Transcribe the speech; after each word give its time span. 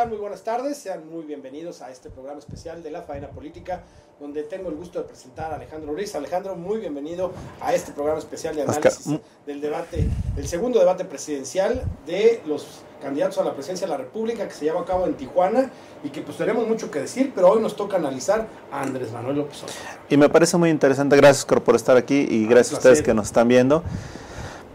están? 0.00 0.08
Muy 0.08 0.18
buenas 0.18 0.42
tardes. 0.42 0.78
Sean 0.78 1.06
muy 1.10 1.24
bienvenidos 1.24 1.82
a 1.82 1.90
este 1.90 2.08
programa 2.08 2.38
especial 2.38 2.82
de 2.82 2.90
la 2.90 3.02
faena 3.02 3.28
política, 3.28 3.82
donde 4.18 4.44
tengo 4.44 4.70
el 4.70 4.76
gusto 4.76 4.98
de 4.98 5.04
presentar 5.04 5.52
a 5.52 5.56
Alejandro 5.56 5.92
Ruiz. 5.92 6.14
Alejandro, 6.14 6.56
muy 6.56 6.78
bienvenido 6.78 7.32
a 7.60 7.74
este 7.74 7.92
programa 7.92 8.18
especial 8.18 8.56
de 8.56 8.62
análisis 8.62 9.06
Oscar. 9.06 9.20
del 9.44 9.60
debate, 9.60 10.08
del 10.34 10.48
segundo 10.48 10.78
debate 10.78 11.04
presidencial 11.04 11.82
de 12.06 12.40
los 12.46 12.80
candidatos 13.02 13.36
a 13.38 13.44
la 13.44 13.52
presidencia 13.52 13.86
de 13.86 13.90
la 13.90 13.98
República 13.98 14.48
que 14.48 14.54
se 14.54 14.64
lleva 14.64 14.80
a 14.80 14.84
cabo 14.86 15.06
en 15.06 15.14
Tijuana 15.14 15.70
y 16.02 16.08
que 16.08 16.22
pues 16.22 16.38
tenemos 16.38 16.66
mucho 16.66 16.90
que 16.90 17.00
decir, 17.00 17.32
pero 17.34 17.50
hoy 17.50 17.60
nos 17.60 17.76
toca 17.76 17.96
analizar 17.96 18.46
a 18.72 18.80
Andrés 18.80 19.12
Manuel 19.12 19.36
López 19.36 19.62
Obrador. 19.62 20.00
Y 20.08 20.16
me 20.16 20.30
parece 20.30 20.56
muy 20.56 20.70
interesante, 20.70 21.16
gracias 21.16 21.44
Oscar, 21.44 21.62
por 21.62 21.76
estar 21.76 21.98
aquí 21.98 22.26
y 22.30 22.46
gracias 22.46 22.72
a 22.72 22.76
ustedes 22.78 23.02
que 23.02 23.12
nos 23.12 23.26
están 23.26 23.48
viendo. 23.48 23.82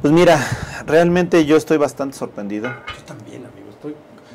Pues 0.01 0.13
mira, 0.13 0.39
realmente 0.85 1.45
yo 1.45 1.57
estoy 1.57 1.77
bastante 1.77 2.15
sorprendido. 2.15 2.69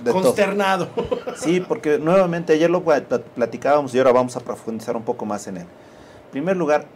Todo. 0.05 0.23
consternado. 0.23 0.89
Sí, 1.37 1.61
porque 1.61 1.99
nuevamente 1.99 2.53
ayer 2.55 2.71
lo 2.71 2.83
pla- 2.83 3.01
pla- 3.03 3.21
platicábamos 3.23 3.95
y 3.95 3.99
ahora 3.99 4.13
vamos 4.13 4.37
a 4.37 4.41
profundizar 4.41 4.97
un 4.97 5.03
poco 5.03 5.25
más 5.27 5.47
en 5.47 5.59
él. 5.59 5.63
En 5.65 6.31
primer 6.33 6.57
lugar, 6.57 6.87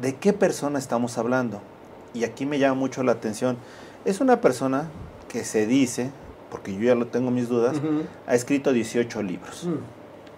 ¿de 0.00 0.14
qué 0.16 0.32
persona 0.32 0.78
estamos 0.78 1.18
hablando? 1.18 1.60
Y 2.14 2.24
aquí 2.24 2.46
me 2.46 2.58
llama 2.58 2.74
mucho 2.74 3.02
la 3.02 3.12
atención. 3.12 3.56
Es 4.04 4.20
una 4.20 4.40
persona 4.40 4.88
que 5.28 5.44
se 5.44 5.66
dice, 5.66 6.10
porque 6.50 6.72
yo 6.74 6.80
ya 6.80 6.94
lo 6.94 7.06
tengo 7.08 7.30
mis 7.30 7.48
dudas, 7.48 7.76
ha 8.26 8.34
escrito 8.34 8.72
18 8.72 9.22
libros. 9.22 9.64
Mm. 9.64 9.74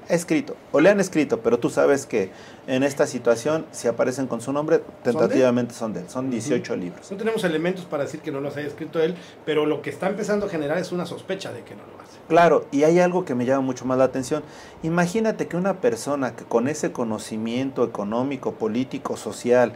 Escrito, 0.09 0.57
o 0.73 0.80
le 0.80 0.91
han 0.91 1.01
escrito, 1.01 1.41
pero 1.41 1.59
tú 1.59 1.71
sabes 1.71 2.07
que 2.07 2.30
en 2.66 2.83
esta 2.83 3.07
situación, 3.07 3.66
si 3.73 3.89
aparecen 3.89 4.27
con 4.27 4.41
su 4.41 4.52
nombre, 4.52 4.82
tentativamente 5.02 5.74
son 5.74 5.93
de 5.93 6.01
él. 6.01 6.09
Son 6.09 6.30
18 6.30 6.77
libros. 6.77 7.10
No 7.10 7.16
tenemos 7.16 7.45
elementos 7.45 7.85
para 7.85 8.05
decir 8.05 8.21
que 8.21 8.32
no 8.32 8.41
los 8.41 8.57
haya 8.57 8.66
escrito 8.66 9.01
él, 9.01 9.15
pero 9.45 9.66
lo 9.66 9.82
que 9.82 9.91
está 9.91 10.09
empezando 10.09 10.47
a 10.47 10.49
generar 10.49 10.79
es 10.79 10.93
una 10.93 11.07
sospecha 11.07 11.52
de 11.52 11.63
que 11.63 11.74
no 11.74 11.82
lo 11.82 12.02
hace. 12.02 12.19
Claro, 12.29 12.66
y 12.71 12.85
hay 12.85 12.99
algo 12.99 13.24
que 13.24 13.35
me 13.35 13.45
llama 13.45 13.63
mucho 13.63 13.85
más 13.85 13.99
la 13.99 14.05
atención. 14.05 14.43
Imagínate 14.82 15.49
que 15.49 15.57
una 15.57 15.80
persona 15.80 16.37
que 16.37 16.45
con 16.45 16.69
ese 16.69 16.93
conocimiento 16.93 17.85
económico, 17.85 18.52
político, 18.52 19.16
social, 19.16 19.73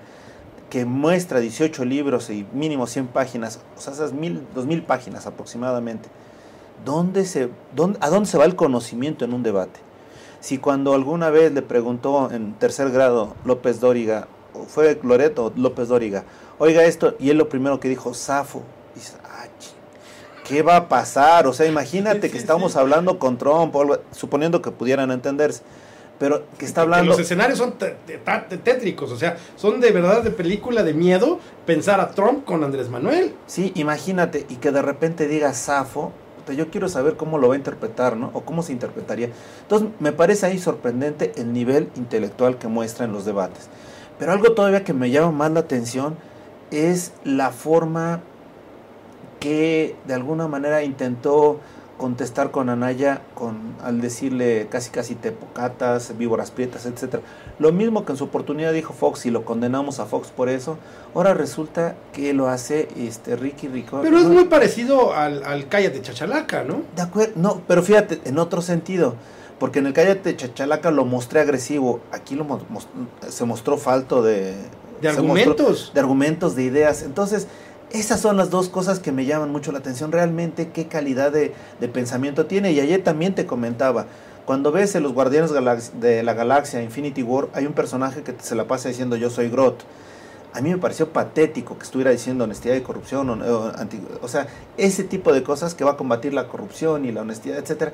que 0.73 0.87
muestra 0.87 1.41
18 1.41 1.85
libros 1.85 2.31
y 2.31 2.47
mínimo 2.53 2.87
100 2.87 3.09
páginas, 3.09 3.61
o 3.77 3.81
sea, 3.81 3.93
esas 3.93 4.13
mil, 4.13 4.43
2000 4.55 4.83
páginas 4.85 5.27
aproximadamente, 5.27 6.09
¿dónde 6.85 7.27
se, 7.27 7.51
dónde, 7.75 7.99
¿a 8.01 8.09
dónde 8.09 8.29
se 8.29 8.39
va 8.39 8.47
el 8.47 8.57
conocimiento 8.57 9.25
en 9.27 9.35
un 9.35 9.43
debate? 9.43 9.81
Si 10.43 10.59
cuando 10.59 10.93
alguna 10.95 11.31
vez 11.31 11.53
le 11.53 11.63
preguntó 11.63 12.29
en 12.33 12.55
tercer 12.55 12.91
grado 12.91 13.37
López 13.45 13.79
Dóriga, 13.79 14.27
fue 14.67 14.99
Loreto 15.05 15.53
López 15.55 15.87
Dóriga, 15.87 16.25
oiga 16.59 16.83
esto, 16.83 17.15
y 17.21 17.31
él 17.31 17.39
lo 17.39 17.49
primero 17.49 17.79
que 17.79 17.89
dijo, 17.89 18.13
Safo, 18.13 18.65
dice, 18.93 19.13
ah, 19.25 19.47
¿qué 20.45 20.63
va 20.63 20.75
a 20.75 20.89
pasar? 20.89 21.47
O 21.47 21.53
sea, 21.53 21.67
imagínate 21.67 22.29
que 22.29 22.39
estamos 22.39 22.75
hablando 22.75 23.21
con 23.21 23.39
Trump, 23.39 23.73
suponiendo 24.11 24.61
que 24.61 24.73
pudieran 24.73 25.13
entenderse, 25.13 25.63
pero 26.19 26.43
que 26.59 26.65
está 26.65 26.81
Que 26.81 26.87
hablando... 26.87 27.13
Los 27.13 27.21
escenarios 27.21 27.59
son 27.61 27.75
tétricos, 28.65 29.13
o 29.13 29.17
sea, 29.17 29.37
son 29.55 29.81
de 29.81 29.93
verdad 29.93 30.25
de 30.25 30.33
película 30.33 30.83
de 30.83 30.93
miedo 30.93 31.39
pensar 31.67 32.01
a 32.01 32.11
Trump 32.11 32.45
con 32.45 32.65
Andrés 32.65 32.89
Manuel. 32.89 33.33
Sí, 33.47 33.71
imagínate, 33.77 34.45
y 34.49 34.57
que 34.57 34.73
de 34.73 34.83
repente 34.83 35.29
diga 35.29 35.55
Safo, 35.55 36.13
yo 36.49 36.71
quiero 36.71 36.89
saber 36.89 37.17
cómo 37.17 37.39
lo 37.39 37.49
va 37.49 37.55
a 37.55 37.57
interpretar, 37.57 38.17
¿no? 38.17 38.31
O 38.35 38.43
cómo 38.43 38.63
se 38.63 38.73
interpretaría. 38.73 39.29
Entonces, 39.63 39.89
me 40.01 40.13
parece 40.13 40.47
ahí 40.47 40.59
sorprendente 40.59 41.33
el 41.37 41.53
nivel 41.53 41.89
intelectual 41.97 42.59
que 42.59 42.69
muestra 42.69 43.05
en 43.05 43.13
los 43.13 43.25
debates. 43.25 43.69
Pero 44.19 44.33
algo 44.33 44.53
todavía 44.53 44.85
que 44.85 44.93
me 44.93 45.11
llama 45.11 45.33
más 45.33 45.53
la 45.53 45.61
atención 45.61 46.17
es 46.71 47.13
la 47.25 47.51
forma 47.51 48.21
que 49.41 49.97
de 50.07 50.15
alguna 50.15 50.49
manera 50.49 50.83
intentó 50.83 51.61
contestar 52.03 52.51
con 52.51 52.69
Anaya 52.69 53.23
con 53.37 53.77
al 53.81 54.01
decirle 54.01 54.67
casi 54.69 54.91
casi 54.91 55.15
tepocatas, 55.15 56.19
víboras 56.19 56.51
prietas, 56.51 56.85
etcétera. 56.85 57.23
Lo 57.61 57.71
mismo 57.71 58.05
que 58.05 58.11
en 58.11 58.19
su 58.19 58.25
oportunidad 58.25 58.73
dijo 58.73 58.93
Fox 58.93 59.25
y 59.25 59.31
lo 59.31 59.45
condenamos 59.45 60.01
a 60.01 60.07
Fox 60.07 60.33
por 60.33 60.49
eso. 60.49 60.79
Ahora 61.15 61.33
resulta 61.33 61.95
que 62.13 62.33
lo 62.33 62.49
hace 62.49 62.89
este 62.97 63.37
Ricky 63.37 63.69
Rico. 63.69 64.01
Pero 64.03 64.19
es 64.19 64.25
muy 64.25 64.47
parecido 64.47 65.15
al, 65.15 65.45
al 65.45 65.69
Cállate 65.69 66.03
Chachalaca, 66.03 66.65
¿no? 66.65 66.83
De 66.97 67.03
acuerdo, 67.03 67.35
no, 67.37 67.63
pero 67.69 67.85
fíjate, 67.85 68.21
en 68.25 68.39
otro 68.39 68.63
sentido, 68.63 69.15
porque 69.61 69.79
en 69.79 69.87
el 69.87 69.93
Cállate 69.93 70.35
Chachalaca 70.35 70.91
lo 70.91 71.05
mostré 71.05 71.39
agresivo, 71.39 72.01
aquí 72.11 72.35
lo 72.35 72.45
se 73.29 73.45
mostró 73.45 73.79
falto 73.79 74.23
de... 74.23 74.55
De 75.01 75.09
mostró- 75.09 75.21
argumentos. 75.23 75.93
de 75.95 76.01
argumentos, 76.01 76.57
de 76.57 76.63
ideas. 76.65 77.03
Entonces, 77.03 77.47
esas 77.93 78.21
son 78.21 78.37
las 78.37 78.51
dos 78.51 78.69
cosas 78.69 78.99
que 78.99 79.13
me 79.13 79.25
llaman 79.25 79.51
mucho 79.51 79.73
la 79.73 79.79
atención. 79.79 80.13
Realmente, 80.13 80.71
qué 80.71 80.87
calidad 80.87 81.33
de, 81.33 81.55
de 81.81 81.89
pensamiento 81.89 82.47
tiene. 82.47 82.73
Y 82.73 82.81
ayer 82.81 83.03
también 83.03 83.35
te 83.35 83.47
comentaba, 83.47 84.07
cuando 84.45 84.73
ves 84.73 84.95
en 84.95 85.03
los 85.03 85.13
Guardianes 85.13 85.53
de 86.01 86.23
la 86.23 86.35
Galaxia, 86.35 86.83
Infinity 86.83 87.23
War, 87.23 87.49
hay 87.55 87.67
un 87.67 87.75
personaje 87.75 88.23
que 88.23 88.35
se 88.41 88.55
la 88.55 88.67
pasa 88.67 88.89
diciendo 88.89 89.17
yo 89.17 89.31
soy 89.31 89.49
Groot. 89.49 89.83
A 90.55 90.61
mí 90.61 90.71
me 90.71 90.79
pareció 90.79 91.11
patético 91.11 91.79
que 91.79 91.85
estuviera 91.85 92.11
diciendo 92.11 92.45
honestidad 92.45 92.75
y 92.75 92.83
corrupción, 92.83 93.31
o, 93.31 93.73
o 94.21 94.29
sea, 94.29 94.49
ese 94.77 95.03
tipo 95.05 95.33
de 95.33 95.43
cosas 95.43 95.75
que 95.75 95.85
va 95.85 95.93
a 95.93 95.97
combatir 95.97 96.35
la 96.35 96.49
corrupción 96.49 97.07
y 97.07 97.13
la 97.13 97.23
honestidad, 97.23 97.59
etcétera, 97.59 97.93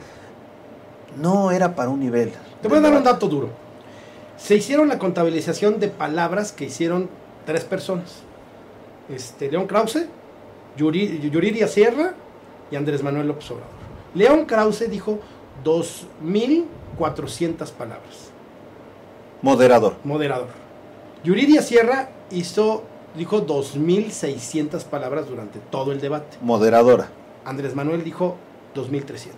no 1.21 1.53
era 1.53 1.77
para 1.77 1.91
un 1.91 2.01
nivel. 2.01 2.33
Te 2.61 2.69
voy 2.69 2.79
a 2.79 2.81
dar 2.81 2.95
un 2.95 3.05
dato 3.05 3.29
duro. 3.29 3.51
Se 4.37 4.57
hicieron 4.57 4.89
la 4.89 4.99
contabilización 4.99 5.79
de 5.79 5.89
palabras 5.89 6.51
que 6.51 6.65
hicieron 6.65 7.09
tres 7.47 7.65
personas. 7.65 8.23
Este, 9.09 9.51
León 9.51 9.67
Krause, 9.67 10.07
Yuri- 10.77 11.19
Yuriria 11.31 11.67
Sierra 11.67 12.15
y 12.71 12.77
Andrés 12.77 13.03
Manuel 13.03 13.29
López 13.29 13.51
Obrador. 13.51 13.73
León 14.15 14.45
Krause 14.47 14.89
dijo 14.91 15.19
2.400 15.65 17.71
palabras. 17.73 18.31
Moderador. 19.43 19.95
Moderador. 20.05 20.49
Yuriria 21.25 21.63
Sierra 21.63 22.11
hizo, 22.31 22.85
dijo 23.17 23.45
2.600 23.47 24.85
palabras 24.85 25.29
durante 25.29 25.59
todo 25.59 25.93
el 25.93 26.01
debate. 26.01 26.37
Moderadora. 26.41 27.09
Andrés 27.45 27.75
Manuel 27.75 28.05
dijo 28.05 28.37
2.300. 28.75 29.31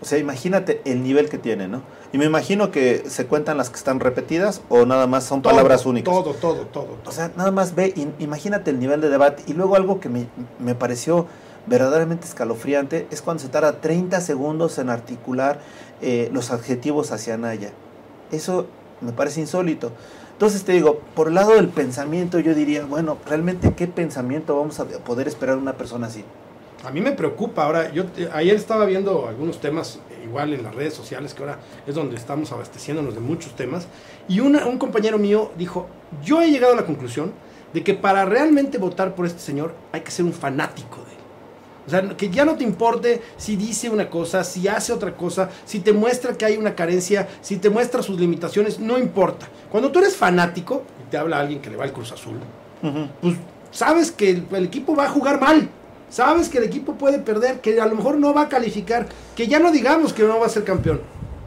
O 0.00 0.04
sea, 0.04 0.18
imagínate 0.18 0.80
el 0.84 1.02
nivel 1.02 1.28
que 1.28 1.38
tiene, 1.38 1.66
¿no? 1.66 1.82
Y 2.12 2.18
me 2.18 2.24
imagino 2.24 2.70
que 2.70 3.02
se 3.08 3.26
cuentan 3.26 3.56
las 3.56 3.68
que 3.70 3.76
están 3.76 4.00
repetidas 4.00 4.60
o 4.68 4.86
nada 4.86 5.06
más 5.06 5.24
son 5.24 5.42
Todo, 5.42 5.52
palabras 5.52 5.86
únicas. 5.86 6.14
Todo, 6.14 6.34
todo, 6.34 6.54
todo. 6.66 6.86
todo. 6.94 6.96
O 7.06 7.12
sea, 7.12 7.30
nada 7.36 7.50
más 7.50 7.74
ve, 7.74 7.92
im- 7.96 8.12
imagínate 8.18 8.70
el 8.70 8.78
nivel 8.78 9.00
de 9.00 9.08
debate. 9.10 9.42
Y 9.46 9.54
luego 9.54 9.74
algo 9.76 9.98
que 10.00 10.08
me, 10.08 10.26
me 10.60 10.74
pareció 10.74 11.26
verdaderamente 11.66 12.26
escalofriante 12.26 13.06
es 13.10 13.20
cuando 13.22 13.42
se 13.42 13.48
tarda 13.48 13.80
30 13.80 14.20
segundos 14.20 14.78
en 14.78 14.88
articular 14.88 15.60
eh, 16.00 16.30
los 16.32 16.50
adjetivos 16.50 17.10
hacia 17.12 17.36
Naya. 17.36 17.72
Eso 18.30 18.66
me 19.00 19.12
parece 19.12 19.40
insólito. 19.40 19.90
Entonces 20.32 20.62
te 20.64 20.72
digo, 20.72 21.00
por 21.16 21.28
el 21.28 21.34
lado 21.34 21.54
del 21.56 21.68
pensamiento 21.68 22.38
yo 22.38 22.54
diría, 22.54 22.86
bueno, 22.86 23.18
realmente 23.26 23.74
qué 23.74 23.88
pensamiento 23.88 24.56
vamos 24.56 24.78
a 24.78 24.84
poder 24.84 25.26
esperar 25.26 25.56
de 25.56 25.62
una 25.62 25.72
persona 25.72 26.06
así. 26.06 26.24
A 26.84 26.90
mí 26.90 27.00
me 27.00 27.12
preocupa 27.12 27.64
ahora, 27.64 27.92
yo 27.92 28.04
ayer 28.32 28.54
estaba 28.54 28.84
viendo 28.86 29.26
algunos 29.26 29.60
temas 29.60 29.98
igual 30.24 30.52
en 30.52 30.62
las 30.62 30.74
redes 30.74 30.94
sociales, 30.94 31.34
que 31.34 31.42
ahora 31.42 31.58
es 31.86 31.94
donde 31.94 32.16
estamos 32.16 32.52
abasteciéndonos 32.52 33.14
de 33.14 33.20
muchos 33.20 33.56
temas, 33.56 33.86
y 34.28 34.40
una- 34.40 34.66
un 34.66 34.78
compañero 34.78 35.18
mío 35.18 35.50
dijo, 35.58 35.88
yo 36.22 36.40
he 36.40 36.50
llegado 36.50 36.74
a 36.74 36.76
la 36.76 36.86
conclusión 36.86 37.32
de 37.72 37.82
que 37.82 37.94
para 37.94 38.24
realmente 38.24 38.78
votar 38.78 39.14
por 39.14 39.26
este 39.26 39.40
señor 39.40 39.74
hay 39.92 40.02
que 40.02 40.10
ser 40.10 40.24
un 40.24 40.32
fanático 40.32 40.98
de 41.04 41.12
él. 41.12 41.18
O 41.86 41.90
sea, 41.90 42.16
que 42.16 42.28
ya 42.30 42.44
no 42.44 42.54
te 42.56 42.64
importe 42.64 43.22
si 43.38 43.56
dice 43.56 43.90
una 43.90 44.08
cosa, 44.08 44.44
si 44.44 44.68
hace 44.68 44.92
otra 44.92 45.16
cosa, 45.16 45.48
si 45.64 45.80
te 45.80 45.92
muestra 45.92 46.34
que 46.34 46.44
hay 46.44 46.56
una 46.58 46.74
carencia, 46.74 47.26
si 47.40 47.56
te 47.56 47.70
muestra 47.70 48.02
sus 48.02 48.20
limitaciones, 48.20 48.78
no 48.78 48.98
importa. 48.98 49.48
Cuando 49.70 49.90
tú 49.90 49.98
eres 49.98 50.14
fanático, 50.14 50.82
y 51.04 51.10
te 51.10 51.16
habla 51.16 51.40
alguien 51.40 51.60
que 51.60 51.70
le 51.70 51.76
va 51.76 51.84
al 51.84 51.92
Cruz 51.92 52.12
Azul, 52.12 52.38
pues 53.20 53.36
sabes 53.70 54.10
que 54.12 54.30
el, 54.30 54.46
el 54.52 54.64
equipo 54.66 54.94
va 54.94 55.06
a 55.06 55.08
jugar 55.08 55.40
mal. 55.40 55.70
Sabes 56.10 56.48
que 56.48 56.58
el 56.58 56.64
equipo 56.64 56.94
puede 56.94 57.18
perder, 57.18 57.60
que 57.60 57.80
a 57.80 57.86
lo 57.86 57.96
mejor 57.96 58.16
no 58.16 58.32
va 58.32 58.42
a 58.42 58.48
calificar, 58.48 59.06
que 59.36 59.46
ya 59.46 59.58
no 59.58 59.70
digamos 59.70 60.12
que 60.12 60.22
no 60.22 60.40
va 60.40 60.46
a 60.46 60.50
ser 60.50 60.64
campeón. 60.64 61.00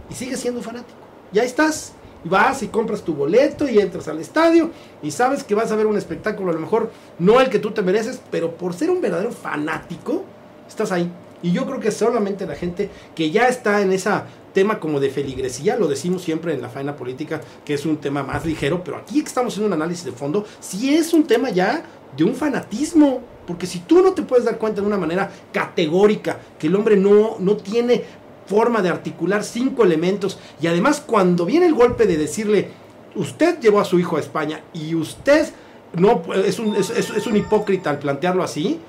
Y 0.09 0.13
sigues 0.13 0.39
siendo 0.39 0.61
fanático. 0.61 0.99
Ya 1.31 1.43
estás. 1.43 1.93
Y 2.23 2.29
vas 2.29 2.61
y 2.61 2.67
compras 2.67 3.01
tu 3.01 3.15
boleto 3.15 3.67
y 3.67 3.79
entras 3.79 4.07
al 4.07 4.19
estadio 4.19 4.69
y 5.01 5.09
sabes 5.09 5.43
que 5.43 5.55
vas 5.55 5.71
a 5.71 5.75
ver 5.75 5.87
un 5.87 5.97
espectáculo, 5.97 6.51
a 6.51 6.53
lo 6.53 6.59
mejor 6.59 6.91
no 7.17 7.41
el 7.41 7.49
que 7.49 7.57
tú 7.57 7.71
te 7.71 7.81
mereces, 7.81 8.21
pero 8.29 8.57
por 8.57 8.75
ser 8.75 8.91
un 8.91 9.01
verdadero 9.01 9.31
fanático, 9.31 10.23
estás 10.67 10.91
ahí. 10.91 11.11
Y 11.41 11.51
yo 11.51 11.65
creo 11.65 11.79
que 11.79 11.89
solamente 11.89 12.45
la 12.45 12.53
gente 12.55 12.89
que 13.15 13.31
ya 13.31 13.47
está 13.47 13.81
en 13.81 13.91
ese 13.91 14.11
tema 14.53 14.79
como 14.79 14.99
de 14.99 15.09
feligresía, 15.09 15.77
lo 15.77 15.87
decimos 15.87 16.21
siempre 16.21 16.53
en 16.53 16.61
la 16.61 16.69
faena 16.69 16.95
política, 16.95 17.41
que 17.65 17.73
es 17.73 17.85
un 17.85 17.97
tema 17.97 18.21
más 18.21 18.45
ligero, 18.45 18.83
pero 18.83 18.97
aquí 18.97 19.19
estamos 19.19 19.53
haciendo 19.53 19.73
un 19.75 19.81
análisis 19.81 20.05
de 20.05 20.11
fondo, 20.11 20.45
sí 20.59 20.93
es 20.93 21.13
un 21.13 21.25
tema 21.25 21.49
ya 21.49 21.83
de 22.15 22.23
un 22.23 22.35
fanatismo. 22.35 23.21
Porque 23.51 23.67
si 23.67 23.79
tú 23.79 24.01
no 24.01 24.13
te 24.13 24.21
puedes 24.21 24.45
dar 24.45 24.57
cuenta 24.57 24.79
de 24.79 24.87
una 24.87 24.97
manera 24.97 25.29
categórica 25.51 26.39
que 26.57 26.67
el 26.67 26.75
hombre 26.77 26.95
no, 26.95 27.35
no 27.39 27.57
tiene 27.57 28.01
forma 28.45 28.81
de 28.81 28.87
articular 28.87 29.43
cinco 29.43 29.83
elementos, 29.83 30.39
y 30.61 30.67
además 30.67 31.03
cuando 31.05 31.45
viene 31.45 31.65
el 31.65 31.73
golpe 31.73 32.05
de 32.05 32.15
decirle, 32.15 32.69
usted 33.13 33.59
llevó 33.59 33.81
a 33.81 33.85
su 33.85 33.99
hijo 33.99 34.15
a 34.15 34.21
España 34.21 34.61
y 34.73 34.95
usted 34.95 35.49
no 35.97 36.21
es 36.45 36.59
un, 36.59 36.77
es, 36.77 36.91
es- 36.91 37.27
un 37.27 37.35
hipócrita 37.35 37.89
al 37.89 37.99
plantearlo 37.99 38.41
así, 38.41 38.79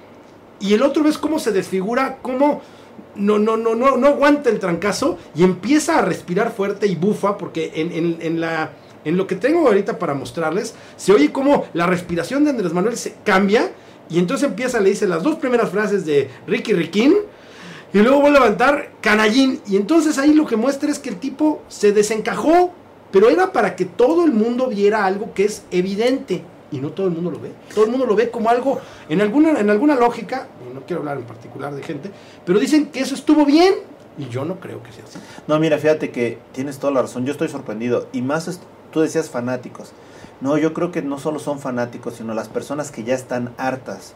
y 0.61 0.75
el 0.75 0.83
otro 0.83 1.03
ves 1.03 1.19
cómo 1.19 1.41
se 1.41 1.51
desfigura, 1.51 2.19
cómo 2.23 2.61
no, 3.17 3.41
no, 3.41 3.57
no, 3.57 3.75
no, 3.75 3.97
no 3.97 4.07
aguanta 4.07 4.49
el 4.49 4.61
trancazo 4.61 5.19
y 5.35 5.43
empieza 5.43 5.99
a 5.99 6.03
respirar 6.03 6.53
fuerte 6.53 6.87
y 6.87 6.95
bufa 6.95 7.37
porque 7.37 7.73
en, 7.75 7.91
en, 7.91 8.19
en 8.21 8.41
la... 8.41 8.71
En 9.05 9.17
lo 9.17 9.27
que 9.27 9.35
tengo 9.35 9.67
ahorita 9.67 9.99
para 9.99 10.15
mostrarles, 10.15 10.77
se 10.97 11.13
oye 11.13 11.33
como 11.33 11.65
la 11.75 11.89
respiración 11.89 12.45
de 12.45 12.51
Andrés 12.51 12.73
Manuel 12.73 12.97
se 12.97 13.17
cambia 13.25 13.73
y 14.13 14.19
entonces 14.19 14.49
empieza, 14.49 14.79
le 14.81 14.91
dice 14.91 15.07
las 15.07 15.23
dos 15.23 15.37
primeras 15.37 15.71
frases 15.71 16.05
de 16.05 16.29
Ricky 16.47 16.75
Riquín 16.75 17.17
y 17.95 17.99
luego 17.99 18.21
vuelve 18.21 18.39
a 18.39 18.41
levantar 18.43 18.91
Canallín. 19.01 19.61
Y 19.67 19.77
entonces 19.77 20.19
ahí 20.19 20.35
lo 20.35 20.47
que 20.47 20.57
muestra 20.57 20.91
es 20.91 20.99
que 20.99 21.09
el 21.09 21.17
tipo 21.17 21.63
se 21.69 21.93
desencajó, 21.93 22.73
pero 23.11 23.31
era 23.31 23.53
para 23.53 23.75
que 23.75 23.87
todo 23.87 24.25
el 24.25 24.33
mundo 24.33 24.69
viera 24.69 25.07
algo 25.07 25.33
que 25.33 25.45
es 25.45 25.65
evidente 25.71 26.43
y 26.71 26.79
no 26.79 26.91
todo 26.91 27.07
el 27.07 27.15
mundo 27.15 27.31
lo 27.31 27.41
ve. 27.41 27.53
Todo 27.75 27.87
el 27.87 27.91
mundo 27.91 28.07
lo 28.07 28.15
ve 28.15 28.31
como 28.31 28.51
algo, 28.51 28.81
en 29.09 29.21
alguna, 29.21 29.59
en 29.59 29.71
alguna 29.71 29.95
lógica, 29.95 30.49
y 30.69 30.75
no 30.75 30.83
quiero 30.87 31.01
hablar 31.01 31.19
en 31.19 31.25
particular 31.25 31.75
de 31.75 31.83
gente, 31.83 32.11
pero 32.45 32.59
dicen 32.59 32.87
que 32.87 33.01
eso 33.01 33.15
estuvo 33.15 33.45
bien 33.45 33.75
y 34.19 34.29
yo 34.29 34.45
no 34.45 34.61
creo 34.61 34.83
que 34.83 34.93
sea 34.93 35.05
así. 35.05 35.19
No, 35.47 35.59
mira, 35.59 35.79
fíjate 35.79 36.11
que 36.11 36.39
tienes 36.53 36.79
toda 36.79 36.93
la 36.93 37.03
razón, 37.03 37.25
yo 37.25 37.33
estoy 37.33 37.49
sorprendido 37.49 38.09
y 38.13 38.23
más 38.23 38.49
tú 38.93 39.01
decías 39.01 39.31
fanáticos. 39.31 39.93
No, 40.41 40.59
yo 40.59 40.75
creo 40.75 40.93
que 40.93 41.03
no 41.03 41.19
solo 41.19 41.39
son 41.39 41.59
fanáticos, 41.59 42.15
sino 42.15 42.35
las 42.35 42.49
personas 42.49 42.91
que 42.91 43.05
ya 43.05 43.15
están 43.15 43.53
hartas 43.59 44.15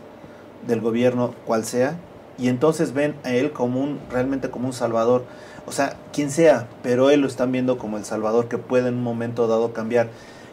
del 0.66 0.80
gobierno, 0.80 1.34
cual 1.46 1.64
sea, 1.64 1.96
y 2.38 2.48
entonces 2.48 2.92
ven 2.92 3.14
a 3.24 3.30
él 3.30 3.52
como 3.52 3.80
un, 3.80 4.00
realmente 4.10 4.50
como 4.50 4.66
un 4.66 4.72
salvador. 4.72 5.24
O 5.66 5.72
sea, 5.72 5.96
quien 6.12 6.30
sea, 6.30 6.68
pero 6.82 7.10
él 7.10 7.20
lo 7.20 7.26
están 7.26 7.50
viendo 7.52 7.78
como 7.78 7.96
el 7.96 8.04
salvador 8.04 8.48
que 8.48 8.58
puede 8.58 8.88
en 8.88 8.94
un 8.94 9.02
momento 9.02 9.46
dado 9.46 9.72
cambiar. 9.72 10.08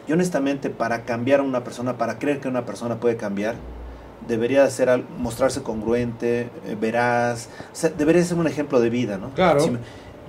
Y 0.06 0.12
honestamente, 0.12 0.70
para 0.70 1.02
cambiar 1.04 1.40
a 1.40 1.42
una 1.42 1.64
persona, 1.64 1.98
para 1.98 2.18
creer 2.18 2.40
que 2.40 2.48
una 2.48 2.64
persona 2.64 2.96
puede 2.96 3.16
cambiar, 3.16 3.56
debería 4.28 4.68
ser 4.70 5.04
mostrarse 5.18 5.62
congruente, 5.62 6.50
eh, 6.66 6.76
veraz, 6.80 7.48
o 7.72 7.76
sea, 7.76 7.90
debería 7.90 8.24
ser 8.24 8.38
un 8.38 8.46
ejemplo 8.46 8.80
de 8.80 8.90
vida, 8.90 9.18
¿no? 9.18 9.30
Claro. 9.30 9.64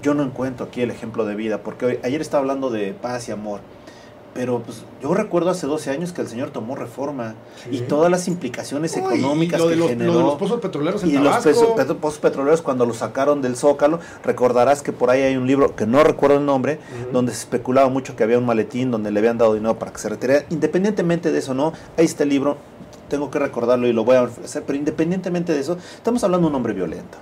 yo 0.02 0.14
no 0.14 0.24
encuentro 0.24 0.66
aquí 0.66 0.82
el 0.82 0.92
ejemplo 0.92 1.26
de 1.26 1.36
vida, 1.36 1.60
porque 1.64 1.86
hoy, 1.86 2.00
ayer 2.04 2.22
estaba 2.22 2.42
hablando 2.42 2.70
de 2.70 2.94
paz 2.94 3.30
y 3.30 3.32
amor 3.32 3.62
pero 4.36 4.60
pues 4.60 4.84
yo 5.02 5.14
recuerdo 5.14 5.50
hace 5.50 5.66
12 5.66 5.92
años 5.92 6.12
que 6.12 6.20
el 6.20 6.28
señor 6.28 6.52
tomó 6.52 6.76
reforma 6.76 7.36
y 7.72 7.80
todas 7.80 8.12
las 8.12 8.28
implicaciones 8.28 8.98
económicas 8.98 9.62
que 9.62 9.78
los, 9.78 9.88
generó. 9.88 10.12
Lo 10.12 10.18
de 10.20 10.24
los 10.26 10.36
pozos 10.36 10.60
petroleros 10.60 11.04
en 11.04 11.10
y 11.10 11.14
Tabasco. 11.14 11.52
los 11.88 11.98
pozos 11.98 12.20
petroleros 12.20 12.62
cuando 12.62 12.86
los 12.86 12.98
sacaron 12.98 13.42
del 13.42 13.56
Zócalo, 13.56 14.02
recordarás 14.26 14.82
que 14.82 14.92
por 14.92 15.10
ahí 15.10 15.22
hay 15.22 15.38
un 15.38 15.48
libro 15.48 15.74
que 15.78 15.88
no 15.88 16.04
recuerdo 16.04 16.38
el 16.38 16.46
nombre, 16.46 16.80
donde 17.14 17.32
se 17.32 17.40
especulaba 17.40 17.88
mucho 17.88 18.18
que 18.18 18.26
había 18.26 18.38
un 18.38 18.46
maletín 18.46 18.92
donde 18.92 19.10
le 19.10 19.20
habían 19.20 19.38
dado 19.38 19.54
dinero 19.54 19.80
para 19.80 19.94
que 19.94 20.00
se 20.00 20.10
retirara. 20.10 20.44
Independientemente 20.50 21.32
de 21.32 21.40
eso, 21.40 21.54
no, 21.54 21.72
ahí 21.98 22.04
está 22.04 22.24
el 22.24 22.30
libro, 22.30 22.58
tengo 23.08 23.32
que 23.32 23.40
recordarlo 23.40 23.88
y 23.88 23.94
lo 23.94 24.04
voy 24.04 24.18
a 24.18 24.24
hacer, 24.24 24.64
pero 24.68 24.78
independientemente 24.78 25.54
de 25.54 25.62
eso, 25.62 25.78
estamos 25.96 26.22
hablando 26.26 26.48
de 26.48 26.50
un 26.50 26.56
hombre 26.56 26.74
violento. 26.74 27.18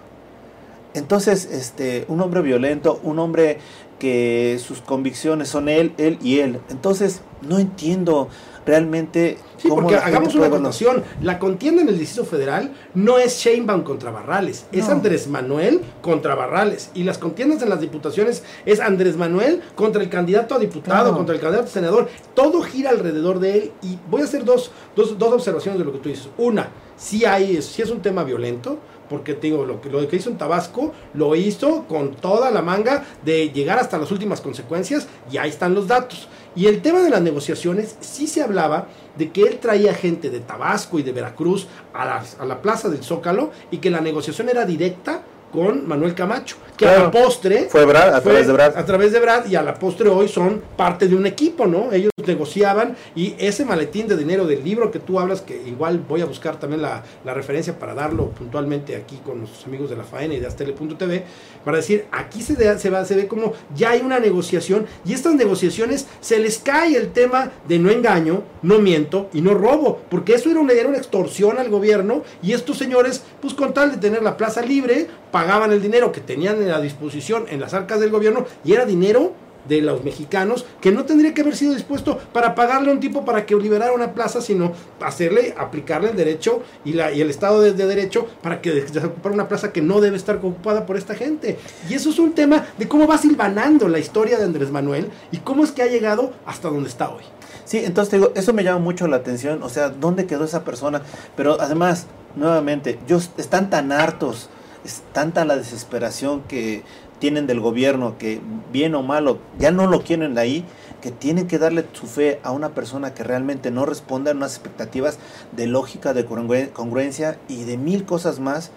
Entonces, 0.93 1.45
este, 1.45 2.05
un 2.07 2.21
hombre 2.21 2.41
violento, 2.41 2.99
un 3.03 3.17
hombre 3.17 3.57
que 4.03 4.59
sus 4.61 4.81
convicciones 4.81 5.47
son 5.47 5.69
él, 5.69 5.93
él 5.97 6.19
y 6.21 6.39
él. 6.39 6.59
Entonces, 6.69 7.21
no 7.41 7.57
entiendo 7.57 8.27
realmente 8.65 9.37
sí, 9.55 9.69
porque 9.69 9.95
hagamos 9.95 10.35
una 10.35 10.47
anotación. 10.47 11.05
La 11.21 11.39
contienda 11.39 11.81
en 11.83 11.87
el 11.87 11.97
Distrito 11.97 12.25
Federal 12.29 12.73
no 12.93 13.17
es 13.17 13.37
Sheinbaum 13.37 13.83
contra 13.83 14.11
Barrales, 14.11 14.65
es 14.73 14.89
Andrés 14.89 15.29
Manuel 15.29 15.79
contra 16.01 16.35
Barrales. 16.35 16.89
Y 16.93 17.03
las 17.03 17.17
contiendas 17.17 17.61
en 17.61 17.69
las 17.69 17.79
diputaciones 17.79 18.43
es 18.65 18.81
Andrés 18.81 19.15
Manuel 19.15 19.61
contra 19.73 20.03
el 20.03 20.09
candidato 20.09 20.55
a 20.55 20.59
diputado, 20.59 21.15
contra 21.15 21.33
el 21.33 21.39
candidato 21.39 21.69
a 21.69 21.71
senador. 21.71 22.09
Todo 22.33 22.61
gira 22.61 22.89
alrededor 22.89 23.39
de 23.39 23.57
él. 23.57 23.71
Y 23.83 23.97
voy 24.09 24.19
a 24.19 24.25
hacer 24.25 24.43
dos, 24.43 24.71
dos, 24.97 25.17
dos 25.17 25.31
observaciones 25.31 25.79
de 25.79 25.85
lo 25.85 25.93
que 25.93 25.99
tú 25.99 26.09
dices. 26.09 26.27
Una, 26.37 26.67
si 26.97 27.23
hay, 27.23 27.61
si 27.61 27.81
es 27.81 27.89
un 27.89 28.01
tema 28.01 28.25
violento 28.25 28.79
porque 29.13 29.35
digo, 29.35 29.63
lo 29.63 29.79
que, 29.79 29.91
lo 29.91 30.07
que 30.07 30.15
hizo 30.15 30.31
en 30.31 30.39
Tabasco 30.39 30.91
lo 31.13 31.35
hizo 31.35 31.85
con 31.87 32.15
toda 32.15 32.49
la 32.49 32.63
manga 32.63 33.05
de 33.23 33.51
llegar 33.51 33.77
hasta 33.77 33.99
las 33.99 34.09
últimas 34.09 34.41
consecuencias 34.41 35.07
y 35.31 35.37
ahí 35.37 35.51
están 35.51 35.75
los 35.75 35.87
datos. 35.87 36.27
Y 36.55 36.65
el 36.65 36.81
tema 36.81 36.99
de 37.01 37.11
las 37.11 37.21
negociaciones, 37.21 37.95
sí 37.99 38.25
se 38.25 38.41
hablaba 38.41 38.87
de 39.15 39.31
que 39.31 39.43
él 39.43 39.59
traía 39.59 39.93
gente 39.93 40.31
de 40.31 40.39
Tabasco 40.39 40.97
y 40.97 41.03
de 41.03 41.11
Veracruz 41.11 41.67
a 41.93 42.05
la, 42.05 42.23
a 42.39 42.45
la 42.47 42.59
plaza 42.63 42.89
del 42.89 43.03
Zócalo 43.03 43.51
y 43.69 43.77
que 43.77 43.91
la 43.91 44.01
negociación 44.01 44.49
era 44.49 44.65
directa 44.65 45.21
con 45.53 45.87
Manuel 45.87 46.15
Camacho, 46.15 46.55
que 46.75 46.87
a 46.87 47.03
la 47.03 47.11
postre 47.11 47.67
fue 47.69 47.85
Brad, 47.85 48.15
a 48.15 48.21
través 48.21 48.47
de 48.47 48.53
Brad. 48.53 48.75
A 48.75 48.85
través 48.85 49.11
de 49.11 49.19
Brad 49.19 49.45
y 49.45 49.55
a 49.55 49.61
la 49.61 49.75
postre 49.75 50.09
hoy 50.09 50.27
son 50.27 50.61
parte 50.75 51.07
de 51.07 51.15
un 51.15 51.27
equipo, 51.27 51.67
¿no? 51.67 51.93
Ellos 51.93 52.11
negociaban 52.25 52.95
y 53.15 53.35
ese 53.37 53.63
maletín 53.63 54.07
de 54.07 54.17
dinero 54.17 54.47
del 54.47 54.63
libro 54.63 54.89
que 54.89 54.97
tú 54.97 55.19
hablas, 55.19 55.41
que 55.41 55.61
igual 55.67 56.03
voy 56.09 56.21
a 56.21 56.25
buscar 56.25 56.59
también 56.59 56.81
la, 56.81 57.03
la 57.23 57.33
referencia 57.35 57.77
para 57.77 57.93
darlo 57.93 58.29
puntualmente 58.29 58.95
aquí 58.95 59.17
con 59.23 59.39
nuestros 59.39 59.65
amigos 59.67 59.91
de 59.91 59.95
la 59.95 60.03
faena 60.03 60.33
y 60.33 60.39
de 60.39 60.47
Astele.tv, 60.47 61.23
para 61.63 61.77
decir, 61.77 62.05
aquí 62.11 62.41
se, 62.41 62.79
se, 62.79 62.89
va, 62.89 63.05
se 63.05 63.15
ve 63.15 63.27
como 63.27 63.53
ya 63.75 63.91
hay 63.91 64.01
una 64.01 64.19
negociación 64.19 64.87
y 65.05 65.13
estas 65.13 65.35
negociaciones 65.35 66.07
se 66.19 66.39
les 66.39 66.57
cae 66.57 66.95
el 66.95 67.11
tema 67.11 67.51
de 67.67 67.77
no 67.77 67.91
engaño, 67.91 68.43
no 68.63 68.79
miento 68.79 69.29
y 69.33 69.41
no 69.41 69.53
robo, 69.53 70.01
porque 70.09 70.33
eso 70.33 70.49
era 70.49 70.59
una, 70.59 70.73
era 70.73 70.89
una 70.89 70.97
extorsión 70.97 71.59
al 71.59 71.69
gobierno 71.69 72.23
y 72.41 72.53
estos 72.53 72.77
señores, 72.77 73.23
pues 73.39 73.53
con 73.53 73.73
tal 73.73 73.91
de 73.91 73.97
tener 73.97 74.23
la 74.23 74.37
plaza 74.37 74.61
libre, 74.61 75.07
pagaban 75.33 75.71
el 75.71 75.81
dinero 75.81 76.11
que 76.11 76.21
tenían 76.21 76.69
a 76.69 76.79
disposición 76.79 77.45
en 77.49 77.59
las 77.59 77.73
arcas 77.73 77.99
del 77.99 78.11
gobierno 78.11 78.45
y 78.63 78.73
era 78.73 78.85
dinero 78.85 79.33
de 79.67 79.81
los 79.81 80.03
mexicanos 80.03 80.63
que 80.79 80.91
no 80.91 81.05
tendría 81.05 81.33
que 81.33 81.41
haber 81.41 81.55
sido 81.55 81.73
dispuesto 81.73 82.19
para 82.31 82.53
pagarle 82.53 82.91
a 82.91 82.93
un 82.93 82.99
tipo 82.99 83.25
para 83.25 83.43
que 83.43 83.55
liberara 83.55 83.93
una 83.93 84.13
plaza, 84.13 84.41
sino 84.41 84.73
hacerle, 85.01 85.55
aplicarle 85.57 86.11
el 86.11 86.15
derecho 86.15 86.61
y, 86.85 86.93
la, 86.93 87.11
y 87.11 87.21
el 87.21 87.31
Estado 87.31 87.61
de, 87.61 87.73
de 87.73 87.87
Derecho 87.87 88.27
para 88.43 88.61
que 88.61 88.71
desocupara 88.73 89.33
una 89.33 89.47
plaza 89.47 89.73
que 89.73 89.81
no 89.81 90.01
debe 90.01 90.17
estar 90.17 90.35
ocupada 90.35 90.85
por 90.85 90.97
esta 90.97 91.15
gente. 91.15 91.57
Y 91.89 91.95
eso 91.95 92.11
es 92.11 92.19
un 92.19 92.33
tema 92.33 92.67
de 92.77 92.87
cómo 92.87 93.07
va 93.07 93.17
silvanando 93.17 93.87
la 93.87 93.97
historia 93.97 94.37
de 94.37 94.43
Andrés 94.43 94.69
Manuel 94.69 95.09
y 95.31 95.37
cómo 95.37 95.63
es 95.63 95.71
que 95.71 95.81
ha 95.81 95.87
llegado 95.87 96.31
hasta 96.45 96.69
donde 96.69 96.89
está 96.89 97.09
hoy. 97.09 97.23
Sí, 97.65 97.79
entonces 97.79 98.11
te 98.11 98.17
digo, 98.17 98.33
eso 98.35 98.53
me 98.53 98.63
llama 98.63 98.79
mucho 98.79 99.07
la 99.07 99.15
atención, 99.17 99.63
o 99.63 99.69
sea, 99.69 99.89
¿dónde 99.89 100.27
quedó 100.27 100.43
esa 100.43 100.63
persona? 100.63 101.01
Pero 101.35 101.59
además, 101.59 102.07
nuevamente, 102.35 102.99
ellos 103.07 103.31
están 103.37 103.69
tan 103.69 103.91
hartos 103.91 104.49
es 104.83 105.03
tanta 105.13 105.45
la 105.45 105.55
desesperación 105.55 106.41
que 106.41 106.83
tienen 107.19 107.47
del 107.47 107.59
gobierno 107.59 108.17
que 108.17 108.41
bien 108.71 108.95
o 108.95 109.03
malo 109.03 109.39
ya 109.57 109.71
no 109.71 109.87
lo 109.87 110.03
quieren 110.03 110.37
ahí 110.37 110.65
que 111.01 111.11
tienen 111.11 111.47
que 111.47 111.59
darle 111.59 111.85
su 111.93 112.07
fe 112.07 112.39
a 112.43 112.51
una 112.51 112.69
persona 112.69 113.13
que 113.13 113.23
realmente 113.23 113.71
no 113.71 113.85
responde 113.85 114.31
a 114.31 114.33
unas 114.33 114.53
expectativas 114.53 115.19
de 115.51 115.67
lógica, 115.67 116.13
de 116.13 116.25
congruencia 116.25 117.37
y 117.49 117.63
de 117.65 117.77
mil 117.77 118.05
cosas 118.05 118.39
más 118.39 118.71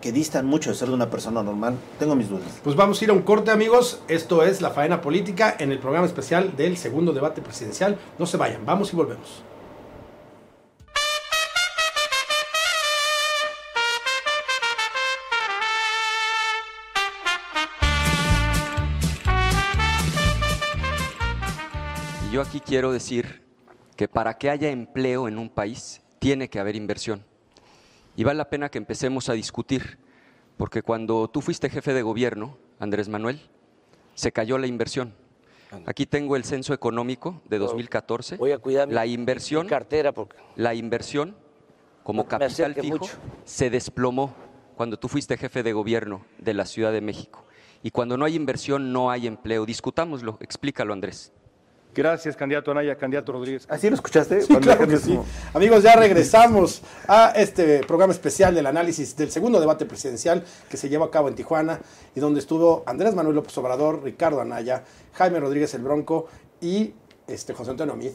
que 0.00 0.12
distan 0.12 0.46
mucho 0.46 0.70
de 0.70 0.76
ser 0.76 0.88
de 0.88 0.94
una 0.94 1.10
persona 1.10 1.42
normal. 1.42 1.74
Tengo 1.98 2.14
mis 2.14 2.30
dudas. 2.30 2.60
Pues 2.64 2.76
vamos 2.76 3.00
a 3.00 3.04
ir 3.04 3.10
a 3.10 3.12
un 3.12 3.20
corte, 3.20 3.50
amigos. 3.50 4.00
Esto 4.08 4.42
es 4.42 4.62
La 4.62 4.70
Faena 4.70 5.02
Política 5.02 5.54
en 5.58 5.72
el 5.72 5.78
programa 5.78 6.06
especial 6.06 6.56
del 6.56 6.78
segundo 6.78 7.12
debate 7.12 7.42
presidencial. 7.42 7.98
No 8.18 8.24
se 8.24 8.38
vayan, 8.38 8.64
vamos 8.64 8.92
y 8.94 8.96
volvemos. 8.96 9.42
Quiero 22.70 22.92
decir 22.92 23.42
que 23.96 24.06
para 24.06 24.38
que 24.38 24.48
haya 24.48 24.70
empleo 24.70 25.26
en 25.26 25.38
un 25.38 25.48
país 25.48 26.02
tiene 26.20 26.48
que 26.48 26.60
haber 26.60 26.76
inversión. 26.76 27.24
Y 28.14 28.22
vale 28.22 28.38
la 28.38 28.48
pena 28.48 28.68
que 28.68 28.78
empecemos 28.78 29.28
a 29.28 29.32
discutir, 29.32 29.98
porque 30.56 30.80
cuando 30.80 31.26
tú 31.26 31.40
fuiste 31.40 31.68
jefe 31.68 31.92
de 31.92 32.02
gobierno, 32.02 32.58
Andrés 32.78 33.08
Manuel, 33.08 33.40
se 34.14 34.30
cayó 34.30 34.56
la 34.56 34.68
inversión. 34.68 35.14
Aquí 35.84 36.06
tengo 36.06 36.36
el 36.36 36.44
censo 36.44 36.72
económico 36.72 37.42
de 37.46 37.58
2014. 37.58 38.36
Voy 38.36 38.52
a 38.52 38.58
cuidar 38.58 38.88
la 38.88 39.04
inversión, 39.04 39.66
cartera 39.66 40.12
porque 40.12 40.36
la 40.54 40.72
inversión 40.72 41.34
como 42.04 42.28
capital 42.28 42.76
fijo 42.76 43.08
se 43.44 43.68
desplomó 43.70 44.32
cuando 44.76 44.96
tú 44.96 45.08
fuiste 45.08 45.36
jefe 45.36 45.64
de 45.64 45.72
gobierno 45.72 46.24
de 46.38 46.54
la 46.54 46.66
Ciudad 46.66 46.92
de 46.92 47.00
México. 47.00 47.44
Y 47.82 47.90
cuando 47.90 48.16
no 48.16 48.26
hay 48.26 48.36
inversión 48.36 48.92
no 48.92 49.10
hay 49.10 49.26
empleo. 49.26 49.66
Discutámoslo, 49.66 50.38
explícalo, 50.40 50.92
Andrés. 50.92 51.32
Gracias, 51.92 52.36
candidato 52.36 52.70
Anaya, 52.70 52.96
candidato 52.96 53.32
Rodríguez. 53.32 53.66
¿Así 53.68 53.88
lo 53.88 53.96
escuchaste? 53.96 54.42
Sí, 54.42 54.54
claro 54.56 54.86
que 54.86 54.96
sí. 54.96 55.18
Amigos, 55.52 55.82
ya 55.82 55.96
regresamos 55.96 56.82
a 57.08 57.32
este 57.34 57.80
programa 57.80 58.12
especial 58.12 58.54
del 58.54 58.66
análisis 58.66 59.16
del 59.16 59.30
segundo 59.30 59.58
debate 59.58 59.86
presidencial 59.86 60.44
que 60.68 60.76
se 60.76 60.88
llevó 60.88 61.04
a 61.04 61.10
cabo 61.10 61.28
en 61.28 61.34
Tijuana 61.34 61.80
y 62.14 62.20
donde 62.20 62.38
estuvo 62.38 62.84
Andrés 62.86 63.14
Manuel 63.16 63.34
López 63.34 63.58
Obrador, 63.58 64.04
Ricardo 64.04 64.40
Anaya, 64.40 64.84
Jaime 65.14 65.40
Rodríguez 65.40 65.74
el 65.74 65.82
Bronco 65.82 66.28
y 66.60 66.94
este, 67.26 67.54
José 67.54 67.72
Antonio 67.72 67.96
Mid. 67.96 68.12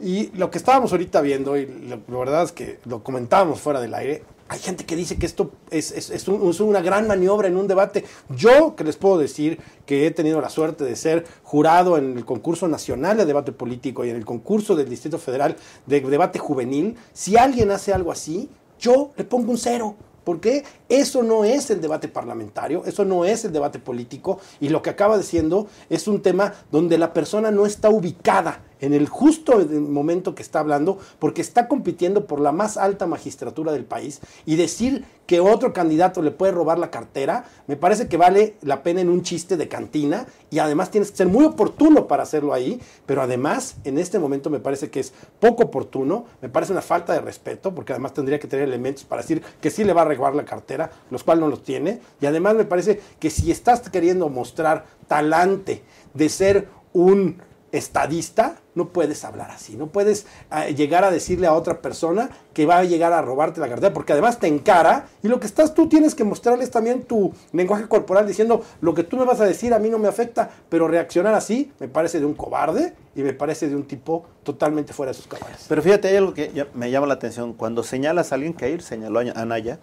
Y 0.00 0.28
lo 0.36 0.50
que 0.50 0.56
estábamos 0.56 0.92
ahorita 0.92 1.20
viendo, 1.20 1.58
y 1.58 1.66
la 1.66 1.98
verdad 2.08 2.44
es 2.44 2.52
que 2.52 2.78
lo 2.86 3.02
comentábamos 3.02 3.60
fuera 3.60 3.82
del 3.82 3.92
aire, 3.92 4.22
hay 4.50 4.58
gente 4.58 4.84
que 4.84 4.96
dice 4.96 5.16
que 5.16 5.26
esto 5.26 5.52
es, 5.70 5.92
es, 5.92 6.10
es, 6.10 6.26
un, 6.26 6.50
es, 6.50 6.58
una 6.58 6.80
gran 6.80 7.06
maniobra 7.06 7.46
en 7.46 7.56
un 7.56 7.68
debate. 7.68 8.04
Yo 8.30 8.74
que 8.74 8.82
les 8.82 8.96
puedo 8.96 9.16
decir 9.16 9.60
que 9.86 10.08
he 10.08 10.10
tenido 10.10 10.40
la 10.40 10.50
suerte 10.50 10.82
de 10.82 10.96
ser 10.96 11.24
jurado 11.44 11.96
en 11.96 12.18
el 12.18 12.24
concurso 12.24 12.66
nacional 12.66 13.16
de 13.16 13.26
debate 13.26 13.52
político 13.52 14.04
y 14.04 14.10
en 14.10 14.16
el 14.16 14.24
concurso 14.24 14.74
del 14.74 14.90
Distrito 14.90 15.18
Federal 15.18 15.54
de 15.86 16.00
debate 16.00 16.40
juvenil, 16.40 16.96
si 17.12 17.36
alguien 17.36 17.70
hace 17.70 17.92
algo 17.92 18.10
así, 18.10 18.50
yo 18.80 19.12
le 19.16 19.22
pongo 19.22 19.52
un 19.52 19.58
cero. 19.58 19.94
Porque 20.24 20.64
eso 20.88 21.22
no 21.22 21.44
es 21.44 21.70
el 21.70 21.80
debate 21.80 22.08
parlamentario, 22.08 22.82
eso 22.84 23.04
no 23.04 23.24
es 23.24 23.44
el 23.44 23.52
debate 23.52 23.78
político 23.78 24.38
y 24.60 24.68
lo 24.68 24.82
que 24.82 24.90
acaba 24.90 25.16
diciendo 25.16 25.68
es 25.88 26.08
un 26.08 26.22
tema 26.22 26.52
donde 26.70 26.98
la 26.98 27.12
persona 27.12 27.50
no 27.50 27.66
está 27.66 27.88
ubicada 27.88 28.62
en 28.80 28.94
el 28.94 29.08
justo 29.08 29.58
momento 29.68 30.34
que 30.34 30.42
está 30.42 30.60
hablando, 30.60 30.98
porque 31.18 31.40
está 31.40 31.68
compitiendo 31.68 32.26
por 32.26 32.40
la 32.40 32.52
más 32.52 32.76
alta 32.76 33.06
magistratura 33.06 33.72
del 33.72 33.84
país, 33.84 34.20
y 34.46 34.56
decir 34.56 35.04
que 35.26 35.40
otro 35.40 35.72
candidato 35.72 36.22
le 36.22 36.32
puede 36.32 36.52
robar 36.52 36.78
la 36.78 36.90
cartera, 36.90 37.44
me 37.68 37.76
parece 37.76 38.08
que 38.08 38.16
vale 38.16 38.56
la 38.62 38.82
pena 38.82 39.00
en 39.00 39.08
un 39.08 39.22
chiste 39.22 39.56
de 39.56 39.68
cantina, 39.68 40.26
y 40.50 40.58
además 40.58 40.90
tienes 40.90 41.10
que 41.10 41.18
ser 41.18 41.28
muy 41.28 41.44
oportuno 41.44 42.08
para 42.08 42.24
hacerlo 42.24 42.52
ahí, 42.52 42.80
pero 43.06 43.22
además 43.22 43.76
en 43.84 43.98
este 43.98 44.18
momento 44.18 44.50
me 44.50 44.58
parece 44.58 44.90
que 44.90 45.00
es 45.00 45.12
poco 45.38 45.64
oportuno, 45.64 46.24
me 46.42 46.48
parece 46.48 46.72
una 46.72 46.82
falta 46.82 47.12
de 47.12 47.20
respeto, 47.20 47.74
porque 47.74 47.92
además 47.92 48.14
tendría 48.14 48.40
que 48.40 48.48
tener 48.48 48.66
elementos 48.66 49.04
para 49.04 49.22
decir 49.22 49.42
que 49.60 49.70
sí 49.70 49.84
le 49.84 49.92
va 49.92 50.02
a 50.02 50.06
robar 50.06 50.34
la 50.34 50.44
cartera, 50.44 50.90
los 51.10 51.22
cuales 51.22 51.42
no 51.42 51.48
los 51.48 51.62
tiene, 51.62 52.00
y 52.20 52.26
además 52.26 52.56
me 52.56 52.64
parece 52.64 53.00
que 53.20 53.30
si 53.30 53.50
estás 53.50 53.88
queriendo 53.88 54.28
mostrar 54.28 54.86
talante 55.06 55.82
de 56.14 56.28
ser 56.28 56.68
un 56.92 57.42
estadista, 57.72 58.56
no 58.80 58.88
puedes 58.88 59.26
hablar 59.26 59.50
así, 59.50 59.76
no 59.76 59.88
puedes 59.88 60.24
eh, 60.50 60.74
llegar 60.74 61.04
a 61.04 61.10
decirle 61.10 61.46
a 61.46 61.52
otra 61.52 61.82
persona 61.82 62.30
que 62.54 62.64
va 62.64 62.78
a 62.78 62.84
llegar 62.84 63.12
a 63.12 63.20
robarte 63.20 63.60
la 63.60 63.68
cartera, 63.68 63.92
porque 63.92 64.14
además 64.14 64.38
te 64.38 64.46
encara 64.46 65.06
y 65.22 65.28
lo 65.28 65.38
que 65.38 65.46
estás 65.46 65.74
tú 65.74 65.86
tienes 65.86 66.14
que 66.14 66.24
mostrarles 66.24 66.70
también 66.70 67.02
tu 67.02 67.30
lenguaje 67.52 67.86
corporal 67.88 68.26
diciendo 68.26 68.64
lo 68.80 68.94
que 68.94 69.04
tú 69.04 69.18
me 69.18 69.24
vas 69.26 69.38
a 69.42 69.44
decir 69.44 69.74
a 69.74 69.78
mí 69.78 69.90
no 69.90 69.98
me 69.98 70.08
afecta, 70.08 70.48
pero 70.70 70.88
reaccionar 70.88 71.34
así 71.34 71.70
me 71.78 71.88
parece 71.88 72.20
de 72.20 72.24
un 72.24 72.32
cobarde 72.32 72.94
y 73.14 73.20
me 73.20 73.34
parece 73.34 73.68
de 73.68 73.76
un 73.76 73.82
tipo 73.82 74.24
totalmente 74.44 74.94
fuera 74.94 75.12
de 75.12 75.18
sus 75.18 75.26
cabales. 75.26 75.66
Pero 75.68 75.82
fíjate, 75.82 76.08
hay 76.08 76.16
algo 76.16 76.32
que 76.32 76.66
me 76.72 76.90
llama 76.90 77.06
la 77.06 77.14
atención, 77.14 77.52
cuando 77.52 77.82
señalas 77.82 78.32
a 78.32 78.36
alguien 78.36 78.54
que 78.54 78.70
ir, 78.70 78.80
señaló 78.80 79.20
a 79.20 79.38
Anaya, 79.38 79.78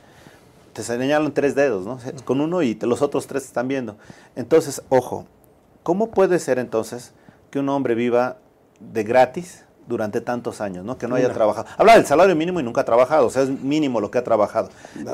te 0.73 0.81
señalan 0.81 1.33
tres 1.35 1.53
dedos, 1.53 1.85
¿no? 1.85 1.99
Con 2.25 2.41
uno 2.41 2.63
y 2.63 2.73
los 2.81 3.03
otros 3.03 3.27
tres 3.27 3.43
están 3.43 3.67
viendo. 3.67 3.95
Entonces, 4.35 4.81
ojo, 4.89 5.27
¿cómo 5.83 6.09
puede 6.09 6.39
ser 6.39 6.57
entonces 6.57 7.13
que 7.51 7.59
un 7.59 7.69
hombre 7.69 7.95
viva 7.95 8.37
de 8.79 9.03
gratis 9.03 9.65
durante 9.87 10.21
tantos 10.21 10.61
años, 10.61 10.83
¿no? 10.83 10.97
Que 10.97 11.07
no 11.07 11.15
haya 11.15 11.31
trabajado. 11.31 11.67
Habla 11.77 11.95
del 11.95 12.05
salario 12.05 12.35
mínimo 12.35 12.59
y 12.59 12.63
nunca 12.63 12.81
ha 12.81 12.85
trabajado, 12.85 13.27
o 13.27 13.29
sea, 13.29 13.43
es 13.43 13.49
mínimo 13.49 14.01
lo 14.01 14.11
que 14.11 14.17
ha 14.17 14.23
trabajado, 14.23 14.69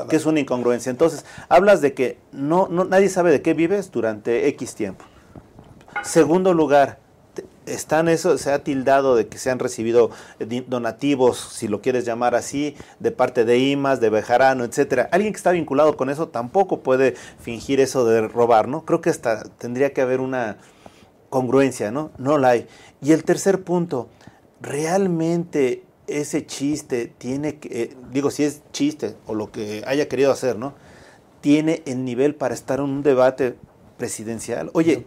que 0.08 0.16
es 0.16 0.26
una 0.26 0.40
incongruencia. 0.40 0.90
Entonces, 0.90 1.24
hablas 1.48 1.80
de 1.80 1.94
que 1.94 2.18
no, 2.32 2.68
no, 2.68 2.84
nadie 2.84 3.08
sabe 3.08 3.30
de 3.30 3.40
qué 3.40 3.54
vives 3.54 3.92
durante 3.92 4.48
X 4.48 4.74
tiempo. 4.74 5.04
Segundo 6.02 6.52
lugar, 6.54 6.98
están 7.66 8.08
eso, 8.08 8.36
se 8.36 8.52
ha 8.52 8.62
tildado 8.62 9.16
de 9.16 9.28
que 9.28 9.38
se 9.38 9.50
han 9.50 9.58
recibido 9.58 10.10
eh, 10.38 10.64
donativos, 10.66 11.38
si 11.38 11.68
lo 11.68 11.80
quieres 11.80 12.04
llamar 12.04 12.34
así, 12.34 12.76
de 12.98 13.10
parte 13.10 13.44
de 13.44 13.58
IMAS, 13.58 14.00
de 14.00 14.10
Bejarano, 14.10 14.64
etcétera. 14.64 15.08
Alguien 15.12 15.32
que 15.32 15.38
está 15.38 15.52
vinculado 15.52 15.96
con 15.96 16.10
eso 16.10 16.28
tampoco 16.28 16.80
puede 16.80 17.14
fingir 17.40 17.80
eso 17.80 18.04
de 18.04 18.26
robar, 18.28 18.68
¿no? 18.68 18.84
Creo 18.84 19.00
que 19.00 19.10
hasta 19.10 19.44
tendría 19.44 19.92
que 19.92 20.02
haber 20.02 20.20
una 20.20 20.58
congruencia, 21.34 21.90
¿no? 21.90 22.12
No 22.16 22.38
la 22.38 22.50
hay. 22.50 22.68
Y 23.02 23.10
el 23.10 23.24
tercer 23.24 23.64
punto, 23.64 24.08
realmente 24.60 25.82
ese 26.06 26.46
chiste 26.46 27.12
tiene 27.18 27.56
que, 27.56 27.82
eh, 27.82 27.96
digo, 28.12 28.30
si 28.30 28.44
es 28.44 28.62
chiste 28.70 29.16
o 29.26 29.34
lo 29.34 29.50
que 29.50 29.82
haya 29.84 30.06
querido 30.08 30.30
hacer, 30.30 30.56
¿no? 30.56 30.74
Tiene 31.40 31.82
el 31.86 32.04
nivel 32.04 32.36
para 32.36 32.54
estar 32.54 32.78
en 32.78 32.84
un 32.84 33.02
debate 33.02 33.56
presidencial. 33.96 34.70
Oye, 34.74 35.04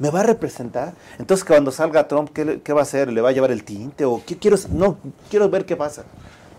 ¿me 0.00 0.10
va 0.10 0.20
a 0.20 0.24
representar? 0.24 0.94
Entonces, 1.20 1.44
cuando 1.44 1.70
salga 1.70 2.08
Trump, 2.08 2.30
¿qué, 2.34 2.60
¿qué, 2.64 2.72
va 2.72 2.80
a 2.80 2.82
hacer? 2.82 3.12
¿Le 3.12 3.20
va 3.20 3.28
a 3.28 3.32
llevar 3.32 3.52
el 3.52 3.62
tinte? 3.62 4.04
¿O 4.04 4.20
qué 4.26 4.38
quiero? 4.38 4.56
No, 4.72 4.98
quiero 5.30 5.48
ver 5.48 5.66
qué 5.66 5.76
pasa. 5.76 6.02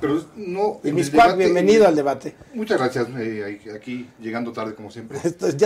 Pero 0.01 0.25
no. 0.35 0.81
En 0.83 0.95
debate, 0.95 1.37
bienvenido 1.37 1.87
al 1.87 1.95
debate. 1.95 2.35
Muchas 2.55 2.79
gracias. 2.79 3.07
Eh, 3.19 3.61
aquí 3.75 4.09
llegando 4.19 4.51
tarde, 4.51 4.73
como 4.73 4.89
siempre. 4.89 5.19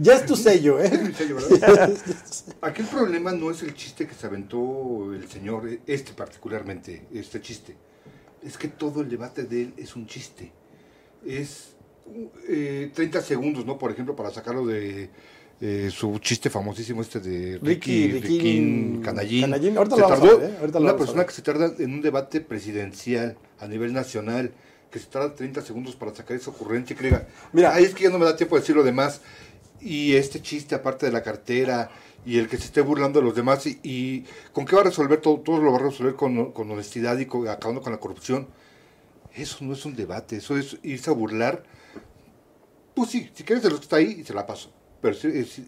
ya, 0.00 0.14
es 0.14 0.26
tu 0.26 0.34
sello, 0.34 0.80
¿eh? 0.80 0.90
aquí 2.62 2.80
el 2.80 2.88
problema 2.88 3.32
no 3.32 3.50
es 3.50 3.62
el 3.62 3.74
chiste 3.74 4.06
que 4.06 4.14
se 4.14 4.26
aventó 4.26 5.12
el 5.12 5.28
señor, 5.28 5.68
este 5.86 6.14
particularmente, 6.14 7.06
este 7.12 7.42
chiste. 7.42 7.76
Es 8.42 8.56
que 8.56 8.68
todo 8.68 9.02
el 9.02 9.10
debate 9.10 9.44
de 9.44 9.62
él 9.62 9.74
es 9.76 9.94
un 9.94 10.06
chiste. 10.06 10.50
Es 11.26 11.74
eh, 12.48 12.90
30 12.94 13.20
segundos, 13.20 13.66
¿no? 13.66 13.78
Por 13.78 13.90
ejemplo, 13.90 14.16
para 14.16 14.30
sacarlo 14.30 14.66
de 14.66 15.10
eh, 15.60 15.90
su 15.90 16.20
chiste 16.20 16.50
famosísimo 16.50 17.02
este 17.02 17.18
de 17.18 17.58
Ricky, 17.60 18.12
Ricky, 18.12 19.00
Canallín. 19.02 19.76
Ahorita 19.76 19.96
se 19.96 20.02
tardó, 20.02 20.40
¿eh? 20.40 20.56
una 20.74 20.96
persona 20.96 21.26
que 21.26 21.32
se 21.32 21.42
tarda 21.42 21.72
en 21.76 21.94
un 21.94 22.00
debate 22.00 22.40
presidencial 22.40 23.36
a 23.58 23.66
nivel 23.66 23.92
nacional, 23.92 24.52
que 24.88 25.00
se 25.00 25.06
tarda 25.06 25.34
30 25.34 25.62
segundos 25.62 25.96
para 25.96 26.14
sacar 26.14 26.36
esa 26.36 26.50
ocurrencia 26.50 26.94
y 26.94 26.96
que 26.96 27.04
diga, 27.06 27.26
mira, 27.52 27.74
ahí 27.74 27.82
es 27.82 27.92
que 27.92 28.04
ya 28.04 28.10
no 28.10 28.20
me 28.20 28.24
da 28.24 28.36
tiempo 28.36 28.54
de 28.54 28.60
decir 28.60 28.76
lo 28.76 28.84
demás. 28.84 29.20
Y 29.80 30.14
este 30.14 30.40
chiste 30.40 30.76
aparte 30.76 31.06
de 31.06 31.12
la 31.12 31.24
cartera 31.24 31.90
y 32.24 32.38
el 32.38 32.48
que 32.48 32.56
se 32.56 32.66
esté 32.66 32.80
burlando 32.80 33.18
de 33.18 33.26
los 33.26 33.34
demás 33.34 33.66
y, 33.66 34.24
con 34.52 34.64
qué 34.64 34.76
va 34.76 34.82
a 34.82 34.84
resolver 34.84 35.20
todo, 35.20 35.40
todo 35.40 35.58
lo 35.60 35.72
va 35.72 35.78
a 35.78 35.82
resolver 35.82 36.14
con, 36.14 36.52
con 36.52 36.70
honestidad 36.70 37.18
y 37.18 37.24
acabando 37.48 37.82
con 37.82 37.90
la 37.90 37.98
corrupción. 37.98 38.46
Eso 39.34 39.58
no 39.62 39.72
es 39.72 39.84
un 39.84 39.96
debate, 39.96 40.36
eso 40.36 40.56
es 40.56 40.78
irse 40.84 41.10
a 41.10 41.14
burlar. 41.14 41.64
Pues 42.94 43.10
sí, 43.10 43.28
si 43.34 43.42
quieres 43.42 43.64
de 43.64 43.70
los 43.70 43.80
que 43.80 43.84
está 43.84 43.96
ahí, 43.96 44.22
se 44.22 44.34
la 44.34 44.46
paso 44.46 44.70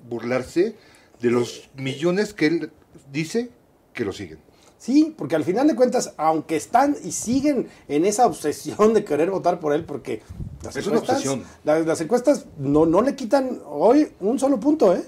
burlarse 0.08 0.76
de 1.20 1.30
los 1.30 1.70
millones 1.76 2.34
que 2.34 2.46
él 2.46 2.72
dice 3.12 3.50
que 3.92 4.04
lo 4.04 4.12
siguen. 4.12 4.38
Sí, 4.80 5.14
porque 5.16 5.36
al 5.36 5.44
final 5.44 5.68
de 5.68 5.76
cuentas, 5.76 6.14
aunque 6.16 6.56
están 6.56 6.96
y 7.04 7.12
siguen 7.12 7.68
en 7.86 8.06
esa 8.06 8.24
obsesión 8.26 8.94
de 8.94 9.04
querer 9.04 9.30
votar 9.30 9.60
por 9.60 9.74
él, 9.74 9.84
porque 9.84 10.22
las 10.62 10.74
es 10.74 10.86
encuestas, 10.86 11.26
una 11.26 11.44
Las, 11.64 12.00
encuestas 12.00 12.46
no, 12.56 12.86
no 12.86 13.02
le 13.02 13.14
quitan 13.14 13.60
hoy 13.66 14.10
un 14.20 14.38
solo 14.38 14.58
punto, 14.58 14.94
¿eh? 14.94 15.02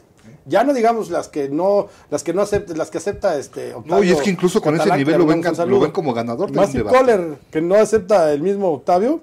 Ya 0.44 0.62
no 0.62 0.74
digamos 0.74 1.08
las 1.08 1.28
que 1.28 1.48
no, 1.48 1.88
las 2.10 2.22
que 2.22 2.34
no 2.34 2.42
acepta, 2.42 2.76
las 2.76 2.90
que 2.90 2.98
acepta 2.98 3.38
este 3.38 3.72
Octavio 3.72 3.96
No, 3.96 4.04
y 4.04 4.10
es 4.10 4.20
que 4.20 4.28
incluso 4.28 4.60
con 4.60 4.78
ese 4.78 4.94
nivel 4.94 5.16
lo 5.16 5.24
ven, 5.24 5.42
lo 5.42 5.80
ven, 5.80 5.90
como 5.90 6.12
ganador 6.12 6.50
de 6.50 6.56
Más 6.56 6.70
Kohler, 6.70 7.38
que 7.50 7.62
no 7.62 7.76
acepta 7.76 8.30
el 8.30 8.42
mismo 8.42 8.68
Octavio, 8.72 9.22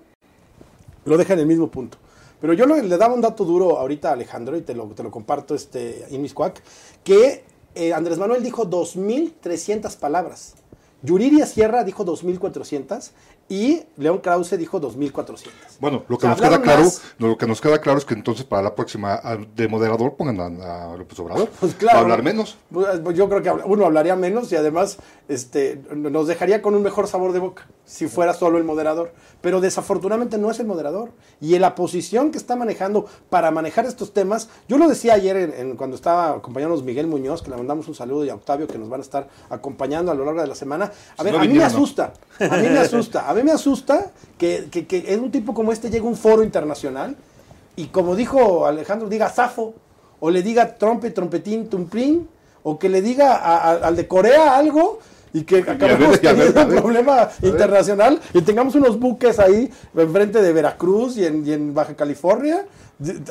lo 1.05 1.15
deja 1.15 1.33
en 1.33 1.39
el 1.41 1.45
mismo 1.45 1.69
punto. 1.69 1.98
Pero 2.41 2.53
yo 2.53 2.65
le 2.65 2.97
daba 2.97 3.13
un 3.13 3.21
dato 3.21 3.43
duro 3.43 3.77
ahorita 3.77 4.11
Alejandro 4.11 4.55
y 4.57 4.61
te 4.61 4.73
lo, 4.73 4.85
te 4.87 5.03
lo 5.03 5.11
comparto 5.11 5.55
este, 5.55 6.05
en 6.13 6.21
Miscuac, 6.21 6.61
que 7.03 7.43
eh, 7.75 7.93
Andrés 7.93 8.17
Manuel 8.17 8.43
dijo 8.43 8.65
2.300 8.69 9.97
palabras. 9.97 10.55
Yuriria 11.01 11.45
Sierra 11.45 11.83
dijo 11.83 12.05
2.400 12.05 13.11
y 13.49 13.81
León 13.97 14.19
Krause 14.19 14.57
dijo 14.57 14.79
2.400. 14.79 15.49
Bueno, 15.79 16.03
lo 16.07 16.19
que 16.19 16.27
nos 16.27 16.39
queda 16.39 16.61
claro, 16.61 16.87
lo 17.17 17.35
que 17.35 17.47
nos 17.47 17.59
queda 17.59 17.81
claro 17.81 17.97
es 17.97 18.05
que 18.05 18.13
entonces 18.13 18.45
para 18.45 18.61
la 18.61 18.75
próxima 18.75 19.19
de 19.55 19.67
moderador 19.67 20.15
pongan 20.15 20.61
a, 20.61 20.95
López 20.95 21.19
Obrador. 21.19 21.49
Pues 21.59 21.73
claro. 21.73 21.95
Va 21.95 21.99
a 21.99 22.03
hablar 22.03 22.23
menos. 22.23 22.57
Pues, 22.71 22.99
pues 22.99 23.17
yo 23.17 23.27
creo 23.27 23.41
que 23.41 23.49
uno 23.65 23.85
hablaría 23.85 24.15
menos 24.15 24.51
y 24.51 24.55
además 24.55 24.97
este, 25.27 25.81
nos 25.93 26.27
dejaría 26.27 26.61
con 26.61 26.75
un 26.75 26.83
mejor 26.83 27.07
sabor 27.07 27.33
de 27.33 27.39
boca 27.39 27.67
si 27.85 28.07
fuera 28.07 28.35
solo 28.35 28.59
el 28.59 28.63
moderador. 28.63 29.13
Pero 29.41 29.61
desafortunadamente 29.61 30.37
no 30.37 30.51
es 30.51 30.59
el 30.59 30.67
moderador. 30.67 31.09
Y 31.41 31.55
en 31.55 31.61
la 31.61 31.73
posición 31.73 32.29
que 32.31 32.37
está 32.37 32.55
manejando 32.55 33.07
para 33.29 33.49
manejar 33.49 33.85
estos 33.85 34.13
temas, 34.13 34.49
yo 34.67 34.77
lo 34.77 34.87
decía 34.87 35.15
ayer 35.15 35.37
en, 35.37 35.75
cuando 35.75 35.95
estaba 35.95 36.29
acompañándonos 36.29 36.83
Miguel 36.83 37.07
Muñoz, 37.07 37.41
que 37.41 37.49
le 37.49 37.57
mandamos 37.57 37.87
un 37.87 37.95
saludo, 37.95 38.25
y 38.25 38.29
a 38.29 38.35
Octavio, 38.35 38.67
que 38.67 38.77
nos 38.77 38.89
van 38.89 38.99
a 38.99 39.03
estar 39.03 39.27
acompañando 39.49 40.11
a 40.11 40.15
lo 40.15 40.23
largo 40.23 40.41
de 40.41 40.47
la 40.47 40.55
semana. 40.55 40.91
A 41.17 41.23
ver, 41.23 41.35
a 41.35 41.39
mí 41.39 41.47
me 41.47 41.63
asusta, 41.63 42.13
a 42.39 42.57
mí 42.57 42.69
me 42.69 42.79
asusta. 42.79 43.27
A 43.27 43.33
mí 43.39 43.45
me 43.45 43.51
asusta 43.51 44.11
que, 44.37 44.69
que, 44.69 45.13
en 45.13 45.21
un 45.21 45.31
tipo 45.31 45.53
como 45.53 45.71
este 45.71 45.89
llegue 45.89 46.05
un 46.05 46.15
foro 46.15 46.43
internacional 46.43 47.15
y 47.75 47.87
como 47.87 48.15
dijo 48.15 48.65
Alejandro, 48.65 49.09
diga 49.09 49.29
Zafo, 49.29 49.73
o 50.19 50.29
le 50.29 50.43
diga 50.43 50.77
trompe, 50.77 51.11
trompetín, 51.11 51.69
tumprín, 51.69 52.27
o 52.63 52.77
que 52.77 52.89
le 52.89 53.01
diga 53.01 53.35
al 53.75 53.95
de 53.95 54.07
Corea 54.07 54.57
algo 54.57 54.99
y 55.33 55.43
que 55.43 55.59
acabemos 55.59 56.19
teniendo 56.19 56.61
un 56.61 56.75
problema 56.75 57.29
internacional 57.41 58.19
y 58.33 58.41
tengamos 58.41 58.75
unos 58.75 58.99
buques 58.99 59.39
ahí 59.39 59.71
enfrente 59.95 60.41
de 60.41 60.53
Veracruz 60.53 61.17
y 61.17 61.25
en, 61.25 61.47
en 61.47 61.73
Baja 61.73 61.95
California 61.95 62.65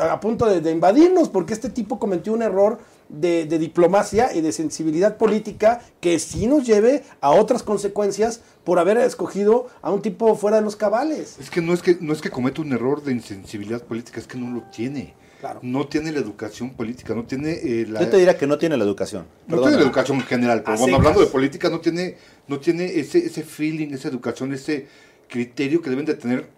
a 0.01 0.19
punto 0.21 0.47
de, 0.47 0.61
de, 0.61 0.71
invadirnos 0.71 1.29
porque 1.29 1.53
este 1.53 1.69
tipo 1.69 1.99
cometió 1.99 2.33
un 2.33 2.43
error 2.43 2.79
de, 3.09 3.47
diplomacia 3.47 4.35
y 4.35 4.41
de 4.41 4.53
sensibilidad 4.53 5.17
política 5.17 5.81
que 6.01 6.19
sí 6.19 6.47
nos 6.47 6.67
lleve 6.67 7.03
a 7.21 7.31
otras 7.31 7.63
consecuencias 7.63 8.41
por 8.65 8.79
haber 8.79 8.99
escogido 8.99 9.69
a 9.83 9.91
un 9.91 10.03
tipo 10.03 10.35
fuera 10.37 10.59
de 10.59 10.63
los 10.63 10.77
cabales. 10.77 11.37
Es 11.39 11.51
que 11.51 11.63
no 11.63 11.73
es 11.73 11.83
que 11.83 11.99
no 12.01 12.13
es 12.13 12.21
que 12.21 12.31
cometa 12.31 12.63
un 12.63 12.73
error 12.73 13.03
de 13.03 13.13
insensibilidad 13.13 13.83
política, 13.83 14.21
es 14.21 14.27
que 14.27 14.39
no 14.39 14.55
lo 14.55 14.63
tiene. 14.71 15.15
No 15.63 15.87
tiene 15.87 16.11
la 16.11 16.19
educación 16.19 16.71
política, 16.71 17.15
no 17.15 17.25
tiene 17.25 17.53
eh, 17.53 17.87
la... 17.89 18.01
Yo 18.01 18.09
te 18.09 18.17
diría 18.17 18.37
que 18.37 18.47
no 18.49 18.59
tiene 18.59 18.77
la 18.77 18.83
educación. 18.83 19.25
No 19.47 19.61
tiene 19.61 19.77
la 19.77 19.83
educación 19.83 20.19
en 20.19 20.25
general, 20.25 20.63
pero 20.65 20.79
cuando 20.79 20.97
hablando 20.97 21.21
de 21.21 21.27
política 21.27 21.69
no 21.71 21.79
tiene, 21.79 22.17
no 22.49 22.59
tiene 22.59 22.99
ese, 22.99 23.19
ese 23.19 23.45
feeling, 23.45 23.95
esa 23.95 24.09
educación, 24.09 24.53
ese 24.53 24.89
criterio 25.29 25.81
que 25.81 25.91
deben 25.91 26.07
de 26.07 26.15
tener, 26.15 26.49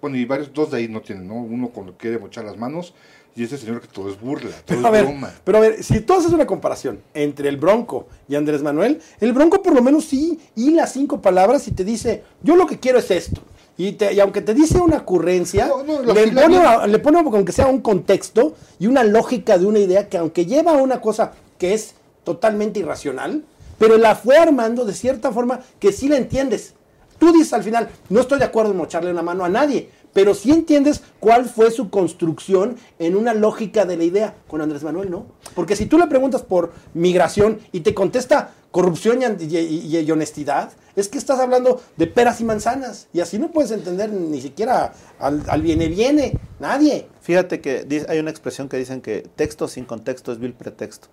bueno, 0.00 0.16
y 0.16 0.24
varios, 0.24 0.52
dos 0.52 0.70
de 0.70 0.78
ahí 0.78 0.88
no 0.88 1.00
tienen, 1.00 1.26
¿no? 1.28 1.34
Uno 1.34 1.68
cuando 1.68 1.96
quiere 1.96 2.18
mochar 2.18 2.44
las 2.44 2.56
manos 2.56 2.94
y 3.34 3.44
ese 3.44 3.56
señor 3.56 3.80
que 3.80 3.86
todo 3.88 4.10
es 4.10 4.20
burla, 4.20 4.50
todo 4.50 4.64
pero, 4.66 4.80
es 4.80 4.84
a 4.86 4.90
ver, 4.90 5.32
Pero 5.44 5.58
a 5.58 5.60
ver, 5.60 5.82
si 5.82 6.00
tú 6.00 6.12
haces 6.14 6.32
una 6.32 6.46
comparación 6.46 7.00
entre 7.14 7.48
el 7.48 7.56
Bronco 7.56 8.06
y 8.28 8.34
Andrés 8.34 8.62
Manuel, 8.62 9.00
el 9.20 9.32
Bronco 9.32 9.62
por 9.62 9.74
lo 9.74 9.82
menos 9.82 10.04
sí 10.04 10.38
hila 10.54 10.86
cinco 10.86 11.20
palabras 11.22 11.66
y 11.68 11.70
te 11.72 11.84
dice, 11.84 12.22
yo 12.42 12.56
lo 12.56 12.66
que 12.66 12.78
quiero 12.78 12.98
es 12.98 13.10
esto. 13.10 13.40
Y, 13.78 13.92
te- 13.92 14.12
y 14.12 14.20
aunque 14.20 14.42
te 14.42 14.52
dice 14.52 14.78
una 14.78 14.98
ocurrencia, 14.98 15.66
No, 15.68 15.82
no, 15.82 16.02
la 16.02 16.12
le, 16.12 16.28
pone, 16.28 16.46
viene. 16.48 16.88
le 16.88 16.98
pone 16.98 17.18
aunque 17.20 17.52
sea 17.52 17.68
un 17.68 17.80
contexto 17.80 18.54
y 18.78 18.86
una 18.86 19.02
lógica 19.02 19.56
de 19.56 19.64
una 19.64 19.78
idea 19.78 20.10
que 20.10 20.18
aunque 20.18 20.44
lleva 20.44 20.72
a 20.72 20.82
una 20.82 21.00
cosa 21.00 21.32
que 21.58 21.72
es 21.72 21.94
totalmente 22.24 22.80
irracional, 22.80 23.44
pero 23.78 23.96
la 23.96 24.14
fue 24.14 24.36
armando 24.36 24.84
de 24.84 24.92
cierta 24.92 25.32
forma 25.32 25.60
que 25.80 25.90
sí 25.90 26.08
la 26.08 26.18
entiendes. 26.18 26.74
Tú 27.22 27.32
dices 27.32 27.52
al 27.52 27.62
final, 27.62 27.88
no 28.08 28.18
estoy 28.18 28.40
de 28.40 28.46
acuerdo 28.46 28.72
en 28.72 28.78
mocharle 28.78 29.12
una 29.12 29.22
mano 29.22 29.44
a 29.44 29.48
nadie, 29.48 29.88
pero 30.12 30.34
sí 30.34 30.50
entiendes 30.50 31.02
cuál 31.20 31.44
fue 31.44 31.70
su 31.70 31.88
construcción 31.88 32.74
en 32.98 33.14
una 33.14 33.32
lógica 33.32 33.84
de 33.84 33.96
la 33.96 34.02
idea. 34.02 34.34
Con 34.48 34.60
Andrés 34.60 34.82
Manuel 34.82 35.08
no. 35.08 35.26
Porque 35.54 35.76
si 35.76 35.86
tú 35.86 35.98
le 35.98 36.08
preguntas 36.08 36.42
por 36.42 36.72
migración 36.94 37.60
y 37.70 37.82
te 37.82 37.94
contesta 37.94 38.54
corrupción 38.72 39.20
y, 39.38 40.10
honestidad, 40.10 40.72
es 40.96 41.08
que 41.08 41.16
estás 41.16 41.38
hablando 41.38 41.80
de 41.96 42.08
peras 42.08 42.40
y 42.40 42.44
manzanas. 42.44 43.06
Y 43.12 43.20
así 43.20 43.38
no 43.38 43.52
puedes 43.52 43.70
entender 43.70 44.10
ni 44.10 44.40
siquiera 44.40 44.92
al, 45.20 45.44
al 45.46 45.62
viene 45.62 45.86
viene, 45.86 46.40
nadie. 46.58 47.06
Fíjate 47.20 47.60
que 47.60 48.04
hay 48.08 48.18
una 48.18 48.32
expresión 48.32 48.68
que 48.68 48.78
dicen 48.78 49.00
que 49.00 49.28
texto 49.36 49.68
sin 49.68 49.84
contexto 49.84 50.32
es 50.32 50.40
vil 50.40 50.54
pretexto. 50.54 51.06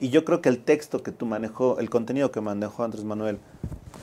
Y 0.00 0.08
yo 0.10 0.24
creo 0.24 0.40
que 0.40 0.48
el 0.48 0.58
texto 0.62 1.02
que 1.02 1.12
tú 1.12 1.26
manejó, 1.26 1.78
el 1.78 1.88
contenido 1.90 2.32
que 2.32 2.40
manejó 2.40 2.82
Andrés 2.84 3.04
Manuel, 3.04 3.38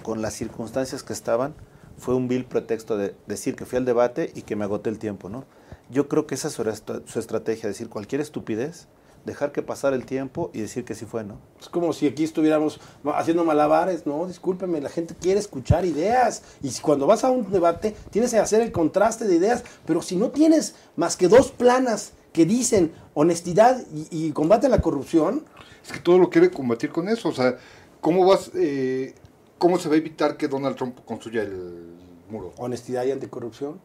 con 0.03 0.21
las 0.21 0.33
circunstancias 0.33 1.03
que 1.03 1.13
estaban, 1.13 1.53
fue 1.97 2.15
un 2.15 2.27
vil 2.29 2.45
pretexto 2.45 2.97
de 2.97 3.15
decir 3.27 3.55
que 3.55 3.65
fui 3.65 3.77
al 3.77 3.85
debate 3.85 4.31
y 4.33 4.43
que 4.43 4.55
me 4.55 4.63
agoté 4.63 4.89
el 4.89 4.99
tiempo, 4.99 5.27
¿no? 5.29 5.43
Yo 5.89 6.07
creo 6.07 6.25
que 6.27 6.35
esa 6.35 6.47
es 6.47 6.53
su, 6.53 6.61
est- 6.63 6.89
su 7.05 7.19
estrategia, 7.19 7.67
decir 7.67 7.89
cualquier 7.89 8.21
estupidez, 8.21 8.87
dejar 9.25 9.51
que 9.51 9.61
pasara 9.61 9.97
el 9.97 10.05
tiempo 10.05 10.49
y 10.53 10.61
decir 10.61 10.85
que 10.85 10.95
sí 10.95 11.05
fue, 11.05 11.25
¿no? 11.25 11.35
Es 11.59 11.67
como 11.67 11.91
si 11.91 12.07
aquí 12.07 12.23
estuviéramos 12.23 12.79
haciendo 13.15 13.43
malabares. 13.43 14.05
No, 14.05 14.25
discúlpeme, 14.25 14.79
la 14.79 14.87
gente 14.89 15.13
quiere 15.19 15.41
escuchar 15.41 15.83
ideas. 15.83 16.43
Y 16.63 16.71
cuando 16.79 17.05
vas 17.05 17.25
a 17.25 17.29
un 17.31 17.51
debate, 17.51 17.93
tienes 18.11 18.31
que 18.31 18.37
hacer 18.37 18.61
el 18.61 18.71
contraste 18.71 19.25
de 19.27 19.35
ideas. 19.35 19.65
Pero 19.85 20.01
si 20.01 20.15
no 20.15 20.29
tienes 20.29 20.75
más 20.95 21.17
que 21.17 21.27
dos 21.27 21.51
planas 21.51 22.13
que 22.33 22.45
dicen 22.45 22.91
honestidad 23.13 23.83
y, 23.93 24.07
y 24.27 24.31
combate 24.31 24.67
a 24.67 24.69
la 24.69 24.81
corrupción, 24.81 25.45
Es 25.83 25.91
que 25.91 25.99
todo 25.99 26.17
lo 26.19 26.29
quiere 26.29 26.51
combatir 26.51 26.89
con 26.91 27.07
eso. 27.09 27.29
O 27.29 27.33
sea, 27.33 27.57
¿cómo 28.01 28.25
vas, 28.25 28.51
eh, 28.55 29.15
cómo 29.57 29.77
se 29.79 29.89
va 29.89 29.95
a 29.95 29.97
evitar 29.97 30.37
que 30.37 30.47
Donald 30.47 30.75
Trump 30.75 30.99
construya 31.05 31.41
el 31.43 31.95
muro? 32.29 32.53
honestidad 32.57 33.05
y 33.05 33.11
anticorrupción, 33.11 33.79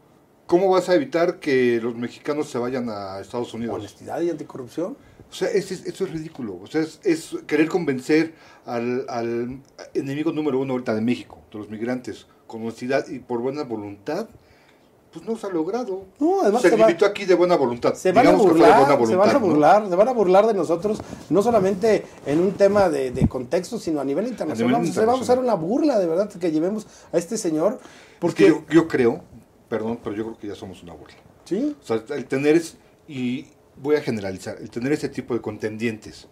¿Cómo 0.46 0.68
vas 0.68 0.90
a 0.90 0.94
evitar 0.94 1.40
que 1.40 1.80
los 1.80 1.96
mexicanos 1.96 2.50
se 2.50 2.58
vayan 2.58 2.90
a 2.90 3.18
Estados 3.18 3.54
Unidos? 3.54 3.74
honestidad 3.76 4.20
y 4.20 4.28
anticorrupción. 4.28 4.94
O 5.30 5.34
sea, 5.34 5.48
es- 5.48 5.72
es- 5.72 5.86
eso 5.86 6.04
es 6.04 6.10
ridículo. 6.12 6.60
O 6.62 6.66
sea, 6.66 6.82
es, 6.82 7.00
es 7.02 7.34
querer 7.46 7.66
convencer 7.70 8.34
al, 8.66 9.06
al 9.08 9.62
enemigo 9.94 10.32
número 10.32 10.58
uno 10.60 10.74
ahorita 10.74 10.94
de 10.94 11.00
México, 11.00 11.38
de 11.50 11.58
los 11.60 11.70
migrantes, 11.70 12.26
con 12.46 12.60
honestidad 12.60 13.08
y 13.08 13.20
por 13.20 13.40
buena 13.40 13.62
voluntad. 13.62 14.28
Pues 15.14 15.24
no 15.26 15.36
se 15.36 15.46
ha 15.46 15.50
logrado. 15.50 16.06
No, 16.18 16.40
además 16.42 16.60
se 16.60 16.70
se 16.70 16.76
va- 16.76 16.88
aquí 16.88 17.24
de 17.24 17.34
buena 17.34 17.56
voluntad. 17.56 17.94
Se 17.94 18.10
van 18.10 18.26
a 18.26 18.32
buena 18.32 18.42
burlar, 18.50 18.68
se 18.68 18.74
van 18.74 18.90
a 18.90 18.94
voluntad, 18.96 19.32
¿no? 19.32 19.40
burlar, 19.40 19.88
se 19.88 19.94
van 19.94 20.08
a 20.08 20.12
burlar 20.12 20.46
de 20.48 20.54
nosotros, 20.54 20.98
no 21.30 21.40
solamente 21.40 22.04
en 22.26 22.40
un 22.40 22.52
tema 22.52 22.88
de, 22.88 23.12
de 23.12 23.28
contexto, 23.28 23.78
sino 23.78 24.00
a 24.00 24.04
nivel 24.04 24.26
internacional. 24.26 24.72
nivel 24.72 24.72
vamos, 24.72 24.88
a 24.88 25.00
internacional. 25.00 25.44
una 25.44 25.54
burla, 25.54 25.98
de 26.00 26.06
verdad, 26.08 26.28
que 26.28 26.50
llevemos 26.50 26.86
a 27.12 27.18
este 27.18 27.38
señor. 27.38 27.78
Porque 28.18 28.60
yo 28.70 28.88
creo, 28.88 29.22
perdón, 29.68 30.00
pero 30.02 30.16
yo 30.16 30.24
creo 30.24 30.38
que 30.38 30.48
ya 30.48 30.56
somos 30.56 30.82
una 30.82 30.94
burla. 30.94 31.14
sí, 31.44 31.76
O 31.80 31.86
sea, 31.86 32.02
el 32.16 32.26
tener 32.26 32.56
es, 32.56 32.76
y 33.06 33.46
voy 33.76 33.94
a 33.94 34.00
generalizar, 34.00 34.56
el 34.60 34.68
tener 34.68 34.92
ese 34.92 35.08
tipo 35.08 35.32
de 35.32 35.40
contendientes, 35.40 36.26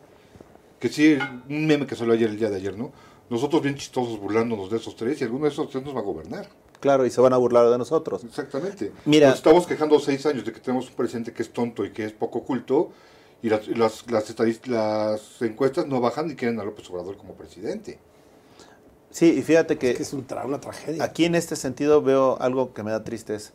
que 0.81 0.89
sí, 0.89 1.17
un 1.49 1.67
meme 1.67 1.87
que 1.87 1.95
salió 1.95 2.15
ayer, 2.15 2.31
el 2.31 2.39
día 2.39 2.51
de 2.51 2.57
ayer, 2.57 2.77
¿no? 2.77 2.91
Nosotros 3.31 3.63
bien 3.63 3.77
chistosos 3.77 4.19
burlándonos 4.19 4.71
de 4.71 4.79
esos 4.79 4.97
tres 4.97 5.21
y 5.21 5.25
alguno 5.25 5.45
de 5.45 5.51
esos 5.53 5.71
tres 5.71 5.85
nos 5.85 5.95
va 5.95 6.01
a 6.01 6.03
gobernar. 6.03 6.49
Claro, 6.83 7.07
y 7.07 7.11
se 7.11 7.21
van 7.21 7.33
a 7.33 7.37
burlar 7.37 7.71
de 7.71 7.79
nosotros. 7.79 8.25
Exactamente. 8.25 8.91
Mira- 9.05 9.29
Nos 9.29 9.37
estamos 9.37 9.69
quejando 9.69 10.01
seis 10.01 10.27
años 10.27 10.45
de 10.45 10.53
que 10.53 10.59
tenemos 10.59 10.89
un 10.91 10.97
presidente 10.97 11.33
que 11.33 11.43
es 11.43 11.53
tonto 11.53 11.85
y 11.85 11.93
que 11.93 12.05
es 12.05 12.13
poco 12.13 12.43
culto 12.43 12.91
y 13.41 13.49
las, 13.49 13.69
las, 13.69 14.05
las, 14.11 15.41
encuestas 15.41 15.87
no 15.87 16.01
bajan 16.01 16.29
y 16.29 16.35
quieren 16.35 16.59
a 16.59 16.65
López 16.65 16.91
Obrador 16.91 17.17
como 17.17 17.35
presidente. 17.35 18.01
Sí, 19.11 19.27
y 19.39 19.43
fíjate 19.43 19.79
que 19.79 19.93
es 19.93 19.97
que 19.97 20.03
es 20.03 20.13
un 20.13 20.27
tra- 20.27 20.45
una 20.45 20.61
tragedia. 20.61 21.05
Aquí 21.05 21.25
en 21.25 21.37
este 21.37 21.55
sentido 21.55 22.03
veo 22.03 22.37
algo 22.41 22.75
que 22.75 22.83
me 22.83 22.91
da 22.91 23.05
tristeza, 23.05 23.53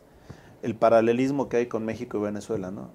el 0.62 0.74
paralelismo 0.74 1.50
que 1.50 1.58
hay 1.58 1.66
con 1.66 1.84
México 1.84 2.16
y 2.16 2.22
Venezuela, 2.22 2.70
¿no? 2.70 2.88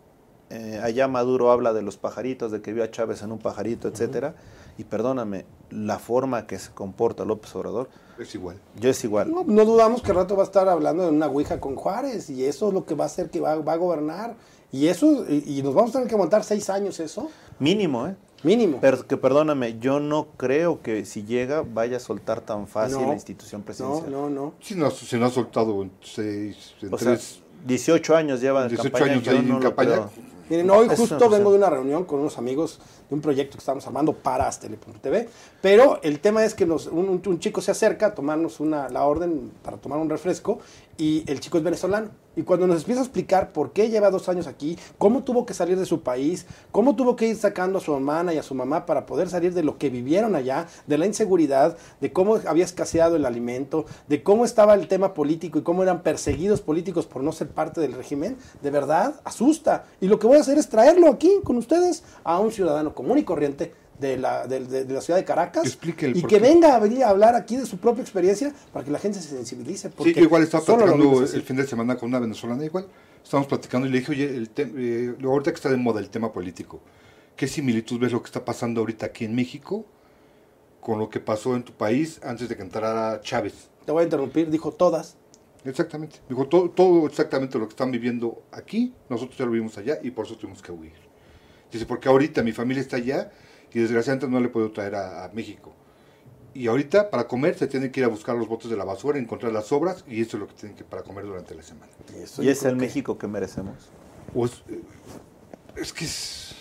Eh, 0.50 0.80
allá 0.82 1.08
Maduro 1.08 1.52
habla 1.52 1.74
de 1.74 1.84
los 1.84 1.98
pajaritos, 1.98 2.52
de 2.52 2.62
que 2.64 2.74
vio 2.74 2.84
a 2.84 2.90
Chávez 2.90 3.22
en 3.22 3.32
un 3.32 3.40
pajarito, 3.40 3.88
etcétera, 3.88 4.36
y 4.80 4.84
perdóname, 4.86 5.46
la 5.70 6.00
forma 6.00 6.48
que 6.48 6.58
se 6.58 6.72
comporta 6.72 7.24
López 7.24 7.56
Obrador, 7.56 7.90
Es 8.20 8.36
igual. 8.36 8.58
yo 8.80 8.90
es 8.90 9.04
igual. 9.04 9.32
No, 9.32 9.44
no 9.46 9.66
dudamos 9.66 10.02
que 10.02 10.12
al 10.12 10.18
rato 10.18 10.36
va 10.36 10.44
a 10.44 10.46
estar 10.46 10.68
hablando 10.70 11.04
de 11.04 11.10
una 11.10 11.28
ouija 11.28 11.60
con 11.60 11.76
Juárez 11.76 12.30
y 12.30 12.46
eso 12.46 12.68
es 12.68 12.74
lo 12.74 12.86
que 12.86 12.94
va 12.96 13.06
a 13.06 13.08
hacer 13.08 13.30
que 13.30 13.40
va, 13.40 13.56
va 13.56 13.74
a 13.74 13.78
gobernar. 13.78 14.36
Y 14.72 14.88
eso, 14.88 15.26
y, 15.30 15.60
y 15.60 15.64
nos 15.64 15.74
vamos 15.74 15.92
a 15.92 15.94
tener 15.94 16.08
que 16.08 16.16
aguantar 16.16 16.44
seis 16.44 16.70
años 16.70 17.00
eso, 17.00 17.30
Mínimo, 17.60 18.08
¿eh? 18.08 18.16
mínimo. 18.44 18.80
Pero 18.82 19.06
que 19.08 19.16
perdóname, 19.18 19.78
yo 19.80 20.00
no 20.00 20.28
creo 20.38 20.82
que 20.82 21.06
si 21.06 21.24
llega 21.24 21.62
vaya 21.64 21.98
a 21.98 22.00
soltar 22.00 22.42
tan 22.42 22.68
fácil 22.68 23.00
No, 23.02 23.08
la 23.10 23.14
institución 23.14 23.62
presidencial. 23.62 24.12
no, 24.12 24.30
no. 24.30 24.54
Si 24.60 24.76
no, 24.76 24.90
si 24.92 25.16
no 25.18 25.28
ha 25.28 25.30
soltado 25.30 25.82
en 25.84 25.92
seis, 26.02 26.74
en 26.82 26.94
O 26.94 26.98
sea, 26.98 27.14
tres, 27.14 27.40
18 27.66 28.16
años 28.16 28.42
lleva 28.42 28.64
en 28.64 28.70
18 28.70 28.92
campaña, 28.92 29.12
años 29.14 29.24
yo 29.24 29.32
ahí 29.32 29.38
en 29.38 29.48
no 29.48 29.56
lo 29.56 29.62
campaña. 29.62 29.92
creo. 29.92 30.10
Miren, 30.50 30.70
hoy 30.70 30.88
justo 30.98 31.16
vengo 31.38 31.52
de 31.52 31.58
una 31.58 31.70
reunión 31.70 32.04
con 32.04 32.20
unos 32.20 32.38
amigos 32.38 32.80
de 33.10 33.16
un 33.16 33.22
proyecto 33.22 33.54
que 33.54 33.60
estamos 33.60 33.86
armando 33.88 34.14
para 34.14 34.48
Astele.tv, 34.48 35.30
pero 35.62 36.00
el 36.04 36.20
tema 36.20 36.44
es 36.44 36.54
que 36.54 36.66
nos- 36.66 36.88
un, 36.88 37.08
un- 37.10 37.22
un 37.26 37.40
chico 37.40 37.62
se 37.62 37.72
acerca 37.72 38.08
a 38.08 38.14
tomarnos 38.14 38.60
una, 38.60 38.90
la 38.90 39.06
orden 39.06 39.52
para 39.64 39.78
tomar 39.78 40.00
un 40.00 40.10
refresco 40.10 40.60
y 40.98 41.24
el 41.28 41.40
chico 41.40 41.58
es 41.58 41.64
venezolano. 41.64 42.10
Y 42.36 42.42
cuando 42.42 42.66
nos 42.66 42.80
empieza 42.80 43.02
a 43.02 43.04
explicar 43.04 43.54
por 43.54 43.74
qué 43.74 43.90
lleva 43.90 44.10
dos 44.10 44.28
años 44.28 44.48
aquí, 44.48 44.78
cómo 44.98 45.24
tuvo 45.24 45.46
que 45.46 45.54
salir 45.54 45.78
de 45.78 45.86
su 45.86 46.02
país, 46.02 46.48
cómo 46.72 46.96
tuvo 46.96 47.16
que 47.16 47.28
ir 47.28 47.36
sacando 47.36 47.78
a 47.78 47.82
su 47.82 47.94
hermana 47.94 48.34
y 48.34 48.40
a 48.40 48.44
su 48.44 48.56
mamá 48.56 48.88
para 48.88 49.06
poder 49.06 49.30
salir 49.30 49.54
de 49.54 49.62
lo 49.62 49.78
que 49.78 49.92
vivieron 49.92 50.36
allá, 50.36 50.66
de 50.88 50.98
la 50.98 51.06
inseguridad, 51.06 51.78
de 52.02 52.12
cómo 52.12 52.40
había 52.48 52.66
escaseado 52.66 53.16
el 53.16 53.26
alimento, 53.26 53.86
de 54.08 54.24
cómo 54.24 54.46
estaba 54.46 54.74
el 54.74 54.88
tema 54.88 55.14
político 55.14 55.60
y 55.60 55.62
cómo 55.62 55.84
eran 55.84 56.02
perseguidos 56.02 56.62
políticos 56.62 57.06
por 57.06 57.22
no 57.22 57.32
ser 57.32 57.50
parte 57.50 57.82
del 57.82 57.94
régimen, 57.94 58.38
de 58.64 58.70
verdad 58.72 59.22
asusta. 59.26 59.86
Y 60.02 60.08
lo 60.08 60.18
que 60.18 60.26
voy 60.26 60.38
a 60.38 60.42
hacer 60.42 60.58
es 60.58 60.70
traerlo 60.70 61.10
aquí 61.10 61.40
con 61.44 61.58
ustedes 61.58 62.04
a 62.24 62.40
un 62.40 62.52
ciudadano 62.52 62.96
común 62.96 63.20
y 63.20 63.24
corriente 63.24 63.83
de 64.08 64.18
la, 64.18 64.46
de, 64.48 64.60
de- 64.66 64.86
de 64.86 64.94
la 64.94 65.02
ciudad 65.02 65.18
de 65.20 65.26
Caracas 65.26 65.66
Explique 65.66 66.06
el 66.06 66.18
y 66.18 66.22
que 66.22 66.28
qué. 66.28 66.40
venga 66.40 66.76
a 66.76 66.80
venir 66.80 67.04
a 67.04 67.10
hablar 67.10 67.36
aquí 67.36 67.56
de 67.58 67.66
su 67.66 67.78
propia 67.78 68.02
experiencia 68.02 68.54
para 68.72 68.84
que 68.86 68.92
la 68.92 69.00
gente 69.00 69.20
se 69.20 69.30
sensibilice. 69.30 69.88
Sí, 69.90 69.94
porque 69.98 70.14
yo 70.14 70.22
igual 70.24 70.44
estaba 70.44 70.64
platicando 70.64 71.24
el 71.24 71.42
fin 71.42 71.56
de 71.56 71.66
semana 71.68 71.96
con 71.96 72.10
una 72.10 72.20
venezolana 72.20 72.64
igual. 72.66 72.88
Estábamos 73.24 73.48
platicando 73.48 73.88
y 73.88 73.92
le 73.92 74.00
dije, 74.00 74.12
oye, 74.12 74.26
el 74.36 74.50
eh, 74.58 75.16
ahorita 75.24 75.52
que 75.52 75.56
está 75.56 75.70
de 75.70 75.78
moda 75.78 76.00
el 76.02 76.10
tema 76.10 76.32
político, 76.34 76.82
¿qué 77.38 77.48
similitud 77.48 78.00
ves 78.00 78.12
lo 78.12 78.22
que 78.22 78.28
está 78.28 78.44
pasando 78.44 78.82
ahorita 78.82 79.06
aquí 79.06 79.24
en 79.26 79.34
México 79.34 79.86
con 80.82 81.00
lo 81.00 81.10
que 81.10 81.20
pasó 81.22 81.56
en 81.56 81.64
tu 81.64 81.72
país 81.72 82.20
antes 82.24 82.50
de 82.50 82.56
que 82.58 82.62
entrara 82.62 83.22
Chávez? 83.22 83.70
Te 83.86 83.92
voy 83.94 84.02
a 84.02 84.04
interrumpir, 84.04 84.50
dijo 84.50 84.72
todas. 84.74 85.16
Exactamente. 85.66 86.18
Dijo, 86.28 86.46
todo, 86.48 86.70
todo 86.70 87.08
exactamente 87.08 87.58
lo 87.58 87.66
que 87.68 87.72
están 87.72 87.90
viviendo 87.92 88.44
aquí, 88.52 88.94
nosotros 89.10 89.38
ya 89.38 89.46
lo 89.46 89.52
vivimos 89.52 89.78
allá 89.78 89.98
y 90.04 90.12
por 90.12 90.26
eso 90.26 90.36
tuvimos 90.36 90.62
que 90.62 90.74
huir. 90.74 90.92
Dice, 91.72 91.86
porque 91.86 92.10
ahorita 92.10 92.44
mi 92.44 92.52
familia 92.52 92.82
está 92.82 92.98
allá 92.98 93.32
y 93.74 93.80
desgraciadamente 93.80 94.28
no 94.28 94.40
le 94.40 94.50
puedo 94.50 94.72
traer 94.72 94.96
a, 94.96 95.26
a 95.26 95.30
México. 95.30 95.74
Y 96.54 96.68
ahorita 96.68 97.10
para 97.10 97.28
comer 97.28 97.58
se 97.58 97.66
tienen 97.68 97.92
que 97.92 98.00
ir 98.02 98.06
a 98.06 98.10
buscar 98.10 98.36
los 98.36 98.48
botes 98.48 98.70
de 98.70 98.78
la 98.78 98.84
basura, 98.86 99.18
encontrar 99.18 99.52
las 99.52 99.66
sobras 99.68 100.04
y 100.08 100.22
eso 100.22 100.38
es 100.38 100.42
lo 100.42 100.48
que 100.48 100.54
tienen 100.54 100.78
que 100.78 100.84
para 100.84 101.02
comer 101.04 101.26
durante 101.26 101.56
la 101.56 101.64
semana. 101.64 101.92
eso 102.22 102.44
Y 102.44 102.50
es 102.50 102.64
el 102.64 102.76
que- 102.76 102.82
México 102.82 103.18
que 103.18 103.28
merecemos. 103.28 103.90
O 104.36 104.46
es, 104.46 104.52
eh, 104.70 104.82
es 105.76 105.92
que 105.94 106.06
es- 106.06 106.56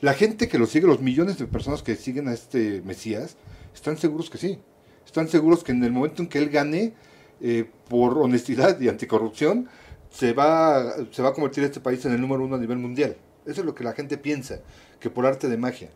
la 0.00 0.14
gente 0.14 0.48
que 0.48 0.58
lo 0.58 0.66
sigue, 0.66 0.86
los 0.86 1.00
millones 1.00 1.38
de 1.38 1.46
personas 1.46 1.82
que 1.82 1.94
siguen 1.94 2.26
a 2.28 2.32
este 2.32 2.82
Mesías, 2.82 3.36
están 3.74 3.96
seguros 3.98 4.30
que 4.30 4.38
sí. 4.38 4.58
Están 5.06 5.28
seguros 5.28 5.62
que 5.62 5.72
en 5.72 5.82
el 5.84 5.92
momento 5.92 6.22
en 6.22 6.28
que 6.28 6.38
él 6.38 6.48
gane, 6.50 6.94
eh, 7.40 7.70
por 7.88 8.18
honestidad 8.18 8.80
y 8.80 8.88
anticorrupción, 8.88 9.68
se 10.10 10.32
va, 10.32 10.94
se 11.12 11.22
va 11.22 11.28
a 11.28 11.32
convertir 11.32 11.62
este 11.64 11.78
país 11.80 12.04
en 12.04 12.12
el 12.12 12.20
número 12.20 12.42
uno 12.44 12.56
a 12.56 12.58
nivel 12.58 12.78
mundial. 12.78 13.16
Eso 13.46 13.60
es 13.60 13.66
lo 13.66 13.74
que 13.74 13.84
la 13.84 13.92
gente 13.92 14.18
piensa, 14.18 14.60
que 14.98 15.08
por 15.08 15.24
arte 15.26 15.48
de 15.48 15.56
magia. 15.56 15.90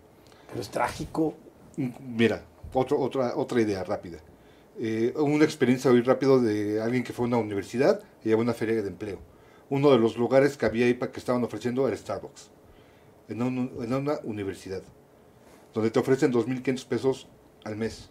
Pero 0.55 0.63
es 0.63 0.71
trágico. 0.71 1.35
Mm, 1.77 1.89
Mira, 2.17 2.45
otro, 2.73 3.01
otra, 3.01 3.35
otra 3.35 3.61
idea 3.61 3.83
rápida. 3.83 4.19
Eh, 4.79 5.13
una 5.17 5.45
experiencia 5.45 5.91
muy 5.91 6.03
rápido 6.03 6.41
de 6.41 6.81
alguien 6.81 7.03
que 7.03 7.13
fue 7.13 7.25
a 7.25 7.27
una 7.29 7.39
universidad 7.39 8.01
y 8.25 8.29
llevó 8.29 8.43
una 8.43 8.55
feria 8.55 8.81
de 8.81 8.87
empleo. 8.89 9.19
Uno 9.69 9.91
de 9.91 9.99
los 9.99 10.17
lugares 10.17 10.57
que 10.57 10.65
había 10.67 10.87
ahí 10.87 10.95
que 10.95 11.19
estaban 11.19 11.43
ofreciendo 11.43 11.89
era 11.89 11.97
Starbucks. 11.97 12.51
En, 13.29 13.43
un- 13.43 13.73
en 13.83 13.93
una 13.93 14.21
universidad. 14.23 14.85
Donde 15.73 15.91
te 15.91 15.99
ofrecen 15.99 16.31
2.500 16.31 16.85
pesos 16.87 17.27
al 17.65 17.75
mes. 17.75 18.11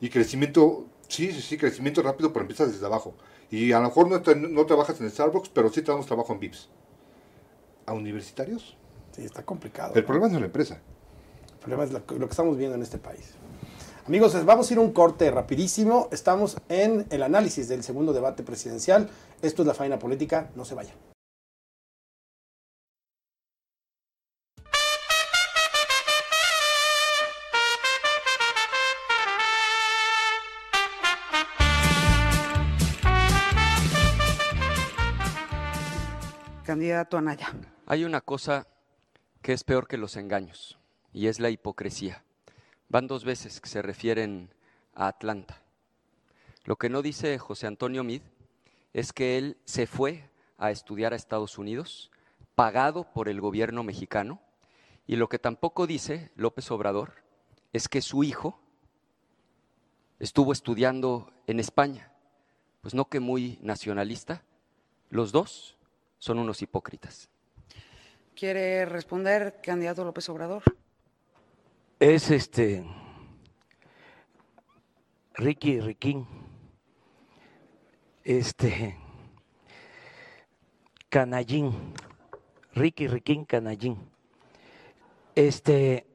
Y 0.00 0.08
crecimiento, 0.08 0.86
sí, 1.06 1.32
sí, 1.32 1.42
sí, 1.42 1.58
crecimiento 1.58 2.00
rápido, 2.00 2.32
pero 2.32 2.44
empiezas 2.44 2.72
desde 2.72 2.86
abajo. 2.86 3.14
Y 3.50 3.72
a 3.72 3.78
lo 3.80 3.88
mejor 3.88 4.08
no, 4.08 4.22
te- 4.22 4.36
no 4.36 4.64
trabajas 4.64 4.98
en 5.02 5.10
Starbucks, 5.10 5.50
pero 5.50 5.68
sí 5.68 5.82
te 5.82 5.90
damos 5.90 6.06
trabajo 6.06 6.32
en 6.32 6.40
VIPS. 6.40 6.70
¿A 7.84 7.92
universitarios? 7.92 8.74
Sí, 9.12 9.22
está 9.24 9.42
complicado. 9.44 9.92
El 9.94 10.00
¿no? 10.00 10.06
problema 10.06 10.28
no 10.28 10.34
es 10.36 10.40
la 10.40 10.46
empresa. 10.46 10.80
El 11.66 11.72
problema 11.72 11.84
es 11.84 11.92
lo, 11.92 12.06
que 12.06 12.14
lo 12.16 12.28
que 12.28 12.30
estamos 12.30 12.56
viendo 12.56 12.76
en 12.76 12.82
este 12.82 12.96
país. 12.96 13.32
Amigos, 14.06 14.44
vamos 14.44 14.70
a 14.70 14.72
ir 14.72 14.78
a 14.78 14.82
un 14.82 14.92
corte 14.92 15.28
rapidísimo. 15.32 16.08
Estamos 16.12 16.58
en 16.68 17.08
el 17.10 17.24
análisis 17.24 17.66
del 17.66 17.82
segundo 17.82 18.12
debate 18.12 18.44
presidencial. 18.44 19.10
Esto 19.42 19.62
es 19.62 19.66
la 19.66 19.74
faena 19.74 19.98
política. 19.98 20.48
No 20.54 20.64
se 20.64 20.76
vayan. 20.76 20.94
Candidato 36.62 37.18
Anaya. 37.18 37.52
Hay 37.86 38.04
una 38.04 38.20
cosa 38.20 38.68
que 39.42 39.52
es 39.52 39.64
peor 39.64 39.88
que 39.88 39.96
los 39.96 40.14
engaños 40.14 40.78
y 41.16 41.28
es 41.28 41.40
la 41.40 41.48
hipocresía. 41.48 42.22
Van 42.90 43.06
dos 43.06 43.24
veces 43.24 43.62
que 43.62 43.70
se 43.70 43.80
refieren 43.80 44.50
a 44.92 45.08
Atlanta. 45.08 45.62
Lo 46.64 46.76
que 46.76 46.90
no 46.90 47.00
dice 47.00 47.38
José 47.38 47.66
Antonio 47.66 48.04
Mid 48.04 48.20
es 48.92 49.14
que 49.14 49.38
él 49.38 49.56
se 49.64 49.86
fue 49.86 50.28
a 50.58 50.70
estudiar 50.70 51.14
a 51.14 51.16
Estados 51.16 51.56
Unidos, 51.56 52.10
pagado 52.54 53.10
por 53.14 53.30
el 53.30 53.40
gobierno 53.40 53.82
mexicano, 53.82 54.42
y 55.06 55.16
lo 55.16 55.30
que 55.30 55.38
tampoco 55.38 55.86
dice 55.86 56.32
López 56.36 56.70
Obrador 56.70 57.14
es 57.72 57.88
que 57.88 58.02
su 58.02 58.22
hijo 58.22 58.60
estuvo 60.18 60.52
estudiando 60.52 61.32
en 61.46 61.60
España. 61.60 62.12
Pues 62.82 62.92
no 62.92 63.08
que 63.08 63.20
muy 63.20 63.58
nacionalista, 63.62 64.42
los 65.08 65.32
dos 65.32 65.78
son 66.18 66.38
unos 66.38 66.60
hipócritas. 66.60 67.30
¿Quiere 68.34 68.84
responder, 68.84 69.62
candidato 69.62 70.04
López 70.04 70.28
Obrador? 70.28 70.62
Es 71.98 72.30
este 72.30 72.84
Ricky 75.32 75.80
Riquín, 75.80 76.26
este 78.22 78.98
Canallín, 81.08 81.72
Ricky 82.74 83.08
Riquín 83.08 83.46
Canallín. 83.46 83.96
Este 85.34 86.06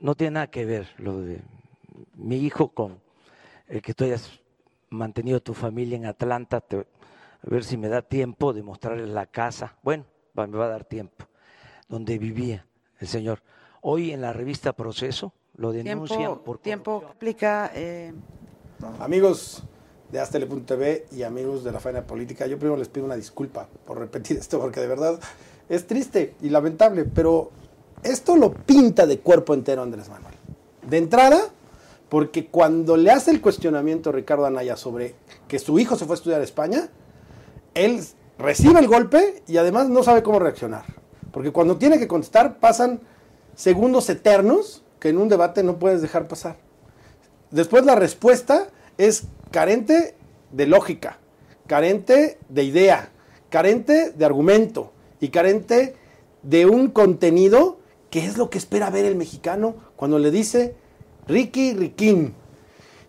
no 0.00 0.16
tiene 0.16 0.32
nada 0.32 0.48
que 0.48 0.64
ver 0.64 0.88
lo 0.98 1.20
de 1.20 1.40
mi 2.14 2.38
hijo 2.38 2.70
con 2.70 3.00
el 3.68 3.80
que 3.80 3.94
tú 3.94 4.02
hayas 4.02 4.40
mantenido 4.90 5.38
tu 5.38 5.54
familia 5.54 5.98
en 5.98 6.06
Atlanta. 6.06 6.56
a 6.56 6.84
ver 7.48 7.62
si 7.62 7.76
me 7.76 7.86
da 7.86 8.02
tiempo 8.02 8.52
de 8.52 8.64
mostrarles 8.64 9.08
la 9.08 9.26
casa. 9.26 9.76
Bueno, 9.84 10.04
me 10.34 10.48
va 10.48 10.64
a 10.64 10.70
dar 10.70 10.84
tiempo, 10.84 11.28
donde 11.88 12.18
vivía 12.18 12.66
el 12.98 13.06
señor. 13.06 13.40
Hoy 13.88 14.10
en 14.10 14.20
la 14.20 14.32
revista 14.32 14.72
Proceso 14.72 15.32
lo 15.58 15.70
denuncian 15.70 16.18
tiempo, 16.18 16.42
por 16.42 16.58
tiempo 16.58 17.04
explica 17.06 17.70
eh... 17.72 18.12
amigos 18.98 19.62
de 20.10 20.18
Astele.tv 20.18 21.06
y 21.12 21.22
amigos 21.22 21.62
de 21.62 21.70
la 21.70 21.78
faena 21.78 22.02
política, 22.02 22.48
yo 22.48 22.58
primero 22.58 22.76
les 22.76 22.88
pido 22.88 23.06
una 23.06 23.14
disculpa 23.14 23.68
por 23.84 24.00
repetir 24.00 24.36
esto 24.40 24.58
porque 24.58 24.80
de 24.80 24.88
verdad 24.88 25.20
es 25.68 25.86
triste 25.86 26.34
y 26.42 26.48
lamentable, 26.48 27.04
pero 27.04 27.52
esto 28.02 28.34
lo 28.34 28.52
pinta 28.52 29.06
de 29.06 29.20
cuerpo 29.20 29.54
entero 29.54 29.82
Andrés 29.82 30.08
Manuel. 30.08 30.34
De 30.82 30.98
entrada, 30.98 31.42
porque 32.08 32.48
cuando 32.48 32.96
le 32.96 33.12
hace 33.12 33.30
el 33.30 33.40
cuestionamiento 33.40 34.10
a 34.10 34.14
Ricardo 34.14 34.46
Anaya 34.46 34.76
sobre 34.76 35.14
que 35.46 35.60
su 35.60 35.78
hijo 35.78 35.94
se 35.94 36.06
fue 36.06 36.14
a 36.14 36.18
estudiar 36.18 36.40
a 36.40 36.44
España, 36.44 36.88
él 37.74 38.02
recibe 38.36 38.80
el 38.80 38.88
golpe 38.88 39.44
y 39.46 39.58
además 39.58 39.88
no 39.88 40.02
sabe 40.02 40.24
cómo 40.24 40.40
reaccionar. 40.40 40.86
Porque 41.30 41.52
cuando 41.52 41.76
tiene 41.76 42.00
que 42.00 42.08
contestar 42.08 42.58
pasan 42.58 43.00
segundos 43.56 44.08
eternos 44.08 44.84
que 45.00 45.08
en 45.08 45.18
un 45.18 45.28
debate 45.28 45.64
no 45.64 45.78
puedes 45.78 46.00
dejar 46.02 46.28
pasar. 46.28 46.56
Después 47.50 47.84
la 47.84 47.96
respuesta 47.96 48.68
es 48.98 49.24
carente 49.50 50.14
de 50.52 50.66
lógica, 50.66 51.18
carente 51.66 52.38
de 52.48 52.62
idea, 52.62 53.10
carente 53.50 54.12
de 54.12 54.24
argumento 54.24 54.92
y 55.20 55.28
carente 55.28 55.96
de 56.42 56.66
un 56.66 56.88
contenido 56.88 57.78
que 58.10 58.24
es 58.24 58.36
lo 58.36 58.50
que 58.50 58.58
espera 58.58 58.90
ver 58.90 59.04
el 59.04 59.16
mexicano 59.16 59.74
cuando 59.96 60.18
le 60.18 60.30
dice 60.30 60.76
Ricky 61.26 61.74
Riquín. 61.74 62.34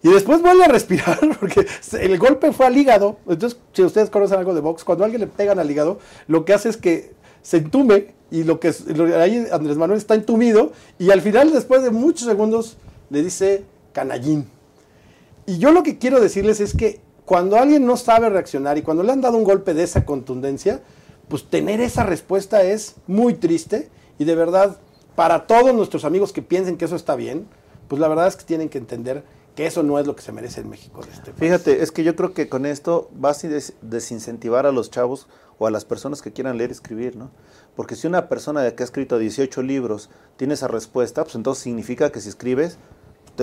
Y 0.04 0.10
después 0.10 0.42
vuelve 0.42 0.66
a 0.66 0.68
respirar 0.68 1.20
porque 1.40 1.66
el 2.00 2.18
golpe 2.18 2.52
fue 2.52 2.68
al 2.68 2.78
hígado. 2.78 3.18
Entonces, 3.28 3.60
si 3.74 3.84
ustedes 3.84 4.10
conocen 4.10 4.40
algo 4.40 4.54
de 4.54 4.62
box, 4.62 4.84
cuando 4.84 5.04
alguien 5.04 5.22
le 5.22 5.28
pegan 5.28 5.60
al 5.60 5.70
hígado, 5.70 6.00
lo 6.28 6.46
que 6.46 6.54
hace 6.54 6.70
es 6.70 6.78
que 6.78 7.14
se 7.48 7.56
entume 7.56 8.14
y 8.30 8.44
lo 8.44 8.60
que 8.60 8.74
ahí 9.16 9.48
Andrés 9.54 9.78
Manuel 9.78 9.98
está 9.98 10.16
entumido 10.16 10.74
y 11.00 11.12
al 11.12 11.22
final, 11.22 11.54
después 11.54 11.82
de 11.82 11.92
muchos 11.92 12.28
segundos, 12.28 12.76
le 13.10 13.24
dice 13.24 13.64
canallín. 13.94 14.50
Y 15.46 15.58
yo 15.58 15.72
lo 15.72 15.82
que 15.82 15.98
quiero 15.98 16.20
decirles 16.20 16.60
es 16.60 16.76
que 16.76 17.00
cuando 17.24 17.56
alguien 17.56 17.86
no 17.86 17.96
sabe 17.96 18.28
reaccionar 18.28 18.78
y 18.78 18.82
cuando 18.82 19.02
le 19.02 19.14
han 19.14 19.22
dado 19.22 19.38
un 19.38 19.46
golpe 19.46 19.74
de 19.74 19.84
esa 19.84 20.04
contundencia, 20.04 20.82
pues 21.30 21.46
tener 21.46 21.80
esa 21.80 22.04
respuesta 22.04 22.64
es 22.64 22.96
muy 23.08 23.36
triste 23.36 23.88
y 24.20 24.26
de 24.26 24.36
verdad, 24.36 24.76
para 25.16 25.48
todos 25.48 25.74
nuestros 25.74 26.04
amigos 26.04 26.34
que 26.34 26.42
piensen 26.42 26.76
que 26.76 26.84
eso 26.84 26.98
está 26.98 27.16
bien, 27.16 27.48
pues 27.88 28.02
la 28.02 28.10
verdad 28.10 28.28
es 28.28 28.36
que 28.36 28.44
tienen 28.44 28.68
que 28.68 28.78
entender 28.78 29.24
que 29.58 29.66
eso 29.66 29.82
no 29.82 29.98
es 29.98 30.06
lo 30.06 30.16
que 30.16 30.22
se 30.22 30.32
merece 30.32 30.62
en 30.62 30.70
México. 30.70 31.02
De 31.04 31.12
este 31.12 31.34
Fíjate, 31.34 31.82
es 31.82 31.92
que 31.92 32.04
yo 32.04 32.16
creo 32.16 32.32
que 32.32 32.48
con 32.48 32.68
esto 32.68 33.10
vas 33.16 33.44
a 33.44 33.50
desincentivar 33.82 34.68
a 34.68 34.72
los 34.72 34.92
chavos 34.92 35.26
o 35.58 35.66
a 35.66 35.72
las 35.72 35.84
personas 35.84 36.22
que 36.22 36.32
quieran 36.32 36.60
leer 36.60 36.70
y 36.70 36.74
escribir, 36.74 37.16
¿no? 37.16 37.32
Porque 37.76 37.96
si 37.96 38.06
una 38.06 38.30
persona 38.30 38.70
que 38.76 38.84
ha 38.84 38.86
escrito 38.86 39.18
18 39.18 39.64
libros 39.64 40.12
tiene 40.36 40.54
esa 40.54 40.68
respuesta, 40.68 41.24
pues 41.24 41.34
entonces 41.34 41.64
significa 41.64 42.12
que 42.12 42.22
si 42.22 42.30
escribes, 42.30 42.78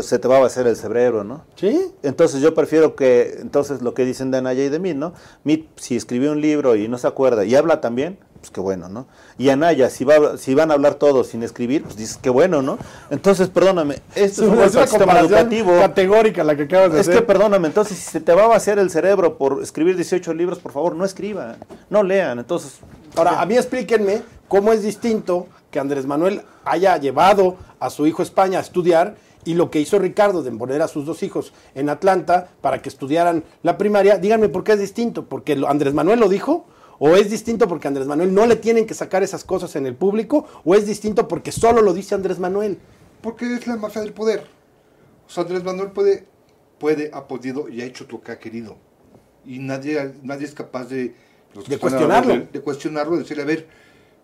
se 0.01 0.21
te 0.21 0.29
va 0.29 0.39
a 0.39 0.47
hacer 0.47 0.69
el 0.69 0.77
cerebro, 0.77 1.25
¿no? 1.25 1.45
Sí. 1.57 1.93
Entonces 2.05 2.41
yo 2.41 2.55
prefiero 2.55 2.95
que, 2.95 3.39
entonces 3.41 3.83
lo 3.83 3.93
que 3.95 4.05
dicen 4.05 4.31
de 4.31 4.39
Anaya 4.39 4.63
y 4.63 4.69
de 4.69 4.79
mí, 4.79 4.95
¿no? 4.95 5.15
Mí, 5.43 5.69
si 5.75 5.97
escribió 5.97 6.31
un 6.31 6.41
libro 6.41 6.77
y 6.77 6.87
no 6.87 6.97
se 6.97 7.09
acuerda 7.09 7.45
y 7.45 7.57
habla 7.57 7.81
también, 7.81 8.19
pues 8.45 8.51
qué 8.51 8.61
bueno, 8.61 8.91
¿no? 8.91 9.07
Y 9.39 9.49
Anaya, 9.49 9.89
si, 9.89 10.05
va, 10.05 10.37
si 10.37 10.55
van 10.55 10.71
a 10.71 10.75
hablar 10.75 10.97
todos 10.97 11.29
sin 11.29 11.43
escribir, 11.43 11.83
pues 11.83 11.97
dices 11.97 12.19
qué 12.21 12.29
bueno, 12.29 12.61
¿no? 12.61 12.77
Entonces, 13.09 13.49
perdóname, 13.49 14.01
esto 14.15 14.45
es, 14.45 14.75
un 14.75 14.83
sistema 14.87 15.19
educativo. 15.19 15.79
categórica 15.79 16.45
la 16.45 16.55
que 16.55 16.65
acabas 16.65 16.93
de 16.93 17.01
es 17.01 17.09
hacer. 17.09 17.15
Es 17.15 17.21
que, 17.21 17.27
perdóname, 17.27 17.69
entonces 17.69 17.97
si 17.97 18.05
se 18.05 18.21
te 18.21 18.35
va 18.35 18.45
a 18.45 18.49
vaciar 18.49 18.79
el 18.79 18.91
cerebro 18.91 19.39
por 19.39 19.63
escribir 19.63 19.97
18 19.97 20.35
libros, 20.35 20.59
por 20.59 20.73
favor, 20.73 20.95
no 20.95 21.07
escriban, 21.07 21.57
no 21.89 22.03
lean, 22.03 22.39
entonces... 22.39 22.81
Ahora, 23.17 23.41
a 23.41 23.47
mí 23.47 23.57
explíquenme 23.57 24.23
cómo 24.47 24.75
es 24.75 24.83
distinto 24.83 25.47
que 25.71 25.81
Andrés 25.81 26.05
Manuel 26.05 26.43
haya 26.67 26.99
llevado 26.99 27.57
a 27.81 27.89
su 27.89 28.07
hijo 28.07 28.21
a 28.21 28.25
España 28.27 28.59
a 28.59 28.61
estudiar 28.61 29.15
y 29.47 29.55
lo 29.55 29.71
que 29.71 29.81
hizo 29.81 29.99
Ricardo 29.99 30.43
de 30.43 30.51
poner 30.53 30.83
a 30.83 30.89
sus 30.89 31.07
dos 31.07 31.23
hijos 31.23 31.55
en 31.75 31.89
Atlanta 31.89 32.49
para 32.61 32.83
que 32.83 32.91
estudiaran 32.91 33.43
la 33.63 33.79
primaria, 33.79 34.19
díganme 34.19 34.51
por 34.51 34.65
qué 34.65 34.73
es 34.73 34.81
distinto, 34.81 35.25
porque 35.25 35.59
Andrés 35.67 35.95
Manuel 35.95 36.21
lo 36.21 36.29
dijo, 36.29 36.67
o 36.99 37.17
es 37.17 37.31
distinto 37.31 37.69
porque 37.69 37.89
Andrés 37.89 38.07
Manuel 38.07 38.35
no 38.35 38.47
le 38.47 38.57
tienen 38.57 38.87
que 38.87 38.95
sacar 38.95 39.23
esas 39.23 39.45
cosas 39.45 39.75
en 39.77 39.87
el 39.87 39.95
público, 39.95 40.47
o 40.65 40.75
es 40.75 40.87
distinto 40.87 41.29
porque 41.29 41.53
solo 41.53 41.83
lo 41.83 41.93
dice 41.93 42.15
Andrés 42.15 42.39
Manuel. 42.39 42.79
Porque 43.21 43.55
es 43.55 43.67
la 43.67 43.77
mafia 43.77 44.03
del 44.03 44.13
poder. 44.13 44.47
O 45.27 45.31
sea, 45.31 45.43
Andrés 45.43 45.65
Manuel 45.65 45.91
puede, 45.93 46.27
puede, 46.79 47.11
ha 47.13 47.27
podido 47.27 47.69
y 47.69 47.83
ha 47.83 47.85
hecho 47.85 48.07
lo 48.11 48.21
que 48.21 48.33
ha 48.33 48.39
querido. 48.39 48.77
Y 49.45 49.59
nadie, 49.59 50.15
nadie 50.23 50.47
es 50.47 50.55
capaz 50.55 50.87
de, 50.87 51.15
de 51.69 51.79
cuestionarlo. 51.79 52.35
De, 52.35 52.47
de, 52.53 52.61
cuestionarlo, 52.61 53.13
de 53.15 53.23
decirle, 53.23 53.43
a 53.43 53.47
ver, 53.47 53.67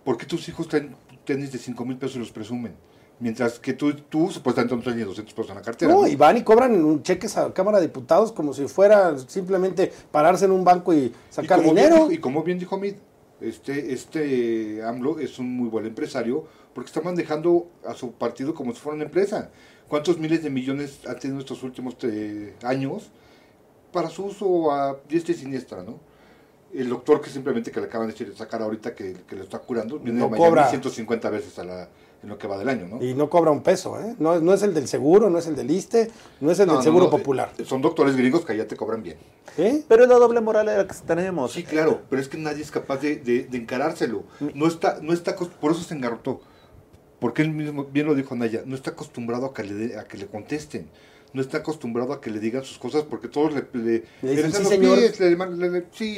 ¿por 0.04 0.16
qué 0.16 0.26
tus 0.26 0.48
hijos 0.48 0.68
traen 0.68 0.94
tenis 1.24 1.52
de 1.52 1.59
5 1.59 1.85
mil 1.85 1.96
pesos 1.96 2.16
y 2.16 2.18
los 2.20 2.33
presumen? 2.33 2.74
Mientras 3.20 3.59
que 3.59 3.74
tú, 3.74 3.92
tú 3.94 4.30
supuestamente 4.30 4.74
no 4.74 4.83
tienes 4.83 5.04
200 5.04 5.35
pesos 5.35 5.50
en 5.50 5.56
la 5.56 5.62
cartera. 5.62 5.92
No, 5.92 6.06
y 6.06 6.16
van 6.16 6.38
y 6.38 6.42
cobran 6.42 6.83
un 6.83 7.02
cheques 7.02 7.37
a 7.37 7.52
Cámara 7.52 7.78
de 7.78 7.87
Diputados 7.87 8.33
como 8.33 8.54
si 8.54 8.66
fuera 8.66 9.16
simplemente 9.18 9.92
pararse 10.11 10.46
en 10.46 10.52
un 10.52 10.64
banco 10.64 10.94
y 10.94 11.12
sacar 11.28 11.61
y 11.61 11.64
dinero. 11.64 12.11
y 12.11 12.16
como 12.16 12.42
bien 12.42 12.59
dijo 12.59 12.78
Mid, 12.78 12.94
este, 13.42 13.92
este 13.92 14.83
AMLO 14.83 15.18
es 15.18 15.38
un 15.38 15.54
muy 15.54 15.68
buen 15.68 15.85
empresario 15.85 16.46
porque 16.74 16.88
está 16.88 17.02
manejando 17.02 17.68
a 17.87 17.92
su 17.94 18.12
partido 18.12 18.54
como 18.54 18.72
si 18.72 18.80
fuera 18.80 18.96
una 18.96 19.04
empresa. 19.04 19.50
¿Cuántos 19.87 20.18
miles 20.18 20.42
de 20.42 20.48
millones 20.48 21.00
ha 21.06 21.14
tenido 21.14 21.40
estos 21.40 21.62
últimos 21.62 21.96
eh, 22.02 22.54
años 22.62 23.11
para 23.92 24.09
su 24.09 24.26
uso 24.26 24.72
a 24.72 24.96
diestra 25.09 25.35
y 25.35 25.37
siniestra, 25.37 25.83
no? 25.83 25.98
El 26.72 26.88
doctor 26.88 27.20
que 27.20 27.28
simplemente 27.28 27.70
que 27.70 27.80
le 27.80 27.87
acaban 27.87 28.09
de 28.09 28.37
sacar 28.37 28.62
ahorita 28.62 28.94
que, 28.94 29.14
que 29.28 29.35
le 29.35 29.42
está 29.42 29.59
curando, 29.59 29.98
viene 29.98 30.20
no 30.20 30.26
de 30.26 30.30
Miami 30.30 30.48
cobra. 30.48 30.70
150 30.70 31.28
veces 31.30 31.59
a 31.59 31.64
la, 31.64 31.88
en 32.22 32.28
lo 32.28 32.37
que 32.37 32.46
va 32.46 32.59
del 32.59 32.68
año, 32.68 32.87
¿no? 32.87 33.02
Y 33.02 33.14
no 33.14 33.30
cobra 33.30 33.50
un 33.50 33.62
peso, 33.62 33.98
¿eh? 34.00 34.14
No, 34.18 34.38
no 34.40 34.52
es 34.52 34.62
el 34.62 34.74
del 34.74 34.87
seguro, 34.88 35.30
no 35.30 35.38
es 35.38 35.46
el 35.46 35.56
del 35.56 35.70
ISTE, 35.70 36.11
no 36.40 36.50
es 36.50 36.59
el 36.61 36.66
No, 36.66 36.72
del 36.74 36.78
no, 36.80 36.83
Seguro 36.85 37.04
no, 37.06 37.11
Popular. 37.11 37.52
eh, 37.56 37.64
Son 37.64 37.80
doctores 37.80 38.14
gringos 38.16 38.44
que 38.44 38.52
allá 38.52 38.68
te 38.68 38.76
cobran 38.76 39.02
bien. 39.02 39.16
¿Sí? 39.56 39.85
Pero 39.88 40.02
es 40.02 40.09
la 40.09 40.16
doble 40.16 40.40
moral 40.40 40.66
la 40.66 40.87
que 40.87 40.94
tenemos. 41.06 41.52
Sí, 41.52 41.64
claro, 41.64 42.02
pero 42.11 42.20
es 42.20 42.28
que 42.28 42.37
nadie 42.37 42.62
es 42.62 42.70
capaz 42.70 42.98
de, 42.98 43.16
de- 43.16 43.44
de 43.44 43.56
encarárselo. 43.59 44.24
No 44.54 44.66
está, 44.66 44.98
no 45.00 45.12
está, 45.14 45.35
por 45.37 45.72
eso 45.72 45.83
se 45.83 45.94
engarrotó. 45.94 46.40
Porque 47.20 47.42
él 47.42 47.50
mismo, 47.50 47.85
bien 47.85 48.06
lo 48.06 48.14
dijo 48.14 48.35
Naya, 48.35 48.62
no 48.64 48.74
está 48.74 48.90
acostumbrado 48.90 49.46
a 49.46 49.54
que 49.54 49.62
le, 49.64 49.74
de- 49.74 49.98
a 49.98 50.04
que 50.04 50.16
le 50.18 50.26
contesten. 50.26 50.88
No 51.32 51.42
está 51.42 51.58
acostumbrado 51.58 52.12
a 52.12 52.20
que 52.20 52.30
le 52.30 52.40
digan 52.40 52.64
sus 52.64 52.78
cosas 52.78 53.04
porque 53.08 53.28
todos 53.28 53.52
le, 53.54 53.64
le, 53.72 54.04
Le 54.22 54.30
dicen, 54.36 54.52
"Sí, 54.52 54.58
los 54.58 54.68
señor". 54.68 54.98
pies, 54.98 55.20
le- 55.20 55.84
sí, 55.92 56.14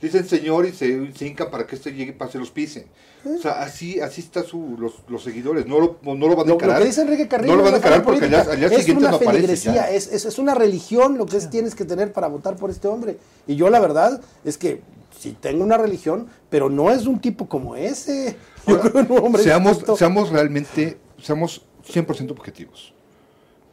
le 0.00 0.08
dicen 0.08 0.26
señor 0.28 0.66
y 0.66 0.72
se, 0.72 1.12
se 1.12 1.26
hincan 1.26 1.50
para 1.50 1.66
que 1.66 1.76
este 1.76 1.92
llegue 1.92 2.10
y 2.10 2.14
pase 2.14 2.38
los 2.38 2.50
pisen. 2.50 2.86
O 3.24 3.38
sea, 3.42 3.60
así, 3.62 3.98
así 4.00 4.20
está 4.20 4.44
su, 4.44 4.76
los, 4.78 4.94
los 5.08 5.22
seguidores, 5.24 5.66
no 5.66 5.80
lo, 5.80 5.98
no 6.02 6.14
lo 6.28 6.36
van 6.36 6.46
a 6.46 6.48
lo 6.50 6.54
encarar. 6.54 6.78
que 6.80 6.84
dice 6.86 7.00
Enrique 7.02 7.26
Carrillo 7.26 7.52
no 7.52 7.58
lo 7.58 7.64
van 7.64 7.74
a 7.74 7.76
encarar 7.78 8.04
porque 8.04 8.24
al 8.26 8.30
política. 8.30 8.42
día, 8.44 8.52
al 8.52 8.58
día 8.70 8.78
es 8.78 8.84
siguiente 8.84 9.10
no 9.10 9.16
aparece. 9.16 9.96
es, 9.96 10.06
es, 10.12 10.24
es 10.26 10.38
una 10.38 10.54
religión 10.54 11.18
lo 11.18 11.26
que 11.26 11.38
es- 11.38 11.50
tienes 11.50 11.74
que 11.74 11.84
tener 11.84 12.12
para 12.12 12.28
votar 12.28 12.56
por 12.56 12.70
este 12.70 12.86
hombre. 12.88 13.18
Y 13.48 13.56
yo 13.56 13.68
la 13.68 13.80
verdad 13.80 14.20
es 14.44 14.58
que 14.58 14.80
sí 15.18 15.36
tengo 15.40 15.64
una 15.64 15.76
religión, 15.76 16.28
pero 16.50 16.70
no 16.70 16.90
es 16.92 17.06
un 17.06 17.18
tipo 17.20 17.48
como 17.48 17.74
ese. 17.74 18.36
Yo 18.66 18.76
Ahora, 18.76 18.90
creo 18.90 19.02
en 19.02 19.10
un 19.12 19.18
hombre 19.18 19.42
seamos, 19.42 19.82
seamos 19.98 20.30
realmente, 20.30 20.96
seamos 21.20 21.62
100% 21.92 22.30
objetivos. 22.30 22.92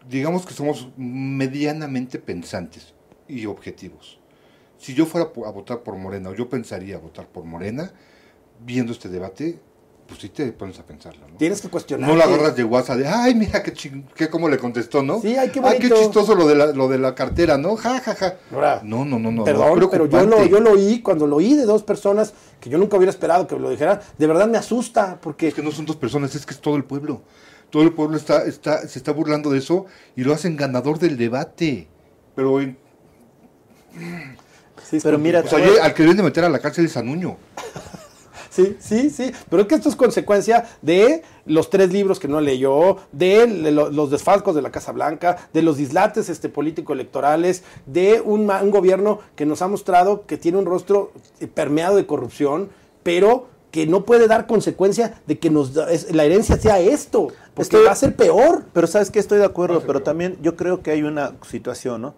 Digamos 0.10 0.46
que 0.46 0.54
somos 0.54 0.90
medianamente 0.98 2.20
pensantes 2.20 2.94
y 3.28 3.46
objetivos. 3.46 4.20
Si 4.78 4.94
yo 4.94 5.06
fuera 5.06 5.28
a 5.46 5.50
votar 5.52 5.82
por 5.82 5.96
Morena, 5.96 6.30
o 6.30 6.36
yo 6.36 6.50
pensaría 6.50 6.98
votar 6.98 7.28
por 7.28 7.46
Morena, 7.46 7.92
viendo 8.66 8.92
este 8.92 9.08
debate, 9.08 9.60
pues 10.06 10.20
sí 10.20 10.28
te 10.28 10.52
pones 10.52 10.78
a 10.80 10.86
pensarlo, 10.86 11.26
¿no? 11.30 11.38
Tienes 11.38 11.62
que 11.62 11.70
cuestionar. 11.70 12.10
No 12.10 12.18
lo 12.18 12.24
agarras 12.24 12.58
de 12.58 12.66
WhatsApp 12.66 12.98
de, 12.98 13.08
ay, 13.08 13.34
mira 13.34 13.64
qué, 13.64 13.74
ching- 13.74 14.04
qué 14.14 14.30
cómo 14.30 14.50
le 14.50 14.58
contestó, 14.58 15.02
¿no? 15.02 15.22
Sí, 15.22 15.38
ay, 15.38 15.50
qué 15.52 15.62
Ay, 15.64 15.80
qué 15.80 15.88
bonito. 15.88 15.96
chistoso 15.96 16.36
lo 16.36 16.46
de 16.46 16.56
la, 16.56 16.66
lo 16.68 16.90
de 16.90 16.98
la 16.98 17.16
cartera, 17.16 17.58
¿no? 17.58 17.78
Ja, 17.78 18.02
ja, 18.02 18.14
ja. 18.14 18.36
No, 18.84 19.06
no, 19.06 19.18
no, 19.18 19.32
no. 19.32 19.46
Perdón, 19.46 19.80
no, 19.80 19.90
pero 19.90 20.06
yo 20.08 20.26
lo, 20.26 20.46
yo 20.46 20.60
lo 20.60 20.72
oí, 20.72 21.02
cuando 21.02 21.26
lo 21.28 21.38
oí 21.38 21.54
de 21.54 21.64
dos 21.64 21.84
personas 21.84 22.34
que 22.60 22.70
yo 22.70 22.78
nunca 22.78 22.98
hubiera 22.98 23.12
esperado 23.12 23.48
que 23.48 23.58
lo 23.58 23.70
dijeran, 23.70 24.02
de 24.18 24.28
verdad 24.28 24.48
me 24.50 24.58
asusta, 24.58 25.18
porque 25.22 25.48
Es 25.48 25.54
que 25.54 25.64
no 25.64 25.72
son 25.72 25.86
dos 25.86 25.96
personas, 25.96 26.36
es 26.36 26.46
que 26.46 26.54
es 26.54 26.60
todo 26.60 26.76
el 26.76 26.84
pueblo. 26.84 27.22
Todo 27.74 27.82
el 27.82 27.92
pueblo 27.94 28.18
está, 28.18 28.46
está, 28.46 28.88
se 28.88 29.00
está 29.00 29.12
burlando 29.12 29.50
de 29.50 29.58
eso 29.58 29.88
y 30.16 30.24
lo 30.24 30.32
hacen 30.32 30.56
ganador 30.56 31.00
del 31.00 31.18
debate. 31.18 31.88
Pero, 32.36 32.62
en- 32.62 32.78
Sí, 34.88 35.00
Pero 35.02 35.18
mira, 35.18 35.40
o 35.40 35.48
sea, 35.48 35.60
al 35.84 35.94
que 35.96 36.04
deben 36.04 36.18
de 36.18 36.24
meter 36.24 36.44
a 36.46 36.50
la 36.50 36.60
cárcel 36.60 36.86
es 36.86 36.96
a 36.98 37.02
Nuño. 37.04 37.36
Sí, 38.52 38.78
sí, 38.80 39.10
sí. 39.10 39.32
Pero 39.50 39.64
es 39.64 39.68
que 39.68 39.74
esto 39.74 39.90
es 39.90 39.96
consecuencia 39.96 40.70
de 40.84 41.24
los 41.48 41.72
tres 41.72 41.92
libros 41.92 42.20
que 42.20 42.28
no 42.28 42.40
leyó, 42.40 42.98
de 43.12 43.48
lo- 43.48 43.90
los 43.90 44.12
desfalcos 44.12 44.54
de 44.54 44.62
la 44.62 44.70
Casa 44.72 44.92
Blanca, 44.92 45.50
de 45.54 45.64
los 45.64 45.78
dislates 45.78 46.30
este, 46.30 46.50
político-electorales, 46.50 47.64
de 47.88 48.22
un, 48.22 48.46
ma- 48.46 48.62
un 48.62 48.70
gobierno 48.70 49.18
que 49.36 49.48
nos 49.48 49.64
ha 49.64 49.68
mostrado 49.68 50.28
que 50.28 50.38
tiene 50.38 50.60
un 50.60 50.68
rostro 50.68 51.12
eh, 51.40 51.48
permeado 51.48 51.96
de 51.96 52.06
corrupción, 52.06 52.70
pero 53.02 53.48
que 53.74 53.88
no 53.88 54.06
puede 54.06 54.28
dar 54.28 54.46
consecuencia 54.46 55.16
de 55.26 55.40
que 55.40 55.50
nos 55.50 55.74
da- 55.74 55.92
es- 55.92 56.14
la 56.14 56.24
herencia 56.24 56.58
sea 56.58 56.80
esto, 56.80 57.30
porque 57.56 57.64
Estoy- 57.64 57.86
va 57.88 57.92
a 57.92 57.96
ser 57.96 58.16
peor. 58.16 58.66
Pero 58.72 58.86
sabes 58.86 59.10
que 59.10 59.18
estoy 59.18 59.40
de 59.40 59.46
acuerdo, 59.46 59.82
pero 59.82 60.04
también 60.04 60.38
yo 60.44 60.56
creo 60.56 60.84
que 60.84 60.92
hay 60.92 61.02
una 61.02 61.34
situación, 61.50 62.04
¿no? 62.04 62.14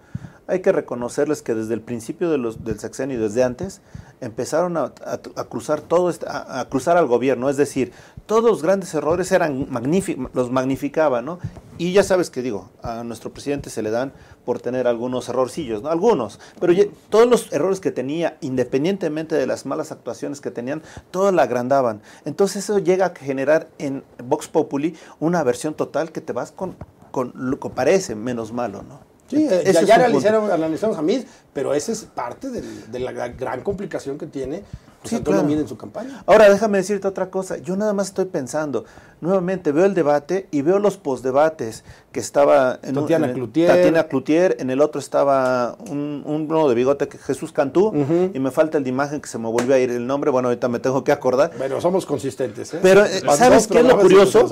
Hay 0.48 0.60
que 0.60 0.74
reconocerles 0.74 1.41
que 1.41 1.56
desde 1.56 1.74
el 1.74 1.80
principio 1.80 2.30
de 2.30 2.38
los, 2.38 2.65
del 2.65 2.78
sexenio 2.78 3.18
y 3.18 3.22
desde 3.22 3.41
antes 3.46 3.80
empezaron 4.20 4.76
a, 4.76 4.91
a- 5.06 5.20
a 5.38 5.44
cruzar 5.46 5.80
todo 5.80 6.10
este- 6.10 6.28
a, 6.28 6.60
a 6.60 6.68
cruzar 6.68 6.98
al 6.98 7.08
gobierno, 7.08 7.50
es 7.50 7.56
decir, 7.56 7.94
todos 8.26 8.44
los 8.44 8.64
grandes 8.64 8.94
errores 8.94 9.32
eran 9.32 9.68
magníficos, 9.70 10.30
los 10.34 10.52
magnificaban, 10.52 11.26
¿no? 11.26 11.40
Y 11.78 11.92
ya 11.92 12.04
sabes 12.04 12.30
que 12.30 12.42
digo, 12.42 12.70
a 12.82 13.04
nuestro 13.04 13.32
presidente 13.34 13.70
se 13.70 13.82
le 13.82 13.92
dan 13.92 14.14
por 14.46 14.62
tener 14.62 14.88
algunos 14.88 15.28
errorcillos, 15.30 15.82
¿no? 15.82 15.90
Algunos, 15.90 16.40
pero 16.60 16.74
todos 17.10 17.28
los 17.28 17.52
errores 17.52 17.80
que 17.80 17.92
tenía, 17.92 18.38
independientemente 18.42 19.36
de 19.36 19.46
las 19.46 19.66
malas 19.66 19.92
actuaciones 19.92 20.42
que 20.42 20.52
tenían, 20.52 20.82
todos 21.12 21.34
la 21.34 21.44
agrandaban. 21.44 22.02
Entonces 22.24 22.64
eso 22.64 22.80
llega 22.80 23.08
a 23.08 23.16
generar 23.16 23.68
en 23.78 24.04
Vox 24.24 24.48
Populi 24.48 24.96
una 25.20 25.44
versión 25.44 25.74
total 25.74 26.12
que 26.12 26.22
te 26.22 26.34
vas 26.34 26.52
con, 26.52 26.76
con 27.12 27.34
lo 27.36 27.60
que 27.60 27.70
parece 27.70 28.16
menos 28.16 28.54
malo, 28.54 28.84
¿no? 28.84 29.14
Sí, 29.28 29.48
eh, 29.50 29.64
ya, 29.74 29.82
ya 29.82 29.96
un 29.96 30.02
analizaron, 30.04 30.52
analizamos 30.52 30.98
a 30.98 31.02
mí, 31.02 31.24
pero 31.54 31.74
esa 31.74 31.92
es 31.92 32.04
parte 32.04 32.50
del- 32.50 32.92
de 32.92 33.00
la 33.00 33.12
gran, 33.12 33.62
complicación 33.62 34.18
que 34.18 34.28
tiene 34.28 34.64
José 35.02 35.10
Sí, 35.10 35.16
Antonio 35.18 35.42
claro. 35.44 35.60
En 35.62 35.68
su 35.68 35.78
campaña. 35.78 36.24
Ahora 36.26 36.50
déjame 36.50 36.80
decirte 36.80 37.08
otra 37.08 37.30
cosa. 37.30 37.58
Yo 37.58 37.76
nada 37.76 37.94
más 37.94 38.08
estoy 38.08 38.26
pensando. 38.26 38.86
Nuevamente 39.22 39.72
veo 39.72 39.86
el 39.86 39.94
debate 39.94 40.48
y 40.50 40.64
veo 40.64 40.80
los 40.80 40.98
postdebates 40.98 41.84
que 42.12 42.20
estaba 42.20 42.80
en 42.82 42.98
un- 42.98 43.04
Tatiana 43.04 43.26
en 43.26 43.30
el- 43.32 43.36
Cloutier. 43.36 43.68
Tatiana 43.68 44.04
Cloutier, 44.08 44.58
en 44.60 44.70
el 44.72 44.82
otro 44.82 45.00
estaba 45.00 45.76
un, 45.92 46.24
un 46.26 46.48
uno 46.50 46.68
de 46.70 46.74
bigote 46.76 47.08
que 47.08 47.20
Jesús 47.20 47.52
Cantú 47.52 47.94
y 48.34 48.40
me 48.40 48.50
falta 48.50 48.80
el 48.80 48.84
de 48.84 48.90
imagen 48.90 49.22
que 49.22 49.28
se 49.30 49.38
me 49.38 49.48
volvió 49.48 49.76
a 49.76 49.80
ir 49.80 49.92
el 49.92 50.08
nombre. 50.08 50.32
Bueno, 50.32 50.48
ahorita 50.50 50.70
me 50.70 50.80
tengo 50.80 51.04
que 51.04 51.12
acordar. 51.12 51.52
Pero 51.58 51.80
somos 51.82 52.06
consistentes. 52.08 52.74
¿eh? 52.74 52.80
Pero, 52.82 53.06
eh, 53.06 53.22
¿sabes 53.38 53.68
qué 53.68 53.80
es 53.80 53.86
lo 53.86 54.00
curioso? 54.00 54.48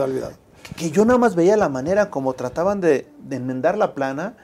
que 0.78 0.92
yo 0.92 1.04
nada 1.04 1.18
más 1.20 1.36
veía 1.36 1.58
la 1.58 1.68
manera 1.70 2.10
como 2.10 2.34
trataban 2.34 2.80
de, 2.80 3.08
de 3.28 3.36
enmendar 3.36 3.78
la 3.78 3.94
plana 3.94 4.36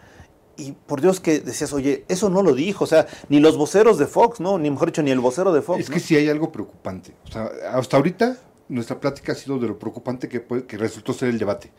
y 0.60 0.72
por 0.74 1.02
Dios 1.02 1.20
que 1.20 1.40
decías, 1.40 1.74
oye, 1.74 2.06
eso 2.08 2.30
no 2.30 2.42
lo 2.44 2.54
dijo, 2.54 2.84
o 2.84 2.88
sea, 2.88 3.08
ni 3.30 3.40
los 3.40 3.58
voceros 3.58 3.98
de 3.98 4.06
Fox, 4.08 4.40
¿no? 4.40 4.58
Ni 4.60 4.70
mejor 4.70 4.90
dicho, 4.90 5.02
ni 5.02 5.12
el 5.12 5.20
vocero 5.20 5.52
de 5.54 5.62
Fox. 5.62 5.80
Es 5.80 5.90
¿no? 5.90 5.94
que 5.94 6.00
sí 6.00 6.16
hay 6.16 6.30
algo 6.30 6.52
preocupante. 6.52 7.14
O 7.28 7.32
sea, 7.32 7.50
hasta 7.74 7.98
ahorita 7.98 8.38
nuestra 8.68 9.00
plática 9.00 9.32
ha 9.32 9.36
sido 9.36 9.58
de 9.58 9.68
lo 9.68 9.80
preocupante 9.80 10.28
que, 10.30 10.40
puede- 10.42 10.66
que 10.66 10.78
resultó 10.78 11.14
ser 11.14 11.30
el 11.30 11.40
debate. 11.40 11.72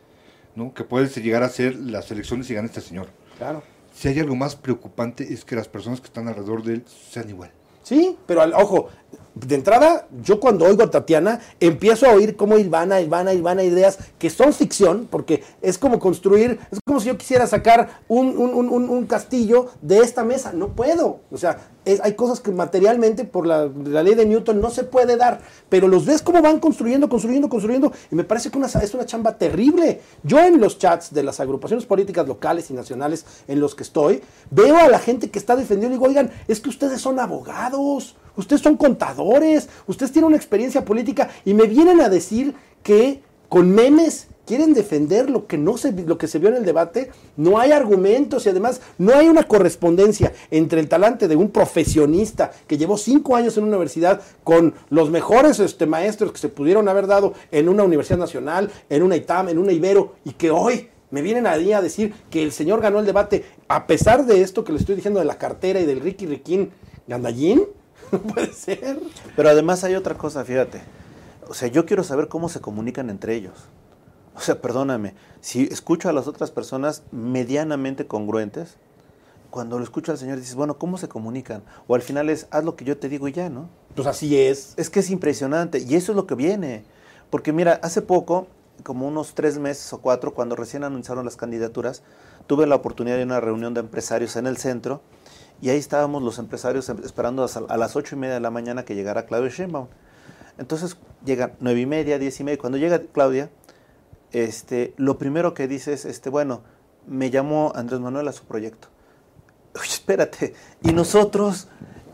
¿no? 0.56 0.74
Que 0.74 0.82
puede 0.82 1.06
llegar 1.20 1.44
a 1.44 1.48
ser 1.48 1.76
las 1.76 2.10
elecciones 2.10 2.50
y 2.50 2.54
gana 2.54 2.66
este 2.66 2.80
señor. 2.80 3.06
Claro. 3.38 3.62
Si 3.94 4.08
hay 4.08 4.18
algo 4.18 4.34
más 4.34 4.56
preocupante 4.56 5.32
es 5.32 5.44
que 5.44 5.54
las 5.54 5.68
personas 5.68 6.00
que 6.00 6.06
están 6.06 6.26
alrededor 6.26 6.62
de 6.64 6.74
él 6.74 6.84
sean 7.10 7.28
igual. 7.28 7.52
Sí, 7.84 8.16
pero 8.26 8.42
al- 8.42 8.54
ojo, 8.54 8.88
de 9.34 9.54
entrada, 9.54 10.06
yo 10.22 10.40
cuando 10.40 10.64
oigo 10.64 10.82
a 10.82 10.90
Tatiana, 10.90 11.40
empiezo 11.60 12.06
a 12.06 12.12
oír 12.12 12.36
cómo 12.36 12.58
Ivana, 12.58 13.00
Ivana, 13.00 13.32
Ivana 13.32 13.62
ideas 13.62 13.98
que 14.18 14.28
son 14.28 14.52
ficción, 14.52 15.06
porque 15.10 15.42
es 15.62 15.78
como 15.78 15.98
construir, 15.98 16.58
es 16.70 16.78
como 16.84 17.00
si 17.00 17.06
yo 17.08 17.16
quisiera 17.16 17.46
sacar 17.46 18.00
un- 18.08 18.36
un- 18.36 18.54
un- 18.68 18.90
un 18.90 19.06
castillo 19.06 19.66
de 19.82 19.98
esta 19.98 20.24
mesa. 20.24 20.52
No 20.52 20.68
puedo. 20.74 21.20
O 21.30 21.36
sea, 21.38 21.58
hay 21.84 22.14
cosas 22.14 22.40
que 22.40 22.50
materialmente, 22.50 23.24
por 23.24 23.46
la, 23.46 23.66
ley 23.66 24.14
de 24.14 24.26
Newton, 24.26 24.60
no 24.60 24.70
se 24.70 24.84
puede 24.84 25.16
dar. 25.16 25.40
Pero 25.68 25.88
los 25.88 26.04
ves 26.04 26.22
cómo 26.22 26.42
van 26.42 26.60
construyendo, 26.60 27.08
construyendo, 27.08 27.48
construyendo, 27.48 27.92
y 28.10 28.14
me 28.14 28.24
parece 28.24 28.50
que 28.50 28.58
es 28.60 28.94
una 28.94 29.06
chamba 29.06 29.38
terrible. 29.38 30.00
Yo 30.22 30.38
en 30.38 30.60
los 30.60 30.78
chats 30.78 31.12
de 31.12 31.22
las 31.22 31.40
agrupaciones 31.40 31.86
políticas 31.86 32.26
locales 32.28 32.70
y 32.70 32.74
nacionales 32.74 33.24
en 33.48 33.60
los 33.60 33.74
que 33.74 33.82
estoy, 33.82 34.22
veo 34.50 34.76
a 34.76 34.88
la 34.88 34.98
gente 34.98 35.30
que 35.30 35.38
está 35.38 35.56
defendiendo 35.56 35.94
y 35.94 35.98
digo, 35.98 36.08
oigan, 36.08 36.30
es 36.48 36.60
que 36.60 36.68
ustedes 36.68 37.00
son 37.00 37.18
abogados, 37.18 38.16
ustedes 38.36 38.62
son 38.62 38.76
contadores, 38.76 39.68
ustedes 39.86 40.12
tienen 40.12 40.28
una 40.28 40.36
experiencia 40.36 40.84
política 40.84 41.30
y 41.44 41.54
me 41.54 41.64
vienen 41.64 42.00
a 42.00 42.08
decir 42.08 42.54
que 42.82 43.22
con 43.48 43.70
memes 43.70 44.28
quieren 44.50 44.74
defender 44.74 45.30
lo 45.30 45.46
que 45.46 45.56
no 45.56 45.78
se 45.78 45.92
lo 45.92 46.18
que 46.18 46.26
se 46.26 46.40
vio 46.40 46.48
en 46.48 46.56
el 46.56 46.64
debate, 46.64 47.12
no 47.36 47.60
hay 47.60 47.70
argumentos 47.70 48.44
y 48.44 48.48
además 48.48 48.80
no 48.98 49.14
hay 49.14 49.28
una 49.28 49.44
correspondencia 49.44 50.32
entre 50.50 50.80
el 50.80 50.88
talante 50.88 51.28
de 51.28 51.36
un 51.36 51.50
profesionista 51.50 52.50
que 52.66 52.76
llevó 52.76 52.98
cinco 52.98 53.36
años 53.36 53.56
en 53.56 53.62
una 53.62 53.76
universidad 53.76 54.20
con 54.42 54.74
los 54.88 55.08
mejores 55.08 55.60
este, 55.60 55.86
maestros 55.86 56.32
que 56.32 56.38
se 56.38 56.48
pudieron 56.48 56.88
haber 56.88 57.06
dado 57.06 57.32
en 57.52 57.68
una 57.68 57.84
universidad 57.84 58.18
nacional, 58.18 58.72
en 58.88 59.04
una 59.04 59.14
ITAM, 59.14 59.50
en 59.50 59.58
una 59.58 59.70
Ibero, 59.70 60.16
y 60.24 60.32
que 60.32 60.50
hoy 60.50 60.88
me 61.12 61.22
vienen 61.22 61.46
a 61.46 61.52
a 61.52 61.80
decir 61.80 62.12
que 62.28 62.42
el 62.42 62.50
señor 62.50 62.80
ganó 62.80 62.98
el 62.98 63.06
debate 63.06 63.44
a 63.68 63.86
pesar 63.86 64.26
de 64.26 64.42
esto 64.42 64.64
que 64.64 64.72
le 64.72 64.80
estoy 64.80 64.96
diciendo 64.96 65.20
de 65.20 65.26
la 65.26 65.38
cartera 65.38 65.78
y 65.78 65.86
del 65.86 66.00
Ricky 66.00 66.26
Riquín 66.26 66.72
Gandallín. 67.06 67.68
No 68.10 68.18
puede 68.34 68.52
ser. 68.52 68.98
Pero 69.36 69.48
además 69.48 69.84
hay 69.84 69.94
otra 69.94 70.18
cosa, 70.18 70.44
fíjate. 70.44 70.80
O 71.48 71.54
sea, 71.54 71.68
yo 71.68 71.86
quiero 71.86 72.02
saber 72.02 72.26
cómo 72.26 72.48
se 72.48 72.60
comunican 72.60 73.10
entre 73.10 73.36
ellos. 73.36 73.68
O 74.36 74.40
sea, 74.40 74.60
perdóname, 74.60 75.14
si 75.40 75.64
escucho 75.64 76.08
a 76.08 76.12
las 76.12 76.26
otras 76.26 76.50
personas 76.50 77.02
medianamente 77.12 78.06
congruentes, 78.06 78.76
cuando 79.50 79.78
lo 79.78 79.84
escucho 79.84 80.12
al 80.12 80.18
Señor 80.18 80.38
dices, 80.38 80.54
bueno, 80.54 80.78
¿cómo 80.78 80.96
se 80.96 81.08
comunican? 81.08 81.62
O 81.88 81.96
al 81.96 82.02
final 82.02 82.30
es, 82.30 82.46
haz 82.50 82.64
lo 82.64 82.76
que 82.76 82.84
yo 82.84 82.96
te 82.96 83.08
digo 83.08 83.26
y 83.26 83.32
ya, 83.32 83.50
¿no? 83.50 83.68
Pues 83.96 84.06
así 84.06 84.38
es. 84.38 84.74
Es 84.76 84.90
que 84.90 85.00
es 85.00 85.10
impresionante 85.10 85.78
y 85.80 85.96
eso 85.96 86.12
es 86.12 86.16
lo 86.16 86.26
que 86.26 86.36
viene. 86.36 86.84
Porque 87.30 87.52
mira, 87.52 87.80
hace 87.82 88.00
poco, 88.02 88.46
como 88.84 89.08
unos 89.08 89.34
tres 89.34 89.58
meses 89.58 89.92
o 89.92 89.98
cuatro, 89.98 90.34
cuando 90.34 90.54
recién 90.54 90.84
anunciaron 90.84 91.24
las 91.24 91.36
candidaturas, 91.36 92.02
tuve 92.46 92.66
la 92.68 92.76
oportunidad 92.76 93.16
de 93.16 93.24
una 93.24 93.40
reunión 93.40 93.74
de 93.74 93.80
empresarios 93.80 94.36
en 94.36 94.46
el 94.46 94.56
centro 94.56 95.00
y 95.60 95.70
ahí 95.70 95.78
estábamos 95.78 96.22
los 96.22 96.38
empresarios 96.38 96.88
em- 96.88 97.00
esperando 97.04 97.44
a 97.68 97.76
las 97.76 97.96
ocho 97.96 98.14
y 98.14 98.18
media 98.18 98.34
de 98.34 98.40
la 98.40 98.50
mañana 98.50 98.84
que 98.84 98.94
llegara 98.94 99.26
Claudia 99.26 99.50
Sheinbaum. 99.50 99.88
Entonces 100.58 100.96
llegan 101.24 101.54
nueve 101.60 101.80
y 101.80 101.86
media, 101.86 102.18
diez 102.18 102.38
y 102.38 102.44
media. 102.44 102.58
Cuando 102.58 102.78
llega 102.78 103.00
Claudia, 103.12 103.50
este, 104.32 104.94
lo 104.96 105.18
primero 105.18 105.54
que 105.54 105.68
dice 105.68 105.92
es, 105.92 106.04
este, 106.04 106.30
bueno, 106.30 106.62
me 107.06 107.30
llamó 107.30 107.72
Andrés 107.74 108.00
Manuel 108.00 108.28
a 108.28 108.32
su 108.32 108.44
proyecto. 108.44 108.88
Oye, 109.74 109.88
espérate, 109.88 110.54
y 110.82 110.92
nosotros, 110.92 111.68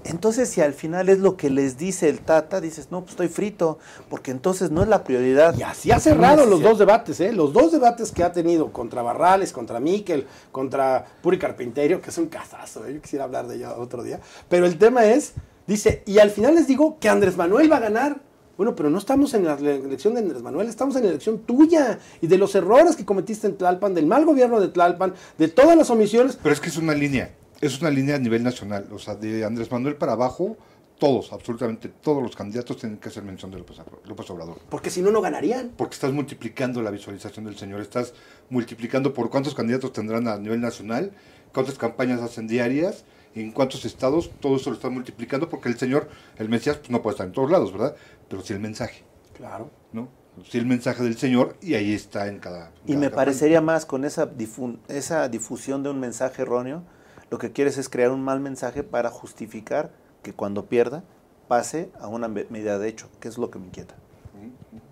entonces 0.05 0.48
si 0.48 0.61
al 0.61 0.74
final 0.74 1.09
es 1.09 1.18
lo 1.18 1.37
que 1.37 1.50
les 1.50 1.79
dice 1.79 2.09
el 2.09 2.20
Tata, 2.20 2.61
dices, 2.61 2.88
no, 2.90 3.00
pues 3.00 3.12
estoy 3.12 3.29
frito, 3.29 3.79
porque 4.09 4.31
entonces 4.31 4.70
no 4.70 4.83
es 4.83 4.88
la 4.88 5.05
prioridad. 5.05 5.57
Y 5.59 5.62
así 5.62 5.90
ha 5.90 5.98
cerrado 5.98 6.46
los 6.46 6.61
dos 6.61 6.79
debates, 6.79 7.18
¿eh? 7.20 7.33
Los 7.33 7.52
dos 7.52 7.72
debates 7.72 8.12
que 8.12 8.22
ha 8.22 8.33
tenido 8.33 8.72
contra 8.72 9.02
Barrales, 9.02 9.52
contra 9.52 9.81
Miquel, 9.81 10.26
contra 10.52 11.05
Puri 11.22 11.38
Carpinterio, 11.38 12.00
que 12.00 12.11
es 12.11 12.18
un 12.18 12.26
casazo, 12.26 12.87
¿eh? 12.87 12.94
Yo 12.94 13.00
quisiera 13.00 13.24
hablar 13.24 13.48
de 13.48 13.57
ello 13.57 13.74
otro 13.79 14.02
día. 14.02 14.20
Pero 14.48 14.66
el 14.66 14.79
tema 14.79 15.07
es, 15.07 15.33
dice, 15.66 16.02
y 16.07 16.18
al 16.18 16.31
final 16.31 16.55
les 16.55 16.66
digo 16.66 16.98
que 17.00 17.09
Andrés 17.09 17.37
Manuel 17.37 17.70
va 17.70 17.79
a 17.79 17.81
ganar. 17.81 18.20
Bueno, 18.57 18.75
pero 18.75 18.88
no 18.88 18.99
estamos 18.99 19.35
en 19.35 19.45
la 19.45 19.55
elección 19.55 20.14
de 20.14 20.21
Andrés 20.21 20.42
Manuel, 20.42 20.69
estamos 20.69 20.97
en 20.97 21.03
la 21.03 21.11
elección 21.11 21.40
tuya 21.40 21.99
y 22.23 22.27
de 22.27 22.38
los 22.38 22.55
errores 22.55 22.97
que 22.97 23.05
cometiste 23.05 23.47
en 23.47 23.57
Tlalpan, 23.57 23.92
del 23.95 24.07
mal 24.07 24.25
gobierno 24.25 24.61
de 24.61 24.69
Tlalpan, 24.69 25.12
de 25.37 25.49
todas 25.49 25.77
las 25.77 25.90
omisiones. 25.90 26.38
Pero 26.42 26.55
es 26.55 26.61
que 26.61 26.71
es 26.71 26.79
una 26.79 26.95
línea, 26.95 27.35
es 27.61 27.81
una 27.81 27.90
línea 27.90 28.16
a 28.16 28.19
nivel 28.19 28.42
nacional. 28.42 28.87
O 28.92 28.99
sea, 28.99 29.14
de 29.14 29.45
Andrés 29.45 29.71
Manuel 29.71 29.97
para 29.97 30.12
abajo, 30.12 30.57
todos, 30.99 31.35
absolutamente 31.35 31.90
todos 31.90 32.23
los 32.23 32.35
candidatos 32.35 32.79
tienen 32.79 32.97
que 32.99 33.11
hacer 33.11 33.23
mención 33.23 33.51
de 33.51 33.59
López, 33.59 33.77
López 34.07 34.31
Obrador. 34.31 34.59
Porque 34.71 34.88
si 34.88 35.03
no, 35.03 35.11
no 35.11 35.21
ganarían. 35.21 35.73
Porque 35.77 35.95
estás 35.95 36.12
multiplicando 36.12 36.81
la 36.81 36.90
visualización 36.90 37.45
del 37.45 37.59
señor, 37.59 37.83
estás 37.83 38.14
multiplicando 38.49 39.12
por 39.12 39.29
cuántos 39.29 39.55
candidatos 39.55 39.92
tendrán 39.92 40.27
a 40.29 40.38
nivel 40.38 40.62
nacional, 40.62 41.12
cuántas 41.53 41.77
campañas 41.77 42.23
hacen 42.23 42.47
diarias, 42.47 43.05
en 43.42 43.53
cuántos 43.53 43.85
estados, 43.85 44.31
todo 44.40 44.57
eso 44.57 44.70
lo 44.70 44.77
están 44.77 44.94
multiplicando 44.94 45.49
porque 45.49 45.68
el 45.68 45.79
señor, 45.79 46.09
el 46.37 46.49
Mesías, 46.49 46.79
pues 46.79 46.90
no 46.90 47.03
puede 47.03 47.14
estar 47.14 47.27
en 47.27 47.33
todos 47.33 47.51
lados, 47.51 47.72
¿verdad? 47.72 47.94
Pero 48.29 48.42
sí 48.42 48.53
el 48.53 48.61
mensaje. 48.61 49.05
Claro. 49.35 49.70
¿No? 49.92 50.09
Sí 50.51 50.59
el 50.59 50.66
mensaje 50.66 51.03
del 51.03 51.16
señor 51.16 51.57
y 51.62 51.75
ahí 51.75 51.92
está 51.94 52.29
en 52.29 52.38
cada... 52.38 52.70
Y 52.85 52.92
cada 52.92 53.01
me 53.01 53.07
campaña. 53.07 53.11
parecería 53.11 53.61
más 53.61 53.87
con 53.87 54.05
esa, 54.05 54.31
difu- 54.35 54.79
esa 54.88 55.29
difusión 55.29 55.83
de 55.83 55.90
un 55.90 56.01
mensaje 56.01 56.42
erróneo, 56.42 56.83
lo 57.31 57.38
que 57.38 57.53
quieres 57.53 57.79
es 57.79 57.88
crear 57.88 58.11
un 58.11 58.22
mal 58.22 58.40
mensaje 58.40 58.83
para 58.83 59.11
justificar 59.11 59.90
que 60.22 60.33
cuando 60.35 60.66
pierda 60.66 61.05
pase 61.49 61.90
a 62.01 62.09
una 62.09 62.29
me- 62.29 62.46
medida 62.51 62.79
de 62.79 62.88
hecho, 62.88 63.09
que 63.20 63.29
es 63.29 63.38
lo 63.38 63.51
que 63.51 63.59
me 63.59 63.66
inquieta. 63.66 63.94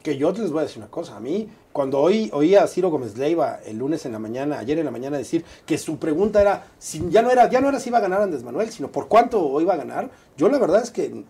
Que 0.04 0.16
yo 0.16 0.30
les 0.30 0.52
voy 0.52 0.60
a 0.60 0.62
decir 0.62 0.78
una 0.78 0.90
cosa. 0.90 1.16
A 1.16 1.20
mí, 1.20 1.48
cuando 1.72 1.98
oí, 1.98 2.30
oí 2.32 2.54
a 2.54 2.68
Ciro 2.68 2.90
Gómez 2.90 3.16
Leiva 3.16 3.58
el 3.66 3.78
lunes 3.78 4.06
en 4.06 4.12
la 4.12 4.20
mañana, 4.20 4.60
ayer 4.60 4.78
en 4.78 4.84
la 4.84 4.92
mañana, 4.92 5.18
decir 5.18 5.44
que 5.66 5.78
su 5.78 5.98
pregunta 5.98 6.40
era, 6.40 6.66
ya 7.10 7.22
no 7.22 7.30
era, 7.30 7.50
ya 7.50 7.60
no 7.60 7.68
era 7.68 7.80
si 7.80 7.88
iba 7.88 7.98
a 7.98 8.02
ganar 8.02 8.22
Andrés 8.22 8.44
Manuel, 8.44 8.70
sino 8.70 8.92
por 8.92 9.08
cuánto 9.08 9.60
iba 9.60 9.74
a 9.74 9.76
ganar, 9.76 10.10
yo 10.36 10.48
la 10.48 10.58
verdad 10.58 10.82
es 10.82 10.92
que 10.92 11.24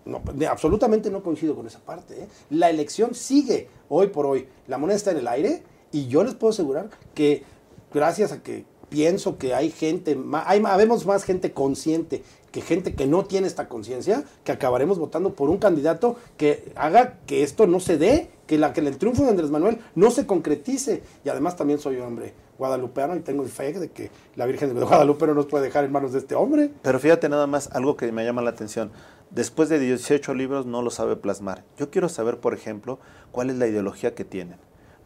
absolutamente 0.47 1.09
no 1.09 1.23
coincido 1.23 1.55
con 1.55 1.65
esa 1.65 1.79
parte. 1.79 2.23
¿eh? 2.23 2.27
La 2.51 2.69
elección 2.69 3.15
sigue 3.15 3.69
hoy 3.89 4.07
por 4.07 4.27
hoy. 4.27 4.47
La 4.67 4.77
moneda 4.77 4.97
está 4.97 5.11
en 5.11 5.17
el 5.17 5.27
aire 5.29 5.63
y 5.91 6.07
yo 6.07 6.23
les 6.23 6.35
puedo 6.35 6.51
asegurar 6.51 6.89
que 7.15 7.43
gracias 7.91 8.33
a 8.33 8.43
que 8.43 8.65
pienso 8.89 9.37
que 9.37 9.53
hay 9.53 9.71
gente, 9.71 10.17
hay, 10.45 10.61
habemos 10.65 11.05
más 11.05 11.23
gente 11.23 11.53
consciente 11.53 12.23
que 12.55 12.61
gente 12.61 12.95
que 12.95 13.05
no 13.05 13.25
tiene 13.25 13.47
esta 13.47 13.67
conciencia, 13.67 14.23
que 14.45 14.53
acabaremos 14.53 14.97
votando 14.97 15.33
por 15.33 15.49
un 15.49 15.57
candidato 15.57 16.15
que 16.37 16.71
haga 16.77 17.19
que 17.25 17.43
esto 17.43 17.67
no 17.67 17.81
se 17.81 17.97
dé, 17.97 18.29
que, 18.47 18.57
la, 18.57 18.73
que 18.73 18.81
el 18.81 18.97
triunfo 18.97 19.23
de 19.23 19.29
Andrés 19.29 19.49
Manuel 19.51 19.79
no 19.95 20.11
se 20.11 20.25
concretice. 20.25 21.03
Y 21.23 21.29
además 21.29 21.55
también 21.55 21.79
soy 21.79 21.97
hombre 21.97 22.33
guadalupeano 22.57 23.15
y 23.15 23.19
tengo 23.19 23.43
el 23.43 23.49
fe 23.49 23.73
de 23.73 23.89
que 23.91 24.11
la 24.35 24.45
Virgen 24.45 24.73
de 24.73 24.81
Guadalupe 24.81 25.27
no 25.27 25.33
nos 25.33 25.45
puede 25.45 25.65
dejar 25.65 25.83
en 25.83 25.91
manos 25.91 26.13
de 26.13 26.19
este 26.19 26.35
hombre. 26.35 26.71
Pero 26.81 26.99
fíjate 26.99 27.29
nada 27.29 27.47
más 27.47 27.69
algo 27.73 27.97
que 27.97 28.11
me 28.11 28.23
llama 28.23 28.41
la 28.41 28.51
atención. 28.51 28.91
Después 29.31 29.69
de 29.69 29.79
18 29.79 30.33
libros 30.33 30.65
no 30.65 30.81
lo 30.81 30.89
sabe 30.89 31.15
plasmar. 31.15 31.63
Yo 31.77 31.89
quiero 31.89 32.09
saber, 32.09 32.39
por 32.39 32.53
ejemplo, 32.53 32.99
cuál 33.31 33.49
es 33.49 33.57
la 33.57 33.67
ideología 33.67 34.15
que 34.15 34.23
tienen. 34.23 34.57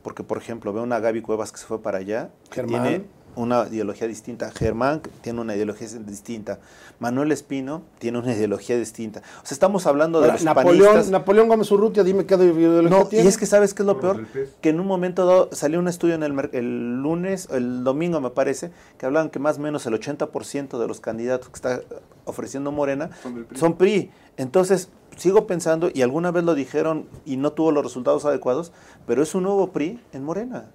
Porque, 0.04 0.24
por 0.24 0.38
ejemplo, 0.38 0.72
veo 0.72 0.84
una 0.84 1.00
Gaby 1.00 1.22
Cuevas 1.22 1.52
que 1.52 1.58
se 1.58 1.66
fue 1.66 1.82
para 1.82 1.98
allá, 1.98 2.30
Germán. 2.52 2.84
tiene 2.84 3.06
una 3.40 3.66
ideología 3.72 4.08
distinta. 4.08 4.52
Germán 4.52 5.02
tiene 5.22 5.40
una 5.40 5.56
ideología 5.56 5.88
distinta. 6.06 6.60
Manuel 7.00 7.32
Espino 7.32 7.84
tiene 7.98 8.20
una 8.20 8.34
ideología 8.34 8.78
distinta. 8.78 9.22
O 9.42 9.46
sea, 9.46 9.56
estamos 9.56 9.86
hablando 9.88 10.20
de 10.20 10.28
los 10.34 10.44
Napoleón, 10.44 10.78
panistas. 10.80 11.10
Napoleón 11.10 11.48
Gómez 11.48 11.72
Urrutia, 11.72 12.04
dime 12.04 12.26
qué 12.26 12.36
ideología 12.36 12.90
No, 12.90 13.06
y 13.06 13.10
tiene. 13.10 13.30
es 13.30 13.38
que 13.38 13.46
sabes 13.46 13.74
qué 13.74 13.84
es 13.84 13.88
lo 13.88 14.00
peor, 14.00 14.26
que 14.62 14.70
en 14.70 14.80
un 14.80 14.88
momento 14.88 15.26
dado 15.26 15.50
salió 15.54 15.80
un 15.80 15.88
estudio 15.88 16.16
en 16.16 16.24
el, 16.24 16.50
el 16.52 17.02
lunes, 17.02 17.48
el 17.52 17.84
domingo 17.84 18.20
me 18.20 18.30
parece, 18.30 18.72
que 18.98 19.06
hablaban 19.06 19.30
que 19.30 19.40
más 19.40 19.58
o 19.58 19.62
menos 19.62 19.86
el 19.86 19.94
80% 19.94 20.78
de 20.78 20.88
los 20.88 21.00
candidatos 21.00 21.48
que 21.50 21.56
está 21.56 21.82
ofreciendo 22.26 22.72
Morena 22.72 23.10
Son 23.24 23.36
del 23.36 23.46
PRI. 23.46 23.58
son 23.60 23.78
PRI. 23.78 24.12
Entonces, 24.38 24.90
sigo 25.16 25.48
pensando, 25.48 25.90
y 25.94 26.02
alguna 26.02 26.32
vez 26.32 26.44
lo 26.44 26.56
dijeron 26.56 27.06
y 27.26 27.38
no 27.38 27.52
tuvo 27.54 27.72
los 27.72 27.84
resultados 27.84 28.26
adecuados, 28.26 28.72
pero 29.08 29.24
es 29.24 29.34
un 29.36 29.44
nuevo 29.44 29.72
PRI 29.72 30.00
en 30.14 30.24
Morena. 30.24 30.66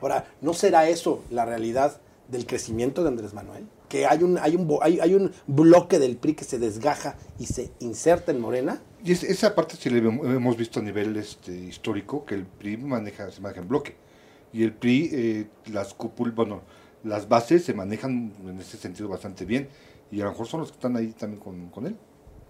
Ahora, 0.00 0.26
¿no 0.40 0.54
será 0.54 0.88
eso 0.88 1.22
la 1.30 1.44
realidad 1.44 2.00
del 2.28 2.46
crecimiento 2.46 3.02
de 3.02 3.08
Andrés 3.08 3.34
Manuel? 3.34 3.64
Que 3.88 4.06
hay 4.06 4.22
un, 4.22 4.36
hay 4.38 4.54
un, 4.54 4.78
hay, 4.82 5.00
hay 5.00 5.14
un 5.14 5.32
bloque 5.46 5.98
del 5.98 6.16
PRI 6.16 6.34
que 6.34 6.44
se 6.44 6.58
desgaja 6.58 7.16
y 7.38 7.46
se 7.46 7.70
inserta 7.80 8.32
en 8.32 8.40
Morena. 8.40 8.82
Y 9.02 9.12
es- 9.12 9.24
esa 9.24 9.54
parte 9.54 9.76
sí 9.76 9.88
la 9.88 9.98
hemos 9.98 10.56
visto 10.56 10.80
a 10.80 10.82
nivel 10.82 11.16
este, 11.16 11.52
histórico, 11.52 12.24
que 12.26 12.34
el 12.34 12.44
PRI 12.44 12.76
maneja, 12.76 13.30
se 13.30 13.40
maneja 13.40 13.62
en 13.62 13.68
bloque. 13.68 13.96
Y 14.52 14.62
el 14.62 14.72
PRI, 14.74 15.10
eh, 15.12 15.46
las 15.72 15.94
cúpulas, 15.94 16.34
bueno, 16.34 16.60
las 17.04 17.28
bases 17.28 17.64
se 17.64 17.72
manejan 17.74 18.32
en 18.46 18.58
ese 18.60 18.76
sentido 18.76 19.08
bastante 19.08 19.44
bien. 19.44 19.68
Y 20.10 20.20
a 20.20 20.24
lo 20.24 20.30
mejor 20.30 20.46
son 20.46 20.60
los 20.60 20.70
que 20.70 20.76
están 20.76 20.96
ahí 20.96 21.08
también 21.12 21.40
con, 21.40 21.68
con 21.68 21.86
él. 21.86 21.96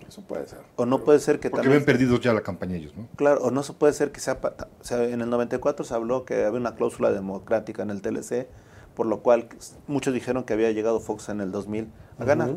Eso 0.07 0.23
puede 0.23 0.47
ser. 0.47 0.61
O 0.77 0.87
no 0.87 1.05
puede 1.05 1.19
ser 1.19 1.39
que 1.41 1.51
Porque 1.51 1.65
también... 1.65 1.81
ven 1.81 1.87
perdidos 1.87 2.21
ya 2.21 2.33
la 2.33 2.41
campaña 2.43 2.77
ellos, 2.77 2.95
¿no? 2.97 3.09
Claro, 3.17 3.43
o 3.43 3.51
no 3.51 3.63
se 3.63 3.73
puede 3.73 3.93
ser 3.93 4.11
que 4.13 4.21
sea, 4.21 4.39
o 4.81 4.85
sea, 4.85 5.05
en 5.05 5.21
el 5.21 5.29
94 5.31 5.85
se 5.85 5.95
habló 5.95 6.25
que 6.25 6.45
había 6.45 6.59
una 6.61 6.75
cláusula 6.75 7.11
democrática 7.13 7.83
en 7.83 7.91
el 7.91 8.01
TLC, 8.01 8.47
por 8.95 9.07
lo 9.07 9.21
cual 9.21 9.49
muchos 9.87 10.15
dijeron 10.15 10.45
que 10.45 10.55
había 10.55 10.71
llegado 10.73 11.01
Fox 11.01 11.29
en 11.29 11.41
el 11.41 11.53
2000 11.53 11.89
a 12.19 12.25
ganar. 12.25 12.55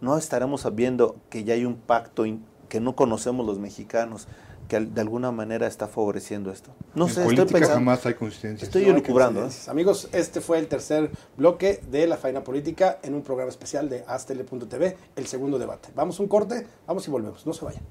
No 0.00 0.16
estaremos 0.18 0.66
viendo 0.74 1.16
que 1.30 1.44
ya 1.44 1.54
hay 1.54 1.64
un 1.64 1.76
pacto 1.76 2.26
in- 2.26 2.44
que 2.68 2.80
no 2.80 2.94
conocemos 2.96 3.46
los 3.46 3.58
mexicanos, 3.58 4.28
que 4.68 4.78
de 4.80 5.00
alguna 5.00 5.32
manera 5.32 5.66
está 5.66 5.88
favoreciendo 5.88 6.52
esto. 6.52 6.70
No 6.94 7.06
en 7.06 7.10
sé, 7.14 7.20
estoy 7.22 7.36
política 7.36 7.58
pensando. 7.58 7.74
jamás 7.80 8.06
hay 8.06 8.14
coincidencias. 8.14 8.68
Estoy 8.68 8.84
No 8.84 8.90
elucubrando, 8.92 9.46
¿eh? 9.46 9.50
Amigos, 9.68 10.08
este 10.12 10.40
fue 10.40 10.58
el 10.58 10.68
tercer 10.68 11.10
bloque 11.36 11.80
de 11.90 12.06
La 12.06 12.18
Faina 12.18 12.44
Política 12.44 12.98
en 13.02 13.14
un 13.14 13.22
programa 13.22 13.50
especial 13.50 13.88
de 13.88 14.04
Astele.tv, 14.06 14.96
el 15.16 15.26
segundo 15.26 15.58
debate. 15.58 15.88
Vamos 15.94 16.20
a 16.20 16.22
un 16.22 16.28
corte, 16.28 16.66
vamos 16.86 17.08
y 17.08 17.10
volvemos. 17.10 17.46
No 17.46 17.52
se 17.54 17.64
vayan. 17.64 17.82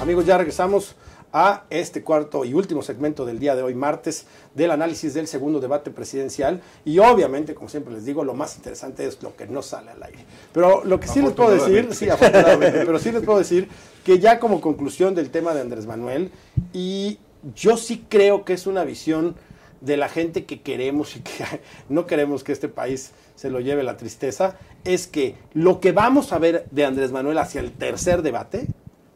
Amigos, 0.00 0.26
ya 0.26 0.36
regresamos 0.36 0.96
a 1.32 1.64
este 1.70 2.02
cuarto 2.02 2.44
y 2.44 2.54
último 2.54 2.82
segmento 2.82 3.24
del 3.24 3.38
día 3.38 3.56
de 3.56 3.62
hoy, 3.62 3.74
martes, 3.74 4.26
del 4.54 4.70
análisis 4.70 5.14
del 5.14 5.26
segundo 5.26 5.60
debate 5.60 5.90
presidencial. 5.90 6.60
Y 6.84 6.98
obviamente, 6.98 7.54
como 7.54 7.68
siempre 7.68 7.94
les 7.94 8.04
digo, 8.04 8.24
lo 8.24 8.34
más 8.34 8.56
interesante 8.56 9.06
es 9.06 9.22
lo 9.22 9.34
que 9.34 9.46
no 9.46 9.62
sale 9.62 9.90
al 9.90 10.02
aire. 10.02 10.24
Pero 10.52 10.84
lo 10.84 11.00
que 11.00 11.08
sí 11.08 11.22
les 11.22 11.32
puedo 11.32 11.50
decir, 11.50 11.94
sí, 11.94 12.08
afortunadamente, 12.08 12.84
pero 12.84 12.98
sí 12.98 13.12
les 13.12 13.22
puedo 13.22 13.38
decir 13.38 13.68
que 14.04 14.18
ya 14.18 14.38
como 14.38 14.60
conclusión 14.60 15.14
del 15.14 15.30
tema 15.30 15.54
de 15.54 15.62
Andrés 15.62 15.86
Manuel, 15.86 16.30
y 16.72 17.18
yo 17.54 17.76
sí 17.76 18.04
creo 18.08 18.44
que 18.44 18.52
es 18.52 18.66
una 18.66 18.84
visión 18.84 19.34
de 19.80 19.96
la 19.96 20.08
gente 20.08 20.44
que 20.44 20.60
queremos 20.60 21.16
y 21.16 21.20
que 21.20 21.44
no 21.88 22.06
queremos 22.06 22.44
que 22.44 22.52
este 22.52 22.68
país 22.68 23.12
se 23.34 23.50
lo 23.50 23.60
lleve 23.60 23.82
la 23.82 23.96
tristeza, 23.96 24.56
es 24.84 25.06
que 25.06 25.36
lo 25.54 25.80
que 25.80 25.92
vamos 25.92 26.32
a 26.32 26.38
ver 26.38 26.66
de 26.70 26.84
Andrés 26.84 27.10
Manuel 27.10 27.38
hacia 27.38 27.60
el 27.60 27.72
tercer 27.72 28.22
debate 28.22 28.66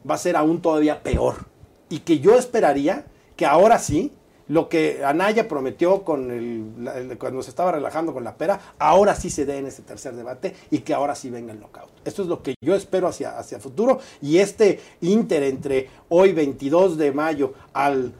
va 0.09 0.15
a 0.15 0.17
ser 0.17 0.35
aún 0.35 0.61
todavía 0.61 1.03
peor. 1.03 1.56
Y 1.89 1.99
que 1.99 2.19
yo 2.19 2.35
esperaría 2.37 3.05
que 3.35 3.45
ahora 3.45 3.79
sí, 3.79 4.11
lo 4.49 4.69
que 4.69 5.03
Anaya 5.03 5.47
prometió 5.47 6.03
con 6.03 6.31
el, 6.31 7.17
cuando 7.19 7.43
se 7.43 7.49
estaba 7.49 7.71
relajando 7.73 8.13
con 8.13 8.23
la 8.23 8.35
pera, 8.35 8.59
ahora 8.79 9.13
sí 9.15 9.29
se 9.29 9.45
dé 9.45 9.57
en 9.57 9.67
ese 9.67 9.81
tercer 9.81 10.15
debate 10.15 10.55
y 10.71 10.79
que 10.79 10.93
ahora 10.93 11.15
sí 11.15 11.29
venga 11.29 11.51
el 11.51 11.59
knockout. 11.59 11.89
Esto 12.05 12.21
es 12.21 12.27
lo 12.29 12.41
que 12.41 12.55
yo 12.61 12.73
espero 12.75 13.07
hacia, 13.09 13.37
hacia 13.37 13.59
futuro. 13.59 13.99
Y 14.21 14.37
este 14.37 14.79
inter 15.01 15.43
entre 15.43 15.89
hoy 16.09 16.31
22 16.33 16.97
de 16.97 17.11
mayo 17.11 17.53
al 17.73 18.13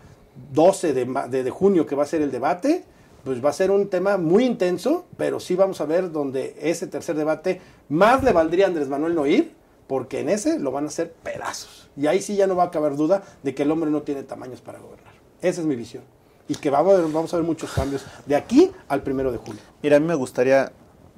12 0.53 0.93
de, 0.93 1.05
ma- 1.05 1.27
de- 1.27 1.43
de 1.43 1.49
junio 1.49 1.85
que 1.85 1.95
va 1.95 2.03
a 2.03 2.07
ser 2.07 2.21
el 2.21 2.29
debate, 2.31 2.83
pues 3.23 3.43
va 3.43 3.49
a 3.49 3.53
ser 3.53 3.71
un 3.71 3.89
tema 3.89 4.17
muy 4.17 4.45
intenso, 4.45 5.05
pero 5.17 5.39
sí 5.39 5.55
vamos 5.55 5.81
a 5.81 5.85
ver 5.85 6.11
donde 6.11 6.55
ese 6.61 6.87
tercer 6.87 7.15
debate 7.15 7.59
más 7.89 8.23
le 8.23 8.31
valdría 8.33 8.65
a 8.65 8.67
Andrés 8.67 8.87
Manuel 8.89 9.15
no 9.15 9.25
ir, 9.25 9.53
porque 9.87 10.19
en 10.19 10.29
ese 10.29 10.59
lo 10.59 10.71
van 10.71 10.85
a 10.85 10.87
hacer 10.87 11.11
pedazos. 11.11 11.89
Y 11.95 12.07
ahí 12.07 12.21
sí 12.21 12.35
ya 12.35 12.47
no 12.47 12.55
va 12.55 12.65
a 12.65 12.71
caber 12.71 12.95
duda 12.95 13.23
de 13.43 13.55
que 13.55 13.63
el 13.63 13.71
hombre 13.71 13.89
no 13.89 14.01
tiene 14.01 14.23
tamaños 14.23 14.61
para 14.61 14.79
gobernar. 14.79 15.13
Esa 15.41 15.61
es 15.61 15.67
mi 15.67 15.75
visión. 15.75 16.03
Y 16.47 16.55
que 16.55 16.69
vamos 16.69 16.93
a 16.93 16.97
ver, 17.01 17.11
vamos 17.11 17.33
a 17.33 17.37
ver 17.37 17.45
muchos 17.45 17.71
cambios 17.71 18.05
de 18.25 18.35
aquí 18.35 18.71
al 18.87 19.03
primero 19.03 19.31
de 19.31 19.37
julio. 19.37 19.61
Mira, 19.81 19.97
a 19.97 19.99
mí 19.99 20.05
me 20.05 20.15
gustaría 20.15 20.71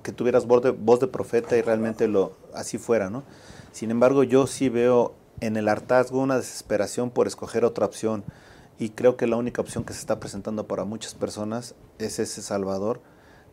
que 0.04 0.12
tuvieras 0.12 0.46
voz 0.46 0.64
de, 0.64 0.72
voz 0.72 1.00
de 1.00 1.08
profeta 1.08 1.58
y 1.58 1.62
realmente 1.62 2.08
lo 2.08 2.34
así 2.54 2.78
fuera, 2.78 3.10
¿no? 3.10 3.24
Sin 3.72 3.92
embargo, 3.92 4.24
yo 4.24 4.48
sí 4.48 4.70
veo 4.70 5.14
en 5.42 5.58
el 5.58 5.68
hartazgo 5.68 6.20
una 6.20 6.38
desesperación 6.38 7.12
por 7.12 7.28
escoger 7.28 7.66
otra 7.66 7.86
opción 7.86 8.24
y 8.78 8.90
creo 8.90 9.18
que 9.18 9.28
la 9.28 9.36
única 9.36 9.62
opción 9.62 9.84
que 9.84 9.94
se 9.94 10.00
está 10.00 10.20
presentando 10.20 10.68
para 10.68 10.86
muchas 10.86 11.14
personas 11.14 11.76
es 11.98 12.20
ese 12.20 12.42
Salvador 12.42 13.02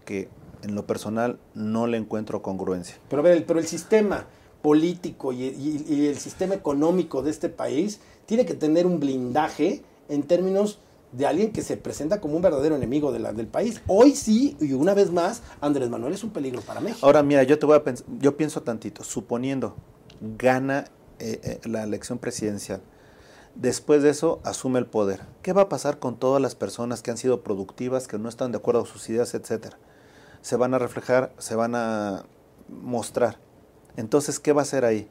que 0.05 0.29
en 0.63 0.75
lo 0.75 0.87
personal 0.87 1.39
no 1.55 1.87
le 1.87 1.99
encuentro 1.99 2.43
congruencia. 2.43 2.97
Pero, 3.09 3.21
a 3.21 3.25
ver, 3.25 3.45
pero 3.45 3.59
el 3.59 3.67
sistema 3.67 4.27
político 4.67 5.33
y, 5.33 6.09
el 6.09 6.19
sistema 6.19 6.57
económico 6.57 7.23
de 7.23 7.31
este 7.31 7.49
país 7.49 8.01
tiene 8.27 8.45
que 8.45 8.55
tener 8.55 8.85
un 8.85 8.99
blindaje 8.99 9.85
en 10.09 10.25
términos 10.25 10.81
de 11.13 11.25
alguien 11.25 11.53
que 11.53 11.63
se 11.63 11.77
presenta 11.77 12.21
como 12.21 12.35
un 12.35 12.43
verdadero 12.43 12.75
enemigo 12.75 13.13
de 13.13 13.21
la- 13.21 13.33
del 13.33 13.47
país. 13.47 13.81
Hoy 13.87 14.17
sí, 14.17 14.57
y 14.59 14.73
una 14.73 14.93
vez 14.93 15.13
más, 15.13 15.43
Andrés 15.61 15.89
Manuel 15.89 16.15
es 16.15 16.25
un 16.25 16.31
peligro 16.31 16.63
para 16.63 16.81
México. 16.81 17.07
Ahora, 17.07 17.23
mira, 17.23 17.45
yo 17.45 17.57
te 17.61 17.65
voy 17.65 17.77
a 17.77 17.95
yo 18.19 18.37
pienso 18.37 18.61
tantito, 18.63 19.05
suponiendo 19.05 19.77
gana 20.37 20.87
eh, 21.21 21.41
eh, 21.45 21.61
la 21.69 21.85
elección 21.85 22.19
presidencial, 22.19 22.81
Después 23.55 24.03
de 24.03 24.11
eso, 24.11 24.41
asume 24.43 24.81
el 24.81 24.87
poder. 24.87 25.21
¿Qué 25.43 25.53
va 25.53 25.63
a 25.63 25.69
pasar 25.69 26.01
con 26.01 26.17
todas 26.17 26.43
las 26.43 26.57
personas 26.57 27.03
que 27.03 27.13
han 27.13 27.19
sido 27.19 27.43
productivas, 27.45 28.09
que 28.09 28.19
no 28.19 28.29
están 28.29 28.51
de 28.51 28.59
acuerdo 28.59 28.83
con 28.83 28.91
sus 28.91 29.09
ideas, 29.09 29.33
etcétera? 29.33 29.79
Se 30.43 30.57
van 30.57 30.75
a 30.75 30.79
reflejar, 30.79 31.33
se 31.39 31.55
van 31.55 31.75
a 31.77 32.25
mostrar. 32.69 33.46
Entonces, 33.97 34.39
¿qué 34.41 34.53
va 34.53 34.63
a 34.63 34.65
hacer 34.65 34.85
ahí? 34.85 35.09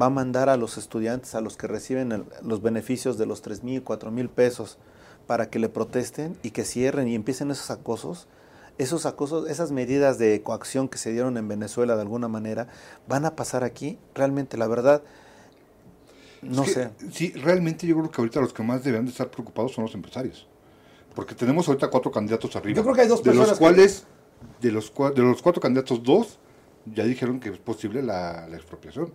Va 0.00 0.06
a 0.06 0.10
mandar 0.10 0.48
a 0.48 0.56
los 0.56 0.78
estudiantes, 0.78 1.34
a 1.34 1.40
los 1.40 1.56
que 1.56 1.66
reciben 1.66 2.12
el- 2.12 2.24
los 2.42 2.62
beneficios 2.62 3.18
de 3.18 3.26
los 3.26 3.42
3 3.42 3.62
mil, 3.64 3.82
4 3.82 4.10
mil 4.10 4.28
pesos, 4.28 4.78
para 5.26 5.48
que 5.50 5.58
le 5.58 5.68
protesten 5.68 6.36
y 6.42 6.50
que 6.50 6.64
cierren 6.64 7.08
y 7.08 7.14
empiecen 7.14 7.50
esos 7.50 7.70
acosos. 7.70 8.26
Esos 8.78 9.04
acosos, 9.04 9.48
esas 9.50 9.72
medidas 9.72 10.18
de 10.18 10.40
coacción 10.42 10.88
que 10.88 10.96
se 10.96 11.12
dieron 11.12 11.36
en 11.36 11.48
Venezuela 11.48 11.96
de 11.96 12.02
alguna 12.02 12.28
manera, 12.28 12.68
van 13.06 13.26
a 13.26 13.36
pasar 13.36 13.62
aquí. 13.62 13.98
Realmente, 14.14 14.56
la 14.56 14.66
verdad, 14.68 15.02
no 16.42 16.62
Es 16.62 16.68
que, 16.68 16.74
sé. 16.74 16.90
Sí, 17.12 17.32
realmente 17.32 17.86
yo 17.86 17.96
creo 17.98 18.10
que 18.10 18.20
ahorita 18.22 18.40
los 18.40 18.52
que 18.54 18.62
más 18.62 18.82
deberían 18.82 19.04
de 19.04 19.10
estar 19.12 19.30
preocupados 19.30 19.72
son 19.72 19.84
los 19.84 19.94
empresarios. 19.94 20.46
Porque 21.14 21.34
tenemos 21.34 21.68
ahorita 21.68 21.90
cuatro 21.90 22.10
candidatos 22.10 22.54
arriba. 22.56 22.76
Yo 22.76 22.82
creo 22.82 22.94
que 22.94 23.00
hay 23.02 23.08
dos 23.08 23.22
De 23.22 23.30
los 23.34 23.36
personas 23.48 23.58
que- 23.58 23.64
cuales, 23.64 24.04
de, 24.62 24.72
los, 24.72 24.92
de 25.14 25.22
los 25.22 25.42
cuatro 25.42 25.60
candidatos, 25.60 26.02
dos 26.02 26.38
ya 26.86 27.04
dijeron 27.04 27.40
que 27.40 27.50
es 27.50 27.58
posible 27.58 28.02
la, 28.02 28.46
la 28.48 28.56
expropiación. 28.56 29.12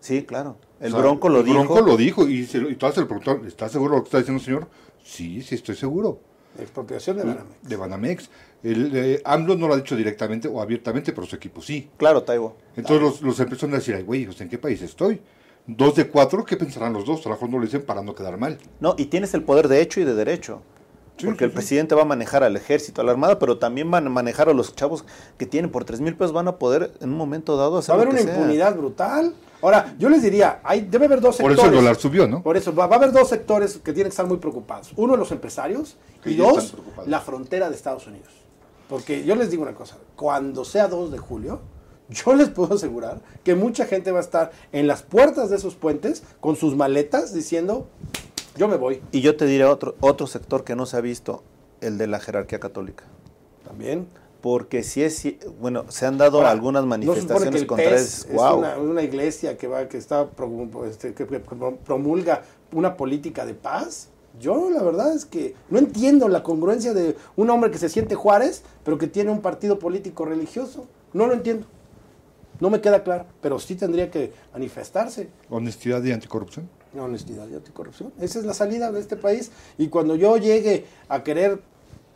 Sí, 0.00 0.22
claro. 0.24 0.56
El 0.80 0.88
O 0.88 0.90
sea, 0.96 1.00
Bronco 1.00 1.28
lo 1.28 1.40
el 1.40 1.46
dijo. 1.46 1.64
Bronco 1.64 1.80
lo 1.80 1.96
dijo 1.96 2.28
y, 2.28 2.46
se 2.46 2.58
lo- 2.58 2.70
y 2.70 2.76
todas 2.76 2.94
se 2.94 3.00
le 3.00 3.06
preguntaron, 3.06 3.46
¿estás 3.46 3.72
seguro 3.72 3.96
lo 3.96 4.02
que 4.02 4.08
está 4.08 4.18
diciendo 4.18 4.38
el 4.40 4.44
señor? 4.44 4.68
Sí, 5.02 5.42
sí, 5.42 5.54
estoy 5.56 5.74
seguro. 5.74 6.20
Expropiación 6.58 7.16
de 7.18 7.24
Banamex. 7.24 7.68
De 7.68 7.76
Banamex. 7.76 8.30
El, 8.62 8.96
eh, 8.96 9.22
AMLO 9.24 9.56
no 9.56 9.68
lo 9.68 9.74
ha 9.74 9.76
dicho 9.76 9.94
directamente 9.96 10.48
o 10.48 10.60
abiertamente, 10.60 11.12
pero 11.12 11.26
su 11.26 11.36
equipo 11.36 11.60
sí. 11.60 11.90
Claro, 11.96 12.22
Taibo. 12.22 12.56
Entonces 12.76 13.00
los, 13.02 13.22
los 13.22 13.40
empezaron 13.40 13.74
a 13.74 13.78
decir, 13.78 13.94
ay, 13.94 14.02
güey, 14.04 14.26
¿en 14.38 14.48
qué 14.48 14.58
país 14.58 14.80
estoy? 14.82 15.20
Dos 15.66 15.96
de 15.96 16.08
cuatro, 16.08 16.44
¿qué 16.44 16.56
pensarán 16.56 16.92
los 16.92 17.04
dos? 17.04 17.26
A 17.26 17.28
lo 17.28 17.34
mejor 17.34 17.50
no 17.50 17.58
lo 17.58 17.64
dicen 17.64 17.82
para 17.84 18.00
no 18.02 18.14
quedar 18.14 18.38
mal. 18.38 18.58
No, 18.80 18.94
y 18.96 19.06
tienes 19.06 19.34
el 19.34 19.42
poder 19.42 19.68
de 19.68 19.80
hecho 19.82 20.00
y 20.00 20.04
de 20.04 20.14
derecho. 20.14 20.62
Sí, 21.16 21.24
porque 21.26 21.38
sí, 21.40 21.44
el 21.44 21.50
sí. 21.50 21.54
presidente 21.54 21.94
va 21.94 22.02
a 22.02 22.06
manejar 22.06 22.44
al 22.44 22.56
ejército, 22.56 23.00
a 23.00 23.04
la 23.04 23.12
armada, 23.12 23.38
pero 23.38 23.58
también 23.58 23.90
van 23.90 24.06
a 24.06 24.10
manejar 24.10 24.48
a 24.48 24.52
los 24.52 24.74
chavos 24.74 25.04
que 25.38 25.46
tienen 25.46 25.70
por 25.70 25.84
tres 25.84 26.00
mil 26.00 26.14
pesos, 26.14 26.32
van 26.32 26.48
a 26.48 26.56
poder 26.58 26.92
en 27.00 27.10
un 27.10 27.16
momento 27.16 27.56
dado 27.56 27.78
hacer 27.78 27.94
Va 27.94 28.00
a 28.00 28.02
haber 28.02 28.14
lo 28.14 28.20
una 28.20 28.22
sea. 28.30 28.38
impunidad 28.38 28.76
brutal. 28.76 29.34
Ahora, 29.62 29.94
yo 29.98 30.10
les 30.10 30.22
diría, 30.22 30.60
hay, 30.62 30.82
debe 30.82 31.06
haber 31.06 31.20
dos 31.22 31.36
Por 31.38 31.50
sectores. 31.50 31.58
eso 31.58 31.68
el 31.70 31.74
dólar 31.84 31.96
subió, 31.96 32.28
¿no? 32.28 32.42
Por 32.42 32.56
eso, 32.58 32.74
va, 32.74 32.86
va 32.86 32.96
a 32.96 32.98
haber 32.98 33.12
dos 33.12 33.28
sectores 33.30 33.78
que 33.78 33.92
tienen 33.92 34.04
que 34.04 34.10
estar 34.10 34.26
muy 34.26 34.36
preocupados. 34.36 34.92
Uno, 34.96 35.16
los 35.16 35.32
empresarios, 35.32 35.96
y 36.24 36.34
dos, 36.34 36.74
la 37.06 37.20
frontera 37.20 37.70
de 37.70 37.74
Estados 37.76 38.06
Unidos. 38.06 38.28
Porque 38.88 39.24
yo 39.24 39.34
les 39.34 39.50
digo 39.50 39.62
una 39.62 39.74
cosa, 39.74 39.96
cuando 40.14 40.64
sea 40.64 40.86
2 40.88 41.10
de 41.10 41.18
julio, 41.18 41.60
yo 42.10 42.34
les 42.34 42.50
puedo 42.50 42.74
asegurar 42.74 43.20
que 43.42 43.54
mucha 43.54 43.86
gente 43.86 44.12
va 44.12 44.18
a 44.18 44.22
estar 44.22 44.52
en 44.72 44.86
las 44.86 45.02
puertas 45.02 45.48
de 45.48 45.56
esos 45.56 45.74
puentes 45.74 46.22
con 46.40 46.54
sus 46.56 46.76
maletas 46.76 47.32
diciendo, 47.32 47.88
yo 48.56 48.68
me 48.68 48.76
voy. 48.76 49.02
Y 49.12 49.20
yo 49.20 49.36
te 49.36 49.46
diré 49.46 49.64
otro, 49.64 49.94
otro 50.00 50.26
sector 50.26 50.64
que 50.64 50.74
no 50.76 50.86
se 50.86 50.96
ha 50.96 51.00
visto, 51.00 51.42
el 51.80 51.98
de 51.98 52.06
la 52.06 52.20
jerarquía 52.20 52.60
católica. 52.60 53.04
También. 53.66 54.08
Porque 54.40 54.82
si 54.82 55.02
es, 55.02 55.26
bueno, 55.60 55.84
se 55.88 56.06
han 56.06 56.18
dado 56.18 56.38
Ahora, 56.38 56.50
algunas 56.50 56.84
¿no 56.84 56.90
se 57.14 57.20
supone 57.22 57.50
manifestaciones 57.50 57.64
contra 57.64 57.90
eso. 57.96 58.26
es 58.28 58.32
Wow. 58.32 58.58
una, 58.58 58.78
una 58.78 59.02
iglesia 59.02 59.56
que 59.56 59.66
va 59.66 59.88
que 59.88 59.98
está 59.98 60.28
este, 60.88 61.14
que 61.14 61.24
promulga 61.26 62.42
una 62.72 62.96
política 62.96 63.44
de 63.44 63.54
paz. 63.54 64.08
Yo 64.38 64.70
la 64.70 64.82
verdad 64.82 65.14
es 65.14 65.24
que 65.24 65.54
no 65.70 65.78
entiendo 65.78 66.28
la 66.28 66.42
congruencia 66.42 66.92
de 66.92 67.16
un 67.36 67.48
hombre 67.50 67.70
que 67.70 67.78
se 67.78 67.88
siente 67.88 68.14
Juárez, 68.14 68.62
pero 68.84 68.98
que 68.98 69.06
tiene 69.06 69.30
un 69.30 69.40
partido 69.40 69.78
político 69.78 70.24
religioso. 70.26 70.86
No 71.12 71.26
lo 71.26 71.32
entiendo. 71.32 71.66
No 72.60 72.70
me 72.70 72.80
queda 72.80 73.02
claro, 73.02 73.26
pero 73.40 73.58
sí 73.58 73.74
tendría 73.74 74.10
que 74.10 74.32
manifestarse. 74.52 75.28
Honestidad 75.50 76.02
y 76.04 76.12
anticorrupción. 76.12 76.68
Honestidad 77.04 77.46
y 77.48 77.54
anticorrupción. 77.54 78.12
Esa 78.20 78.38
es 78.38 78.44
la 78.44 78.54
salida 78.54 78.90
de 78.92 79.00
este 79.00 79.16
país. 79.16 79.50
Y 79.78 79.88
cuando 79.88 80.14
yo 80.16 80.36
llegue 80.36 80.84
a 81.08 81.22
querer 81.22 81.60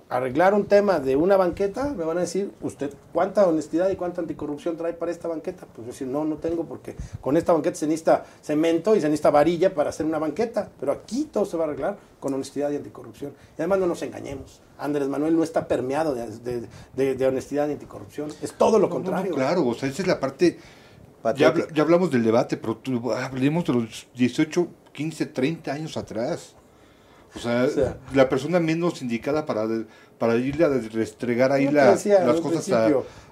arreglar 0.09 0.55
un 0.55 0.65
tema 0.67 0.99
de 0.99 1.15
una 1.15 1.37
banqueta, 1.37 1.95
me 1.97 2.05
van 2.05 2.19
a 2.19 2.23
decir, 2.23 2.51
¿usted 2.63 2.93
cuánta 3.13 3.47
honestidad 3.47 3.91
y 3.91 3.97
cuánta 3.97 4.21
anticorrupción 4.21 4.77
trae 4.77 4.93
para 4.93 5.13
esta 5.13 5.29
banqueta? 5.29 5.67
Pues 5.73 5.87
yo 5.87 5.93
decir, 5.93 6.09
no, 6.09 6.25
no 6.25 6.37
tengo, 6.39 6.65
porque 6.65 6.97
con 7.21 7.37
esta 7.37 7.53
banqueta 7.53 7.77
se 7.77 7.87
necesita 7.87 8.25
cemento 8.43 8.97
y 8.97 9.01
se 9.01 9.07
necesita 9.07 9.31
varilla 9.31 9.73
para 9.73 9.91
hacer 9.91 10.05
una 10.07 10.19
banqueta. 10.19 10.69
Pero 10.81 10.91
aquí 10.91 11.29
todo 11.33 11.45
se 11.45 11.57
va 11.57 11.63
a 11.65 11.69
arreglar 11.69 11.97
con 12.19 12.35
honestidad 12.35 12.71
y 12.73 12.77
anticorrupción. 12.77 13.31
Y 13.57 13.61
además 13.63 13.79
no 13.79 13.87
nos 13.87 14.03
engañemos. 14.03 14.61
Andrés 14.79 15.07
Manuel 15.09 15.37
no 15.37 15.45
está 15.45 15.69
permeado 15.69 16.13
de, 16.15 16.27
de- 16.39 16.67
de- 16.97 17.15
de 17.15 17.27
honestidad 17.27 17.69
y 17.69 17.73
anticorrupción. 17.75 18.31
Es 18.43 18.55
todo 18.55 18.81
lo 18.81 18.89
No, 18.89 18.95
no, 18.95 19.01
no, 19.01 19.05
contrario. 19.05 19.35
claro, 19.37 19.65
o 19.67 19.75
sea, 19.75 19.89
esa 19.89 20.03
es 20.03 20.09
la 20.09 20.19
parte... 20.19 20.59
Ya, 21.37 21.55
ya 21.75 21.83
hablamos 21.83 22.11
del 22.11 22.23
debate, 22.25 22.57
pero 22.57 22.77
tú- 22.77 23.13
hablemos 23.13 23.65
de 23.67 23.73
los 23.75 24.07
18, 24.15 24.69
15, 24.93 25.27
30 25.27 25.73
años 25.73 25.97
atrás. 25.97 26.55
O 27.35 27.39
sea, 27.39 27.65
O 27.65 27.69
sea. 27.69 27.97
la 28.15 28.29
persona 28.29 28.59
menos 28.59 29.03
indicada 29.03 29.47
para, 29.47 29.67
para 30.19 30.37
irle 30.37 30.65
a 30.65 30.69
restregar 30.69 31.53
ahí 31.53 31.71
la- 31.71 31.93
decía 31.93 32.25
las 32.25 32.41
cosas 32.41 32.69
a, 32.73 32.87
a 32.87 32.91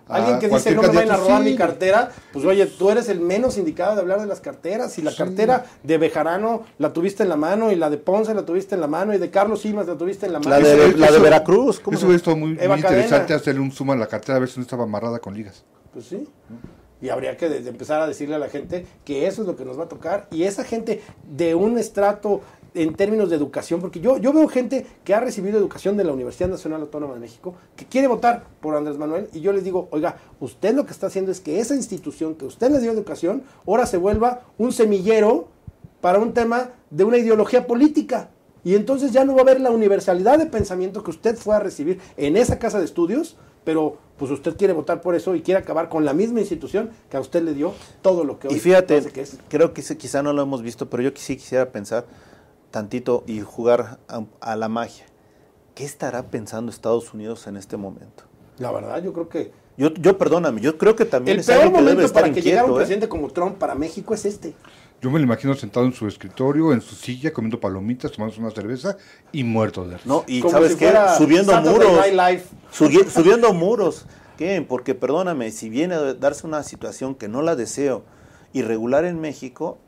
Alguien 0.09 0.39
que 0.39 0.49
dice 0.49 0.74
no 0.74 0.82
me 0.82 0.89
vayan 0.89 1.11
a 1.11 1.16
robar 1.16 1.43
sí. 1.43 1.51
mi 1.51 1.57
cartera, 1.57 2.11
pues 2.32 2.45
oye, 2.45 2.64
tú 2.66 2.91
eres 2.91 3.09
el 3.09 3.20
menos 3.20 3.59
indicado 3.59 3.95
de 3.97 4.01
hablar 4.03 4.20
de 4.20 4.26
las 4.26 4.41
carteras. 4.41 4.97
Y 4.99 5.03
la 5.03 5.11
Sí. 5.11 5.16
cartera 5.18 5.64
de 5.82 5.99
Bejarano 5.99 6.62
la 6.78 6.93
tuviste 6.93 7.24
en 7.24 7.28
la 7.28 7.36
mano, 7.36 7.72
y 7.72 7.76
la 7.76 7.91
de 7.91 7.99
Ponce 7.99 8.32
la 8.34 8.45
tuviste 8.47 8.74
en 8.76 8.80
la 8.82 8.86
mano, 8.86 9.12
y 9.14 9.18
de 9.18 9.30
Carlos 9.30 9.61
Simas 9.62 9.86
la 9.86 9.97
tuviste 9.99 10.26
en 10.26 10.32
la 10.34 10.39
mano. 10.39 10.51
La 10.51 10.59
de, 10.61 10.89
Eso- 10.91 10.97
la 10.97 11.11
de 11.11 11.18
Veracruz, 11.18 11.80
¿cómo 11.80 11.97
Eso 11.97 12.07
hubiera 12.07 12.18
estado 12.18 12.36
muy, 12.36 12.51
muy 12.55 12.76
interesante 12.76 13.34
hacerle 13.34 13.61
un 13.61 13.72
zoom 13.72 13.91
a 13.91 13.97
la 13.97 14.07
cartera 14.07 14.36
a 14.36 14.41
ver 14.41 14.49
si 14.49 14.59
no 14.61 14.62
estaba 14.62 14.84
amarrada 14.84 15.18
con 15.18 15.34
ligas. 15.34 15.64
Pues 15.93 16.05
sí. 16.07 16.26
Y 17.01 17.11
habría 17.11 17.37
que 17.37 17.47
empezar 17.47 18.01
a 18.01 18.07
decirle 18.07 18.35
a 18.35 18.39
la 18.39 18.49
gente 18.49 18.87
que 19.05 19.27
eso 19.27 19.43
es 19.43 19.49
lo 19.49 19.57
que 19.57 19.65
nos 19.65 19.79
va 19.79 19.85
a 19.85 19.89
tocar. 19.89 20.27
Y 20.31 20.45
esa 20.45 20.65
gente 20.65 21.01
de 21.31 21.55
un 21.55 21.79
estrato 21.79 22.41
en 22.75 22.95
términos 22.95 23.31
de 23.31 23.37
educación, 23.37 23.81
porque 23.81 24.01
yo, 24.01 24.19
yo 24.19 24.33
veo 24.33 24.47
gente 24.49 24.87
que 25.05 25.15
ha 25.15 25.21
recibido 25.21 25.59
educación 25.59 25.97
de 25.97 26.05
la 26.05 26.13
Universidad 26.13 26.49
Nacional 26.49 26.83
Autónoma 26.83 27.15
de 27.15 27.21
México, 27.21 27.55
que 27.77 27.87
quiere 27.87 28.09
votar 28.09 28.45
por 28.61 28.77
Andrés 28.77 28.99
Manuel, 28.99 29.29
y 29.33 29.41
yo 29.41 29.53
les 29.53 29.65
digo, 29.65 29.89
oiga, 29.91 30.17
usted 30.41 30.75
lo 30.75 30.85
que 30.85 30.93
está 30.93 31.07
haciendo 31.07 31.33
es 31.33 31.41
que 31.41 31.61
esa 31.61 31.75
institución 31.75 32.35
que 32.35 32.45
usted 32.45 32.71
les 32.71 32.83
dio 32.83 32.93
educación, 32.93 33.43
ahora 33.67 33.87
se 33.87 33.97
vuelva 33.97 34.43
un 34.59 34.73
semillero 34.73 35.49
para 36.01 36.19
un 36.19 36.33
tema 36.33 36.71
de 36.91 37.05
una 37.05 37.19
ideología 37.19 37.67
política. 37.67 38.31
Y 38.65 38.75
entonces 38.75 39.13
ya 39.13 39.25
no 39.25 39.35
va 39.35 39.41
a 39.41 39.43
haber 39.43 39.61
la 39.61 39.71
universalidad 39.71 40.39
de 40.39 40.47
pensamiento 40.47 41.03
que 41.03 41.11
usted 41.11 41.37
fue 41.37 41.57
a 41.57 41.61
recibir 41.61 42.01
en 42.17 42.37
esa 42.37 42.59
casa 42.59 42.79
de 42.79 42.85
estudios, 42.85 43.37
pero 43.65 43.97
pues 44.19 44.31
usted 44.31 44.57
quiere 44.57 44.73
votar 44.73 45.01
por 45.01 45.14
eso 45.14 45.35
y 45.35 45.43
quiere 45.43 45.61
acabar 45.61 45.89
con 45.89 46.05
la 46.05 46.12
misma 46.12 46.41
institución 46.41 46.91
que 47.11 47.16
a 47.16 47.21
usted 47.21 47.43
le 47.43 47.55
dio 47.55 47.73
todo 48.03 48.25
lo 48.25 48.39
que 48.39 48.49
hoy 48.49 48.55
Y 48.55 48.59
fíjate, 48.59 49.01
que 49.12 49.21
es. 49.23 49.39
creo 49.49 49.73
que 49.73 49.83
quizá 49.83 50.23
no 50.23 50.33
lo 50.33 50.43
hemos 50.43 50.62
visto, 50.62 50.91
pero 50.91 51.03
yo 51.03 51.11
sí 51.14 51.37
quisiera 51.37 51.71
pensar 51.71 52.07
tantito 52.71 53.25
y 53.27 53.41
jugar 53.41 53.99
a, 54.09 54.25
a 54.41 54.57
la 54.57 54.69
magia. 54.69 55.07
¿Qué 55.75 55.85
estará 55.85 56.25
pensando 56.25 56.71
Estados 56.71 57.14
Unidos 57.14 57.47
en 57.47 57.57
este 57.57 57.77
momento? 57.77 58.25
La 58.59 58.73
verdad, 58.73 59.03
yo 59.03 59.12
creo 59.12 59.29
que 59.29 59.53
Yo, 59.77 59.95
yo 59.95 60.19
perdóname, 60.19 60.61
yo 60.61 60.77
creo 60.77 60.97
que 60.97 61.05
también 61.05 61.37
el 61.37 61.41
es 61.41 61.47
peor 61.47 61.62
alguien 61.62 61.75
que 61.75 61.79
debe 61.79 61.93
momento 61.93 62.07
estar 62.07 62.23
para 62.23 62.35
que 62.35 62.43
llegara 62.43 62.64
un 62.64 62.71
inquieto, 62.71 62.81
¿eh? 62.81 62.85
presidente 62.85 63.09
como 63.09 63.31
Trump 63.31 63.59
para 63.59 63.77
México 63.77 64.12
es 64.12 64.25
este. 64.25 64.55
Yo 65.01 65.11
me 65.11 65.19
lo 65.21 65.25
imagino 65.25 65.55
sentado 65.55 65.87
en 65.87 65.93
su 65.93 66.09
escritorio, 66.09 66.73
en 66.73 66.81
su 66.81 66.97
silla, 66.97 67.33
comiendo 67.33 67.61
palomitas, 67.61 68.11
tomándose 68.11 68.41
una 68.41 68.51
cerveza 68.51 68.97
y 69.31 69.45
muerto 69.45 69.85
de 69.87 69.97
risa. 69.97 70.09
No, 70.09 70.25
y 70.27 70.41
Como 70.41 70.53
¿sabes 70.53 70.73
si 70.73 70.79
qué? 70.79 70.87
Subiendo 71.17 71.53
muros. 71.71 71.91
Subi- 72.73 73.09
subiendo 73.09 73.53
muros. 73.55 74.07
¿Qué? 74.37 74.65
Porque 74.69 74.95
perdóname, 74.97 75.51
si 75.53 75.69
viene 75.69 75.95
a 75.95 76.15
darse 76.15 76.47
una 76.47 76.63
situación 76.65 77.15
que 77.15 77.29
no 77.29 77.43
la 77.43 77.55
deseo, 77.55 78.05
irregular 78.53 79.05
en 79.05 79.21
México, 79.21 79.79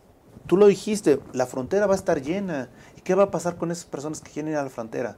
tú 0.46 0.56
lo 0.56 0.66
dijiste, 0.66 1.18
la 1.32 1.46
frontera 1.46 1.86
va 1.86 1.94
a 1.94 1.96
estar 1.96 2.22
llena. 2.22 2.68
¿Y 2.96 3.00
qué 3.00 3.14
va 3.16 3.24
a 3.24 3.30
pasar 3.32 3.56
con 3.56 3.70
esas 3.72 3.86
personas 3.86 4.20
que 4.20 4.30
quieren 4.30 4.52
ir 4.52 4.58
a 4.58 4.62
la 4.62 4.70
frontera? 4.70 5.16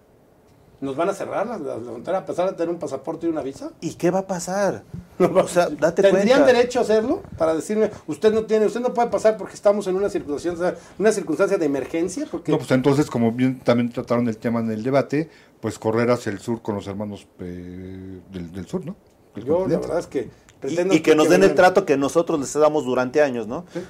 ¿Nos 0.82 0.96
van 0.96 1.08
a 1.08 1.14
cerrar 1.14 1.46
la, 1.46 1.58
la 1.58 1.76
frontera 1.76 2.18
a 2.18 2.26
pesar 2.26 2.50
de 2.50 2.56
tener 2.56 2.68
un 2.68 2.80
pasaporte 2.80 3.26
y 3.26 3.30
una 3.30 3.40
visa? 3.40 3.70
¿Y 3.80 3.94
qué 3.94 4.10
va 4.10 4.18
a 4.20 4.26
pasar? 4.26 4.82
O 5.20 5.46
sea, 5.46 5.68
date 5.68 6.02
¿Tendrían 6.02 6.40
cuenta. 6.40 6.58
derecho 6.58 6.80
a 6.80 6.82
hacerlo? 6.82 7.22
Para 7.38 7.54
decirme, 7.54 7.90
usted 8.08 8.32
no 8.34 8.44
tiene, 8.44 8.66
usted 8.66 8.80
no 8.80 8.92
puede 8.92 9.08
pasar 9.08 9.36
porque 9.36 9.54
estamos 9.54 9.86
en 9.86 9.94
una 9.94 10.08
circunstancia, 10.10 10.74
una 10.98 11.12
circunstancia 11.12 11.56
de 11.56 11.64
emergencia, 11.66 12.26
porque 12.28 12.50
No, 12.50 12.58
pues 12.58 12.72
entonces, 12.72 13.08
como 13.08 13.30
bien 13.30 13.60
también 13.60 13.92
trataron 13.92 14.26
el 14.26 14.36
tema 14.38 14.58
en 14.58 14.72
el 14.72 14.82
debate, 14.82 15.30
pues 15.60 15.78
correr 15.78 16.10
hacia 16.10 16.32
el 16.32 16.40
sur 16.40 16.60
con 16.62 16.74
los 16.74 16.88
hermanos 16.88 17.28
eh, 17.38 18.20
del, 18.32 18.50
del 18.50 18.66
sur, 18.66 18.84
¿no? 18.84 18.96
Yo 19.36 19.68
la 19.68 19.78
verdad 19.78 20.00
es 20.00 20.08
que 20.08 20.22
Y, 20.22 20.30
pretendo 20.60 20.94
y 20.94 21.00
que 21.00 21.14
nos 21.14 21.28
den 21.28 21.44
el 21.44 21.54
trato 21.54 21.86
que 21.86 21.96
nosotros 21.96 22.40
les 22.40 22.52
damos 22.54 22.84
durante 22.84 23.22
años, 23.22 23.46
¿no? 23.46 23.64
Sí. 23.72 23.80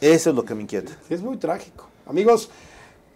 Eso 0.00 0.30
es 0.30 0.36
lo 0.36 0.44
que 0.44 0.54
me 0.54 0.62
inquieta. 0.62 0.92
Sí, 1.08 1.14
es 1.14 1.22
muy 1.22 1.36
trágico. 1.38 1.88
Amigos, 2.06 2.50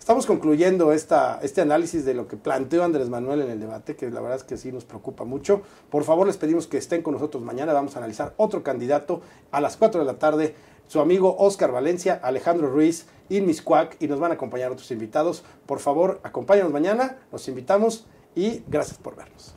estamos 0.04 0.26
concluyendo 0.26 0.92
esta, 0.92 1.40
este 1.42 1.62
análisis 1.62 2.04
de 2.04 2.12
lo 2.12 2.28
que 2.28 2.36
planteó 2.36 2.84
Andrés 2.84 3.08
Manuel 3.08 3.40
en 3.40 3.50
el 3.50 3.58
debate, 3.58 3.96
que 3.96 4.10
la 4.10 4.20
verdad 4.20 4.36
es 4.36 4.44
que 4.44 4.58
sí 4.58 4.70
nos 4.70 4.84
preocupa 4.84 5.24
mucho. 5.24 5.62
Por 5.88 6.04
favor, 6.04 6.26
les 6.26 6.36
pedimos 6.36 6.66
que 6.66 6.76
estén 6.76 7.00
con 7.00 7.14
nosotros 7.14 7.42
mañana. 7.42 7.72
Vamos 7.72 7.96
a 7.96 8.00
analizar 8.00 8.34
otro 8.36 8.62
candidato 8.62 9.22
a 9.50 9.62
las 9.62 9.78
4 9.78 10.00
de 10.00 10.06
la 10.06 10.18
tarde. 10.18 10.56
Su 10.88 11.00
amigo 11.00 11.36
Oscar 11.38 11.72
Valencia, 11.72 12.20
Alejandro 12.22 12.68
Ruiz, 12.68 13.06
Inmis 13.30 13.62
Cuac, 13.62 13.96
y 13.98 14.06
nos 14.06 14.20
van 14.20 14.30
a 14.30 14.34
acompañar 14.34 14.70
otros 14.70 14.90
invitados. 14.90 15.42
Por 15.64 15.78
favor, 15.78 16.20
acompáñanos 16.22 16.70
mañana, 16.70 17.16
los 17.32 17.48
invitamos 17.48 18.04
y 18.34 18.62
gracias 18.68 18.98
por 18.98 19.16
vernos. 19.16 19.54